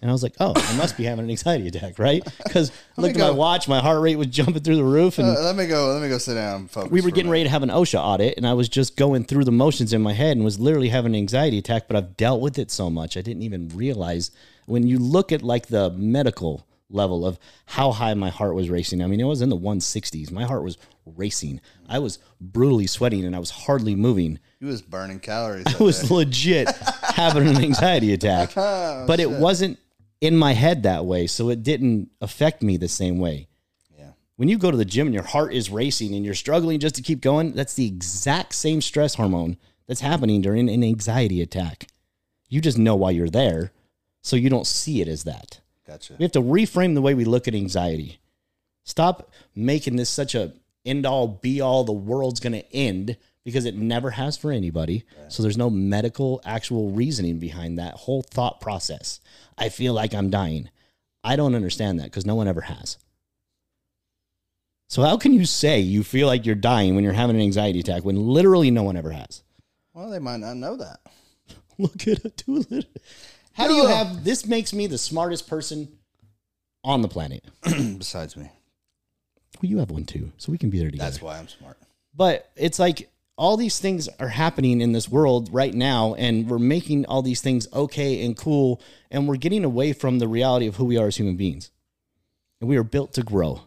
And 0.00 0.08
I 0.10 0.12
was 0.12 0.22
like, 0.22 0.34
oh, 0.38 0.52
I 0.54 0.76
must 0.76 0.96
be 0.96 1.04
having 1.04 1.24
an 1.24 1.30
anxiety 1.30 1.66
attack, 1.68 1.98
right? 1.98 2.22
Because 2.44 2.70
I 2.96 3.00
looked 3.00 3.16
at 3.16 3.20
my 3.20 3.30
watch, 3.30 3.68
my 3.68 3.80
heart 3.80 4.00
rate 4.00 4.16
was 4.16 4.28
jumping 4.28 4.62
through 4.62 4.76
the 4.76 4.84
roof, 4.84 5.18
and 5.18 5.28
Uh, 5.28 5.40
let 5.42 5.56
me 5.56 5.66
go. 5.66 5.92
Let 5.92 6.00
me 6.02 6.08
go 6.08 6.18
sit 6.18 6.34
down. 6.34 6.68
Focus 6.68 6.90
we 6.90 7.00
were 7.00 7.10
getting 7.10 7.30
ready 7.30 7.44
to 7.44 7.50
have 7.50 7.62
an 7.62 7.68
OSHA 7.70 7.98
audit, 7.98 8.36
and 8.36 8.46
I 8.46 8.54
was 8.54 8.68
just 8.68 8.96
going 8.96 9.24
through 9.24 9.44
the 9.44 9.52
motions 9.52 9.92
in 9.92 10.00
my 10.00 10.12
head 10.12 10.36
and 10.36 10.44
was 10.44 10.58
literally 10.58 10.88
having 10.88 11.12
an 11.14 11.18
anxiety 11.18 11.58
attack. 11.58 11.88
But 11.88 11.96
I've 11.96 12.16
dealt 12.16 12.40
with 12.40 12.58
it 12.58 12.70
so 12.70 12.88
much, 12.90 13.16
I 13.16 13.22
didn't 13.22 13.42
even 13.42 13.68
realize. 13.70 14.30
When 14.66 14.86
you 14.86 14.98
look 14.98 15.32
at 15.32 15.42
like 15.42 15.66
the 15.68 15.90
medical 15.90 16.66
level 16.90 17.26
of 17.26 17.38
how 17.66 17.92
high 17.92 18.14
my 18.14 18.30
heart 18.30 18.54
was 18.54 18.70
racing. 18.70 19.02
I 19.02 19.06
mean, 19.06 19.20
it 19.20 19.24
was 19.24 19.42
in 19.42 19.50
the 19.50 19.56
160s. 19.56 20.30
My 20.30 20.44
heart 20.44 20.62
was 20.64 20.78
racing. 21.04 21.60
I 21.86 21.98
was 21.98 22.18
brutally 22.40 22.86
sweating 22.86 23.24
and 23.26 23.36
I 23.36 23.38
was 23.38 23.50
hardly 23.50 23.94
moving. 23.94 24.38
He 24.58 24.64
was 24.64 24.80
burning 24.80 25.20
calories. 25.20 25.66
I 25.80 25.82
was 25.82 26.10
legit 26.10 26.68
having 27.02 27.46
an 27.46 27.58
anxiety 27.62 28.14
attack. 28.14 28.54
but 28.54 29.20
it 29.20 29.30
wasn't 29.30 29.78
in 30.20 30.36
my 30.36 30.52
head 30.52 30.82
that 30.82 31.04
way, 31.04 31.26
so 31.26 31.48
it 31.48 31.62
didn't 31.62 32.10
affect 32.20 32.62
me 32.62 32.76
the 32.76 32.88
same 32.88 33.18
way. 33.18 33.48
Yeah. 33.96 34.10
When 34.36 34.48
you 34.48 34.58
go 34.58 34.70
to 34.70 34.76
the 34.76 34.84
gym 34.84 35.06
and 35.06 35.14
your 35.14 35.22
heart 35.22 35.52
is 35.52 35.70
racing 35.70 36.14
and 36.14 36.24
you're 36.24 36.34
struggling 36.34 36.80
just 36.80 36.96
to 36.96 37.02
keep 37.02 37.20
going, 37.20 37.52
that's 37.52 37.74
the 37.74 37.86
exact 37.86 38.54
same 38.54 38.80
stress 38.80 39.14
hormone 39.14 39.56
that's 39.86 40.00
happening 40.00 40.42
during 40.42 40.68
an 40.68 40.84
anxiety 40.84 41.40
attack. 41.40 41.88
You 42.48 42.60
just 42.60 42.78
know 42.78 42.96
why 42.96 43.10
you're 43.12 43.28
there, 43.28 43.72
so 44.22 44.36
you 44.36 44.50
don't 44.50 44.66
see 44.66 45.00
it 45.00 45.08
as 45.08 45.24
that. 45.24 45.60
Gotcha. 45.86 46.16
We 46.18 46.24
have 46.24 46.32
to 46.32 46.42
reframe 46.42 46.94
the 46.94 47.02
way 47.02 47.14
we 47.14 47.24
look 47.24 47.48
at 47.48 47.54
anxiety. 47.54 48.18
Stop 48.84 49.30
making 49.54 49.96
this 49.96 50.10
such 50.10 50.34
a 50.34 50.52
end 50.84 51.06
all 51.06 51.28
be 51.28 51.60
all 51.60 51.84
the 51.84 51.92
world's 51.92 52.40
going 52.40 52.52
to 52.52 52.72
end 52.72 53.16
because 53.48 53.64
it 53.64 53.74
never 53.74 54.10
has 54.10 54.36
for 54.36 54.52
anybody. 54.52 55.04
So 55.28 55.42
there's 55.42 55.56
no 55.56 55.70
medical 55.70 56.42
actual 56.44 56.90
reasoning 56.90 57.38
behind 57.38 57.78
that 57.78 57.94
whole 57.94 58.22
thought 58.22 58.60
process. 58.60 59.20
I 59.56 59.70
feel 59.70 59.94
like 59.94 60.14
I'm 60.14 60.28
dying. 60.28 60.68
I 61.24 61.34
don't 61.34 61.54
understand 61.54 61.98
that 61.98 62.04
because 62.04 62.26
no 62.26 62.34
one 62.34 62.46
ever 62.46 62.60
has. 62.60 62.98
So 64.88 65.02
how 65.02 65.16
can 65.16 65.32
you 65.32 65.46
say 65.46 65.80
you 65.80 66.04
feel 66.04 66.26
like 66.26 66.44
you're 66.44 66.54
dying 66.54 66.94
when 66.94 67.04
you're 67.04 67.14
having 67.14 67.36
an 67.36 67.42
anxiety 67.42 67.80
attack 67.80 68.04
when 68.04 68.28
literally 68.28 68.70
no 68.70 68.82
one 68.82 68.98
ever 68.98 69.12
has? 69.12 69.42
Well, 69.94 70.10
they 70.10 70.18
might 70.18 70.40
not 70.40 70.58
know 70.58 70.76
that. 70.76 71.00
Look 71.78 72.06
at 72.06 72.36
do 72.36 72.64
it. 72.70 72.86
How 73.54 73.66
do 73.66 73.74
you 73.74 73.86
have 73.86 74.24
this 74.24 74.44
makes 74.44 74.74
me 74.74 74.86
the 74.86 74.98
smartest 74.98 75.48
person 75.48 75.88
on 76.84 77.02
the 77.02 77.08
planet. 77.08 77.44
Besides 77.62 78.36
me. 78.36 78.50
Well, 79.62 79.70
you 79.70 79.78
have 79.78 79.90
one 79.90 80.04
too, 80.04 80.32
so 80.36 80.52
we 80.52 80.58
can 80.58 80.70
be 80.70 80.78
there 80.78 80.90
together. 80.90 81.10
That's 81.10 81.22
why 81.22 81.38
I'm 81.38 81.48
smart. 81.48 81.78
But 82.14 82.50
it's 82.56 82.78
like 82.78 83.10
all 83.38 83.56
these 83.56 83.78
things 83.78 84.08
are 84.18 84.28
happening 84.28 84.80
in 84.80 84.90
this 84.90 85.08
world 85.08 85.48
right 85.52 85.72
now, 85.72 86.14
and 86.14 86.50
we're 86.50 86.58
making 86.58 87.06
all 87.06 87.22
these 87.22 87.40
things 87.40 87.68
okay 87.72 88.24
and 88.24 88.36
cool, 88.36 88.82
and 89.12 89.28
we're 89.28 89.36
getting 89.36 89.64
away 89.64 89.92
from 89.92 90.18
the 90.18 90.26
reality 90.26 90.66
of 90.66 90.74
who 90.74 90.84
we 90.84 90.98
are 90.98 91.06
as 91.06 91.16
human 91.16 91.36
beings. 91.36 91.70
And 92.60 92.68
we 92.68 92.76
are 92.76 92.82
built 92.82 93.12
to 93.14 93.22
grow. 93.22 93.62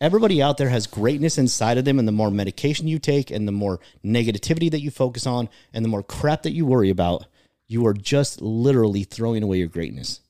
Everybody 0.00 0.40
out 0.40 0.58
there 0.58 0.68
has 0.68 0.86
greatness 0.86 1.38
inside 1.38 1.76
of 1.76 1.84
them, 1.84 1.98
and 1.98 2.06
the 2.06 2.12
more 2.12 2.30
medication 2.30 2.86
you 2.86 3.00
take, 3.00 3.32
and 3.32 3.48
the 3.48 3.52
more 3.52 3.80
negativity 4.04 4.70
that 4.70 4.80
you 4.80 4.92
focus 4.92 5.26
on, 5.26 5.48
and 5.74 5.84
the 5.84 5.88
more 5.88 6.04
crap 6.04 6.44
that 6.44 6.52
you 6.52 6.64
worry 6.64 6.88
about, 6.88 7.26
you 7.66 7.84
are 7.84 7.94
just 7.94 8.40
literally 8.40 9.02
throwing 9.02 9.42
away 9.42 9.58
your 9.58 9.66
greatness. 9.66 10.20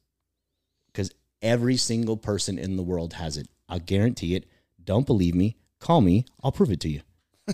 Because 0.86 1.12
every 1.42 1.76
single 1.76 2.16
person 2.16 2.58
in 2.58 2.76
the 2.76 2.82
world 2.82 3.12
has 3.12 3.36
it. 3.36 3.48
I 3.68 3.78
guarantee 3.78 4.34
it. 4.34 4.46
Don't 4.82 5.06
believe 5.06 5.34
me? 5.34 5.58
Call 5.80 6.00
me. 6.00 6.24
I'll 6.42 6.50
prove 6.50 6.70
it 6.70 6.80
to 6.80 6.88
you. 6.88 7.02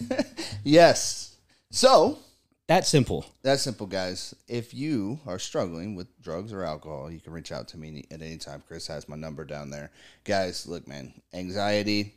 Yes. 0.64 1.36
So 1.70 2.18
That 2.66 2.86
simple. 2.86 3.24
that's 3.42 3.62
simple, 3.62 3.86
guys. 3.86 4.34
If 4.48 4.74
you 4.74 5.20
are 5.26 5.38
struggling 5.38 5.94
with 5.94 6.08
drugs 6.20 6.52
or 6.52 6.64
alcohol, 6.64 7.10
you 7.10 7.20
can 7.20 7.32
reach 7.32 7.52
out 7.52 7.68
to 7.68 7.78
me 7.78 8.04
at 8.10 8.20
any 8.22 8.36
time. 8.38 8.62
Chris 8.66 8.86
has 8.88 9.08
my 9.08 9.16
number 9.16 9.44
down 9.44 9.70
there. 9.70 9.90
Guys, 10.24 10.66
look, 10.66 10.86
man, 10.88 11.12
anxiety, 11.32 12.14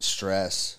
stress, 0.00 0.78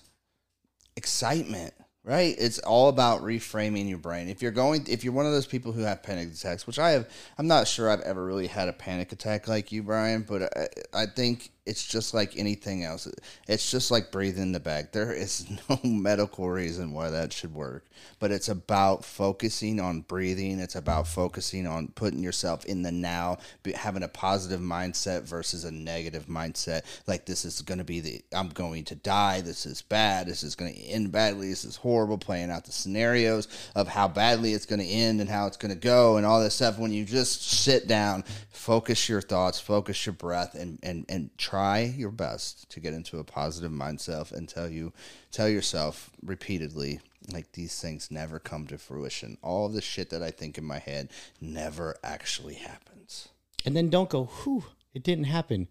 excitement, 0.96 1.74
right? 2.04 2.34
It's 2.38 2.58
all 2.60 2.88
about 2.88 3.22
reframing 3.22 3.88
your 3.88 3.98
brain. 3.98 4.28
If 4.28 4.42
you're 4.42 4.52
going, 4.52 4.84
if 4.88 5.04
you're 5.04 5.12
one 5.12 5.26
of 5.26 5.32
those 5.32 5.46
people 5.46 5.72
who 5.72 5.82
have 5.82 6.02
panic 6.02 6.32
attacks, 6.32 6.66
which 6.66 6.78
I 6.78 6.90
have, 6.90 7.08
I'm 7.38 7.46
not 7.46 7.66
sure 7.68 7.90
I've 7.90 8.00
ever 8.02 8.24
really 8.24 8.46
had 8.46 8.68
a 8.68 8.72
panic 8.72 9.12
attack 9.12 9.48
like 9.48 9.72
you, 9.72 9.82
Brian, 9.82 10.22
but 10.22 10.56
I, 10.56 10.68
I 11.02 11.06
think 11.06 11.50
it's 11.66 11.86
just 11.86 12.12
like 12.12 12.36
anything 12.36 12.84
else. 12.84 13.08
It's 13.48 13.70
just 13.70 13.90
like 13.90 14.12
breathing 14.12 14.52
the 14.52 14.60
bag. 14.60 14.92
There 14.92 15.12
is 15.12 15.46
no 15.68 15.78
medical 15.82 16.50
reason 16.50 16.92
why 16.92 17.10
that 17.10 17.32
should 17.32 17.54
work, 17.54 17.86
but 18.18 18.30
it's 18.30 18.50
about 18.50 19.04
focusing 19.04 19.80
on 19.80 20.02
breathing. 20.02 20.58
It's 20.60 20.74
about 20.74 21.06
focusing 21.06 21.66
on 21.66 21.88
putting 21.88 22.22
yourself 22.22 22.66
in 22.66 22.82
the 22.82 22.92
now, 22.92 23.38
having 23.74 24.02
a 24.02 24.08
positive 24.08 24.60
mindset 24.60 25.22
versus 25.22 25.64
a 25.64 25.70
negative 25.70 26.26
mindset. 26.26 26.82
Like 27.06 27.24
this 27.24 27.46
is 27.46 27.62
going 27.62 27.78
to 27.78 27.84
be 27.84 28.00
the 28.00 28.22
I'm 28.34 28.50
going 28.50 28.84
to 28.84 28.94
die. 28.94 29.40
This 29.40 29.64
is 29.64 29.80
bad. 29.80 30.26
This 30.26 30.42
is 30.42 30.54
going 30.54 30.74
to 30.74 30.80
end 30.80 31.12
badly. 31.12 31.48
This 31.48 31.64
is 31.64 31.76
horrible. 31.76 32.18
Playing 32.18 32.50
out 32.50 32.64
the 32.64 32.72
scenarios 32.72 33.48
of 33.74 33.88
how 33.88 34.08
badly 34.08 34.52
it's 34.52 34.66
going 34.66 34.80
to 34.80 34.86
end 34.86 35.22
and 35.22 35.30
how 35.30 35.46
it's 35.46 35.56
going 35.56 35.72
to 35.72 35.80
go 35.80 36.18
and 36.18 36.26
all 36.26 36.42
this 36.42 36.56
stuff. 36.56 36.78
When 36.78 36.92
you 36.92 37.06
just 37.06 37.42
sit 37.42 37.88
down, 37.88 38.24
focus 38.50 39.08
your 39.08 39.22
thoughts, 39.22 39.58
focus 39.58 40.04
your 40.04 40.12
breath, 40.12 40.54
and 40.54 40.78
and 40.82 41.06
and 41.08 41.30
try 41.38 41.53
your 41.96 42.10
best 42.10 42.68
to 42.70 42.80
get 42.80 42.94
into 42.94 43.18
a 43.18 43.24
positive 43.24 43.72
mindset 43.72 44.32
and 44.32 44.48
tell 44.48 44.68
you 44.68 44.92
tell 45.30 45.48
yourself 45.48 46.10
repeatedly 46.22 47.00
like 47.32 47.52
these 47.52 47.80
things 47.80 48.10
never 48.10 48.38
come 48.38 48.66
to 48.66 48.78
fruition. 48.78 49.38
All 49.42 49.68
the 49.68 49.80
shit 49.80 50.10
that 50.10 50.22
I 50.22 50.30
think 50.30 50.58
in 50.58 50.64
my 50.64 50.78
head 50.78 51.08
never 51.40 51.96
actually 52.02 52.54
happens. 52.54 53.28
And 53.64 53.74
then 53.74 53.88
don't 53.88 54.10
go, 54.10 54.24
whew, 54.24 54.64
it 54.92 55.02
didn't 55.02 55.24
happen. 55.24 55.68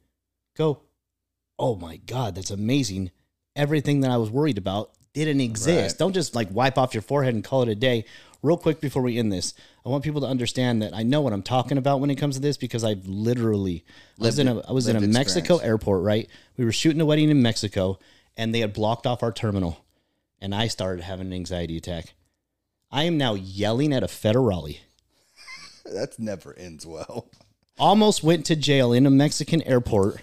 Go, 0.58 0.82
oh 1.60 1.76
my 1.76 1.98
God, 1.98 2.36
that's 2.36 2.52
amazing. 2.52 3.12
Everything 3.56 4.02
that 4.02 4.12
I 4.12 4.18
was 4.18 4.32
worried 4.32 4.58
about 4.58 4.92
didn't 5.14 5.42
exist. 5.42 5.94
Right. 5.96 6.00
Don't 6.00 6.14
just 6.14 6.36
like 6.36 6.50
wipe 6.52 6.78
off 6.78 6.94
your 6.94 7.02
forehead 7.02 7.34
and 7.34 7.44
call 7.44 7.62
it 7.62 7.70
a 7.70 7.76
day. 7.76 8.06
Real 8.42 8.58
quick 8.58 8.82
before 8.82 9.02
we 9.02 9.18
end 9.18 9.32
this, 9.32 9.54
I 9.86 9.90
want 9.90 10.04
people 10.04 10.20
to 10.22 10.28
understand 10.28 10.82
that 10.82 10.94
I 10.94 11.04
know 11.04 11.22
what 11.22 11.32
I'm 11.32 11.44
talking 11.44 11.78
about 11.78 12.02
when 12.02 12.10
it 12.10 12.16
comes 12.16 12.36
to 12.36 12.42
this 12.42 12.58
because 12.58 12.84
I've 12.84 13.08
literally 13.08 13.86
I 14.20 14.26
was 14.26 14.38
in 14.38 14.50
a 14.50 14.60
I 14.68 14.74
was 14.74 14.88
in 14.90 14.98
a 14.98 15.02
Mexico 15.02 15.56
experience. 15.56 15.64
airport, 15.64 16.04
right? 16.04 16.30
We 16.58 16.66
were 16.66 16.74
shooting 16.74 17.00
a 17.00 17.06
wedding 17.06 17.30
in 17.30 17.42
Mexico 17.42 18.00
and 18.36 18.54
they 18.54 18.60
had 18.60 18.74
blocked 18.74 19.08
off 19.08 19.24
our 19.24 19.32
terminal 19.32 19.86
and 20.42 20.54
I 20.54 20.68
started 20.68 21.04
having 21.04 21.28
an 21.28 21.34
anxiety 21.34 21.78
attack. 21.78 22.16
I 22.92 23.04
am 23.04 23.18
now 23.18 23.34
yelling 23.36 23.94
at 23.94 24.04
a 24.04 24.08
federale. 24.08 24.78
That 25.86 26.18
never 26.18 26.58
ends 26.58 26.86
well. 26.86 27.28
almost 27.78 28.24
went 28.24 28.46
to 28.46 28.56
jail 28.56 28.94
in 28.94 29.06
a 29.06 29.10
Mexican 29.12 29.62
airport 29.64 30.22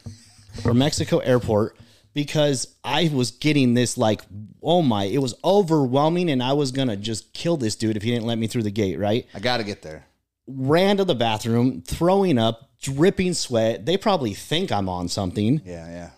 or 0.64 0.72
Mexico 0.72 1.18
airport 1.18 1.76
because 2.14 2.74
I 2.84 3.10
was 3.12 3.30
getting 3.30 3.74
this 3.74 3.96
like, 3.96 4.22
oh 4.62 4.82
my, 4.82 5.04
it 5.04 5.18
was 5.18 5.34
overwhelming 5.44 6.30
and 6.30 6.42
I 6.42 6.52
was 6.52 6.72
gonna 6.72 6.96
just 6.96 7.32
kill 7.32 7.56
this 7.56 7.76
dude 7.76 7.96
if 7.96 8.02
he 8.02 8.10
didn't 8.10 8.26
let 8.26 8.38
me 8.38 8.46
through 8.46 8.64
the 8.64 8.70
gate, 8.70 8.98
right? 8.98 9.26
I 9.34 9.40
got 9.40 9.58
to 9.58 9.64
get 9.64 9.82
there. 9.82 10.06
Ran 10.46 10.96
to 10.96 11.04
the 11.04 11.14
bathroom, 11.14 11.82
throwing 11.82 12.38
up, 12.38 12.70
dripping 12.80 13.34
sweat. 13.34 13.86
They 13.86 13.96
probably 13.96 14.34
think 14.34 14.72
I'm 14.72 14.88
on 14.88 15.08
something. 15.08 15.62
Yeah, 15.64 15.88
yeah. 15.88 16.10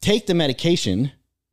Take 0.00 0.26
the 0.26 0.34
medication. 0.34 1.12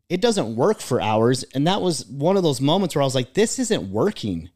It 0.09 0.21
doesn't 0.21 0.55
work 0.55 0.81
for 0.81 1.01
hours. 1.01 1.43
And 1.55 1.67
that 1.67 1.81
was 1.81 2.05
one 2.05 2.37
of 2.37 2.43
those 2.43 2.61
moments 2.61 2.95
where 2.95 3.01
I 3.01 3.05
was 3.05 3.15
like, 3.15 3.33
this 3.33 3.59
isn't 3.59 3.91
working. 3.91 4.49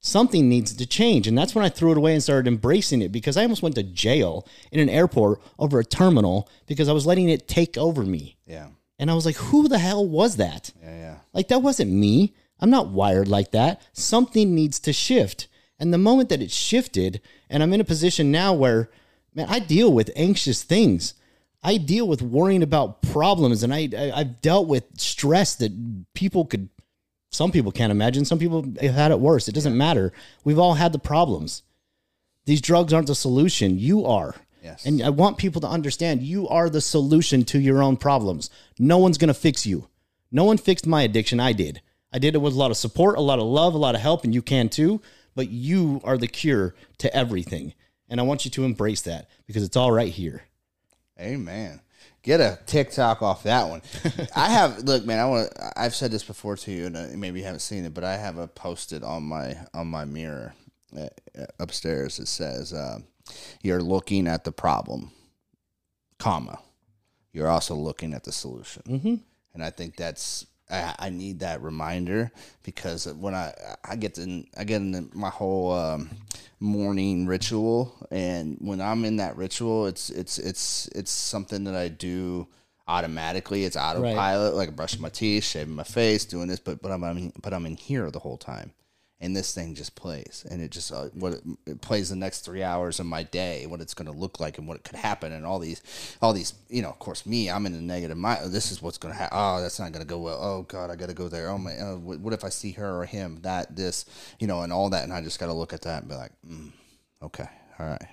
Something 0.00 0.48
needs 0.48 0.72
to 0.74 0.86
change. 0.86 1.26
And 1.26 1.36
that's 1.36 1.54
when 1.54 1.64
I 1.64 1.68
threw 1.68 1.92
it 1.92 1.98
away 1.98 2.14
and 2.14 2.22
started 2.22 2.48
embracing 2.48 3.02
it 3.02 3.12
because 3.12 3.36
I 3.36 3.42
almost 3.42 3.62
went 3.62 3.74
to 3.74 3.82
jail 3.82 4.46
in 4.72 4.80
an 4.80 4.88
airport 4.88 5.40
over 5.58 5.78
a 5.78 5.84
terminal 5.84 6.48
because 6.66 6.88
I 6.88 6.92
was 6.92 7.06
letting 7.06 7.28
it 7.28 7.46
take 7.46 7.76
over 7.76 8.02
me. 8.02 8.38
Yeah. 8.46 8.68
And 8.98 9.10
I 9.10 9.14
was 9.14 9.26
like, 9.26 9.36
who 9.36 9.68
the 9.68 9.78
hell 9.78 10.06
was 10.06 10.36
that? 10.36 10.72
Yeah, 10.82 10.96
yeah. 10.96 11.16
Like, 11.32 11.48
that 11.48 11.62
wasn't 11.62 11.90
me. 11.90 12.34
I'm 12.60 12.70
not 12.70 12.88
wired 12.88 13.28
like 13.28 13.50
that. 13.52 13.80
Something 13.92 14.54
needs 14.54 14.78
to 14.80 14.92
shift. 14.92 15.48
And 15.78 15.92
the 15.92 15.98
moment 15.98 16.28
that 16.28 16.42
it 16.42 16.50
shifted, 16.50 17.22
and 17.48 17.62
I'm 17.62 17.72
in 17.72 17.80
a 17.80 17.84
position 17.84 18.30
now 18.30 18.52
where, 18.52 18.90
man, 19.34 19.48
I 19.48 19.58
deal 19.58 19.92
with 19.92 20.10
anxious 20.14 20.62
things. 20.62 21.14
I 21.62 21.78
deal 21.78 22.06
with 22.06 22.22
worrying 22.22 22.62
about 22.62 23.00
problems, 23.02 23.62
and 23.62 23.72
I, 23.72 23.88
I 23.96 24.12
I've 24.14 24.40
dealt 24.40 24.68
with 24.68 24.84
stress 24.98 25.54
that 25.56 25.72
people 26.14 26.44
could, 26.44 26.68
some 27.30 27.52
people 27.52 27.72
can't 27.72 27.92
imagine. 27.92 28.24
Some 28.24 28.38
people 28.38 28.66
have 28.80 28.94
had 28.94 29.10
it 29.12 29.20
worse. 29.20 29.48
It 29.48 29.54
doesn't 29.54 29.76
matter. 29.76 30.12
We've 30.44 30.58
all 30.58 30.74
had 30.74 30.92
the 30.92 30.98
problems. 30.98 31.62
These 32.44 32.60
drugs 32.60 32.92
aren't 32.92 33.06
the 33.06 33.14
solution. 33.14 33.78
You 33.78 34.04
are. 34.04 34.34
Yes. 34.62 34.84
And 34.84 35.00
I 35.00 35.10
want 35.10 35.38
people 35.38 35.60
to 35.62 35.68
understand 35.68 36.22
you 36.22 36.48
are 36.48 36.68
the 36.68 36.80
solution 36.80 37.44
to 37.44 37.58
your 37.58 37.82
own 37.82 37.96
problems. 37.96 38.50
No 38.78 38.98
one's 38.98 39.16
going 39.16 39.28
to 39.28 39.34
fix 39.34 39.64
you. 39.64 39.88
No 40.32 40.44
one 40.44 40.58
fixed 40.58 40.86
my 40.86 41.02
addiction. 41.02 41.40
I 41.40 41.52
did. 41.52 41.80
I 42.12 42.18
did 42.18 42.34
it 42.34 42.38
with 42.38 42.54
a 42.54 42.58
lot 42.58 42.70
of 42.70 42.76
support, 42.76 43.16
a 43.16 43.22
lot 43.22 43.38
of 43.38 43.46
love, 43.46 43.74
a 43.74 43.78
lot 43.78 43.94
of 43.94 44.00
help, 44.00 44.24
and 44.24 44.34
you 44.34 44.42
can 44.42 44.68
too. 44.68 45.00
But 45.36 45.50
you 45.50 46.00
are 46.02 46.18
the 46.18 46.26
cure 46.26 46.74
to 46.98 47.14
everything. 47.14 47.74
And 48.08 48.18
I 48.18 48.24
want 48.24 48.44
you 48.44 48.50
to 48.50 48.64
embrace 48.64 49.02
that 49.02 49.28
because 49.46 49.62
it's 49.62 49.76
all 49.76 49.92
right 49.92 50.12
here. 50.12 50.42
Amen. 51.18 51.80
Get 52.22 52.40
a 52.40 52.58
TikTok 52.66 53.22
off 53.22 53.44
that 53.44 53.68
one. 53.68 53.80
I 54.36 54.50
have 54.50 54.80
look, 54.80 55.06
man. 55.06 55.18
I 55.18 55.24
want. 55.24 55.50
to 55.54 55.72
I've 55.80 55.94
said 55.94 56.10
this 56.10 56.22
before 56.22 56.56
to 56.56 56.70
you, 56.70 56.86
and 56.86 56.96
uh, 56.96 57.06
maybe 57.16 57.38
you 57.38 57.46
haven't 57.46 57.60
seen 57.60 57.84
it, 57.84 57.94
but 57.94 58.04
I 58.04 58.16
have 58.16 58.36
a 58.36 58.46
posted 58.46 59.02
on 59.02 59.22
my 59.22 59.56
on 59.72 59.86
my 59.86 60.04
mirror 60.04 60.54
uh, 60.94 61.08
uh, 61.38 61.46
upstairs. 61.58 62.18
It 62.18 62.28
says, 62.28 62.74
uh, 62.74 62.98
"You're 63.62 63.82
looking 63.82 64.26
at 64.26 64.44
the 64.44 64.52
problem, 64.52 65.12
comma. 66.18 66.60
You're 67.32 67.48
also 67.48 67.74
looking 67.74 68.12
at 68.12 68.24
the 68.24 68.32
solution." 68.32 68.82
Mm-hmm. 68.86 69.14
And 69.54 69.64
I 69.64 69.70
think 69.70 69.96
that's 69.96 70.46
I, 70.70 70.94
I 70.98 71.10
need 71.10 71.40
that 71.40 71.62
reminder 71.62 72.30
because 72.62 73.06
when 73.06 73.34
I 73.34 73.52
I 73.84 73.96
get 73.96 74.18
in 74.18 74.46
I 74.56 74.64
get 74.64 74.80
in 74.80 75.10
my 75.14 75.30
whole 75.30 75.72
um, 75.72 76.10
morning 76.60 77.26
ritual, 77.26 78.06
and 78.10 78.56
when 78.60 78.80
I'm 78.80 79.04
in 79.04 79.16
that 79.16 79.36
ritual, 79.36 79.86
it's 79.86 80.10
it's 80.10 80.38
it's 80.38 80.88
it's 80.94 81.10
something 81.10 81.64
that 81.64 81.74
I 81.74 81.88
do 81.88 82.46
automatically. 82.86 83.64
It's 83.64 83.76
autopilot, 83.76 84.54
like 84.54 84.76
brushing 84.76 85.00
my 85.00 85.08
teeth, 85.08 85.44
shaving 85.44 85.74
my 85.74 85.84
face, 85.84 86.24
doing 86.24 86.48
this, 86.48 86.60
but 86.60 86.82
but 86.82 86.90
I'm, 86.90 87.02
I'm 87.04 87.32
but 87.40 87.52
I'm 87.54 87.66
in 87.66 87.76
here 87.76 88.10
the 88.10 88.18
whole 88.18 88.36
time, 88.38 88.72
and 89.20 89.36
this 89.36 89.54
thing 89.54 89.74
just 89.74 89.94
plays, 89.94 90.46
and 90.50 90.62
it 90.62 90.70
just 90.70 90.92
uh, 90.92 91.04
what 91.14 91.34
it, 91.34 91.42
it 91.66 91.80
plays 91.80 92.08
the 92.08 92.16
next 92.16 92.40
three 92.40 92.62
hours 92.62 93.00
of 93.00 93.06
my 93.06 93.22
day, 93.22 93.66
what 93.66 93.80
it's 93.80 93.94
going 93.94 94.10
to 94.10 94.18
look 94.18 94.40
like, 94.40 94.58
and 94.58 94.66
what 94.66 94.76
it 94.78 94.84
could 94.84 94.96
happen, 94.96 95.32
and 95.32 95.44
all 95.44 95.58
these 95.58 95.82
all 96.22 96.32
these 96.32 96.54
you 96.68 96.82
know, 96.82 96.88
of 96.90 96.98
course, 96.98 97.26
me, 97.26 97.50
I'm 97.50 97.66
in 97.66 97.74
a 97.74 97.80
negative 97.80 98.16
mind. 98.16 98.52
This 98.52 98.72
is 98.72 98.80
what's 98.80 98.98
going 98.98 99.12
to 99.12 99.18
happen. 99.18 99.36
Oh, 99.38 99.60
that's 99.60 99.78
not 99.78 99.92
going 99.92 100.04
to 100.04 100.08
go 100.08 100.18
well. 100.18 100.38
Oh 100.40 100.62
God, 100.62 100.90
I 100.90 100.96
got 100.96 101.08
to 101.08 101.14
go 101.14 101.28
there. 101.28 101.50
Oh 101.50 101.58
my, 101.58 101.76
uh, 101.76 101.96
what, 101.96 102.20
what 102.20 102.32
if 102.32 102.44
I 102.44 102.48
see 102.48 102.72
her 102.72 103.00
or 103.00 103.04
him? 103.04 103.38
That 103.42 103.76
this, 103.76 104.04
you 104.38 104.46
know, 104.46 104.62
and 104.62 104.72
all 104.72 104.90
that, 104.90 105.04
and 105.04 105.12
I 105.12 105.20
just 105.20 105.38
got 105.38 105.46
to 105.46 105.52
look 105.52 105.72
at 105.72 105.82
that 105.82 106.02
and 106.02 106.08
be 106.08 106.14
like, 106.16 106.32
mm, 106.48 106.70
okay, 107.22 107.48
all 107.78 107.86
right. 107.86 108.08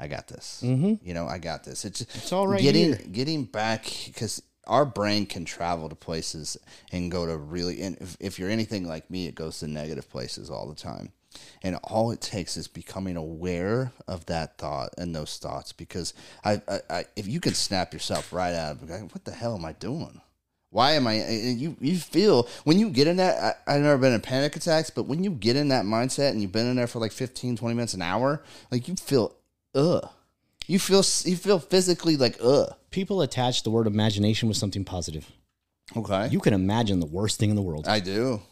I 0.00 0.06
got 0.06 0.28
this. 0.28 0.62
Mm-hmm. 0.64 1.04
You 1.06 1.14
know, 1.14 1.26
I 1.26 1.38
got 1.38 1.64
this. 1.64 1.84
It's, 1.84 2.02
it's 2.02 2.32
all 2.32 2.46
right 2.46 2.60
Getting 2.60 2.84
here. 2.84 3.00
getting 3.10 3.44
back 3.44 3.84
because 4.06 4.40
our 4.68 4.84
brain 4.84 5.26
can 5.26 5.44
travel 5.44 5.88
to 5.88 5.94
places 5.94 6.56
and 6.92 7.10
go 7.10 7.26
to 7.26 7.36
really. 7.36 7.80
And 7.80 7.96
if, 8.00 8.16
if 8.20 8.38
you're 8.38 8.50
anything 8.50 8.86
like 8.86 9.10
me, 9.10 9.26
it 9.26 9.34
goes 9.34 9.58
to 9.60 9.68
negative 9.68 10.10
places 10.10 10.50
all 10.50 10.68
the 10.68 10.74
time. 10.74 11.12
And 11.62 11.76
all 11.84 12.10
it 12.10 12.20
takes 12.20 12.56
is 12.56 12.68
becoming 12.68 13.16
aware 13.16 13.92
of 14.06 14.26
that 14.26 14.58
thought 14.58 14.94
and 14.98 15.14
those 15.14 15.38
thoughts. 15.38 15.72
Because 15.72 16.14
I, 16.44 16.62
I, 16.68 16.80
I 16.90 17.04
if 17.16 17.26
you 17.26 17.40
can 17.40 17.54
snap 17.54 17.92
yourself 17.92 18.32
right 18.32 18.54
out 18.54 18.72
of 18.72 18.90
it, 18.90 19.02
what 19.12 19.24
the 19.24 19.32
hell 19.32 19.54
am 19.54 19.64
I 19.64 19.72
doing? 19.72 20.20
Why 20.70 20.92
am 20.92 21.06
I? 21.06 21.26
You 21.26 21.76
you 21.80 21.96
feel 21.98 22.46
when 22.64 22.78
you 22.78 22.90
get 22.90 23.06
in 23.06 23.16
that. 23.16 23.58
I, 23.66 23.74
I've 23.74 23.82
never 23.82 23.96
been 23.96 24.12
in 24.12 24.20
panic 24.20 24.54
attacks, 24.54 24.90
but 24.90 25.04
when 25.04 25.24
you 25.24 25.30
get 25.30 25.56
in 25.56 25.68
that 25.68 25.86
mindset 25.86 26.30
and 26.30 26.42
you've 26.42 26.52
been 26.52 26.66
in 26.66 26.76
there 26.76 26.86
for 26.86 26.98
like 26.98 27.12
15, 27.12 27.56
20 27.56 27.74
minutes, 27.74 27.94
an 27.94 28.02
hour, 28.02 28.42
like 28.70 28.86
you 28.86 28.94
feel 28.96 29.34
ugh. 29.74 30.08
You 30.66 30.78
feel 30.78 31.02
you 31.24 31.36
feel 31.36 31.58
physically 31.58 32.16
like 32.18 32.36
ugh. 32.42 32.74
People 32.90 33.20
attach 33.22 33.62
the 33.62 33.70
word 33.70 33.86
imagination 33.86 34.48
with 34.48 34.56
something 34.56 34.84
positive. 34.84 35.30
Okay, 35.96 36.28
You 36.30 36.40
can 36.40 36.52
imagine 36.54 37.00
the 37.00 37.06
worst 37.06 37.38
thing 37.38 37.50
in 37.50 37.56
the 37.56 37.62
world. 37.62 37.86
I 37.88 38.00
do. 38.00 38.40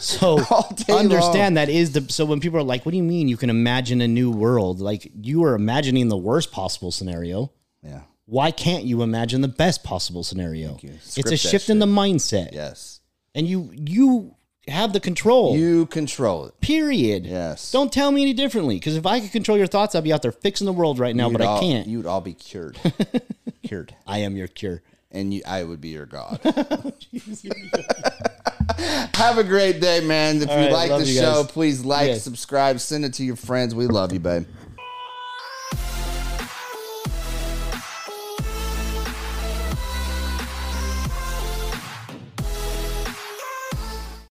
So 0.00 0.38
understand 0.88 1.56
that 1.56 1.68
is 1.68 1.92
the 1.92 2.04
so 2.12 2.24
when 2.24 2.40
people 2.40 2.58
are 2.58 2.62
like, 2.64 2.84
"What 2.84 2.90
do 2.90 2.96
you 2.98 3.02
mean 3.04 3.28
you 3.28 3.36
can 3.36 3.48
imagine 3.48 4.00
a 4.00 4.08
new 4.08 4.30
world?" 4.30 4.80
Like 4.80 5.10
you 5.22 5.44
are 5.44 5.54
imagining 5.54 6.08
the 6.08 6.16
worst 6.16 6.50
possible 6.50 6.90
scenario. 6.90 7.52
Yeah. 7.82 8.00
Why 8.26 8.50
can't 8.50 8.84
you 8.84 9.02
imagine 9.02 9.40
the 9.40 9.48
best 9.48 9.84
possible 9.84 10.24
scenario? 10.24 10.78
It's 10.82 11.30
a 11.30 11.36
shift 11.36 11.70
in 11.70 11.78
the 11.78 11.86
mindset, 11.86 12.52
Yes. 12.52 13.00
and 13.36 13.46
you 13.46 13.70
you 13.72 14.34
have 14.68 14.92
the 14.92 15.00
control. 15.00 15.56
You 15.56 15.86
control 15.86 16.46
it. 16.46 16.60
period. 16.60 17.26
Yes. 17.26 17.70
Don't 17.72 17.92
tell 17.92 18.10
me 18.10 18.22
any 18.22 18.32
differently. 18.32 18.76
Because 18.76 18.96
if 18.96 19.04
I 19.06 19.20
could 19.20 19.30
control 19.32 19.58
your 19.58 19.66
thoughts, 19.66 19.94
I'd 19.94 20.04
be 20.04 20.12
out 20.12 20.22
there 20.22 20.32
fixing 20.32 20.64
the 20.66 20.72
world 20.72 20.98
right 20.98 21.14
now. 21.14 21.28
You'd 21.28 21.38
but 21.38 21.46
I 21.46 21.60
can't. 21.60 21.86
You'd 21.86 22.06
all 22.06 22.20
be 22.20 22.34
cured. 22.34 22.78
cured. 23.62 23.94
I 24.06 24.18
am 24.18 24.36
your 24.36 24.48
cure. 24.48 24.82
And 25.10 25.32
you, 25.32 25.42
I 25.46 25.62
would 25.62 25.80
be 25.80 25.88
your 25.90 26.06
god. 26.06 26.40
Have 29.14 29.38
a 29.38 29.44
great 29.44 29.80
day, 29.80 30.00
man. 30.00 30.42
If 30.42 30.48
All 30.48 30.56
you 30.56 30.64
right, 30.64 30.90
like 30.90 30.90
the 31.00 31.06
show, 31.06 31.44
please 31.44 31.84
like, 31.84 32.08
Yes. 32.08 32.22
subscribe, 32.22 32.80
send 32.80 33.04
it 33.04 33.14
to 33.14 33.24
your 33.24 33.36
friends. 33.36 33.74
We 33.74 33.86
love 33.86 34.12
you, 34.12 34.18
babe. 34.18 34.46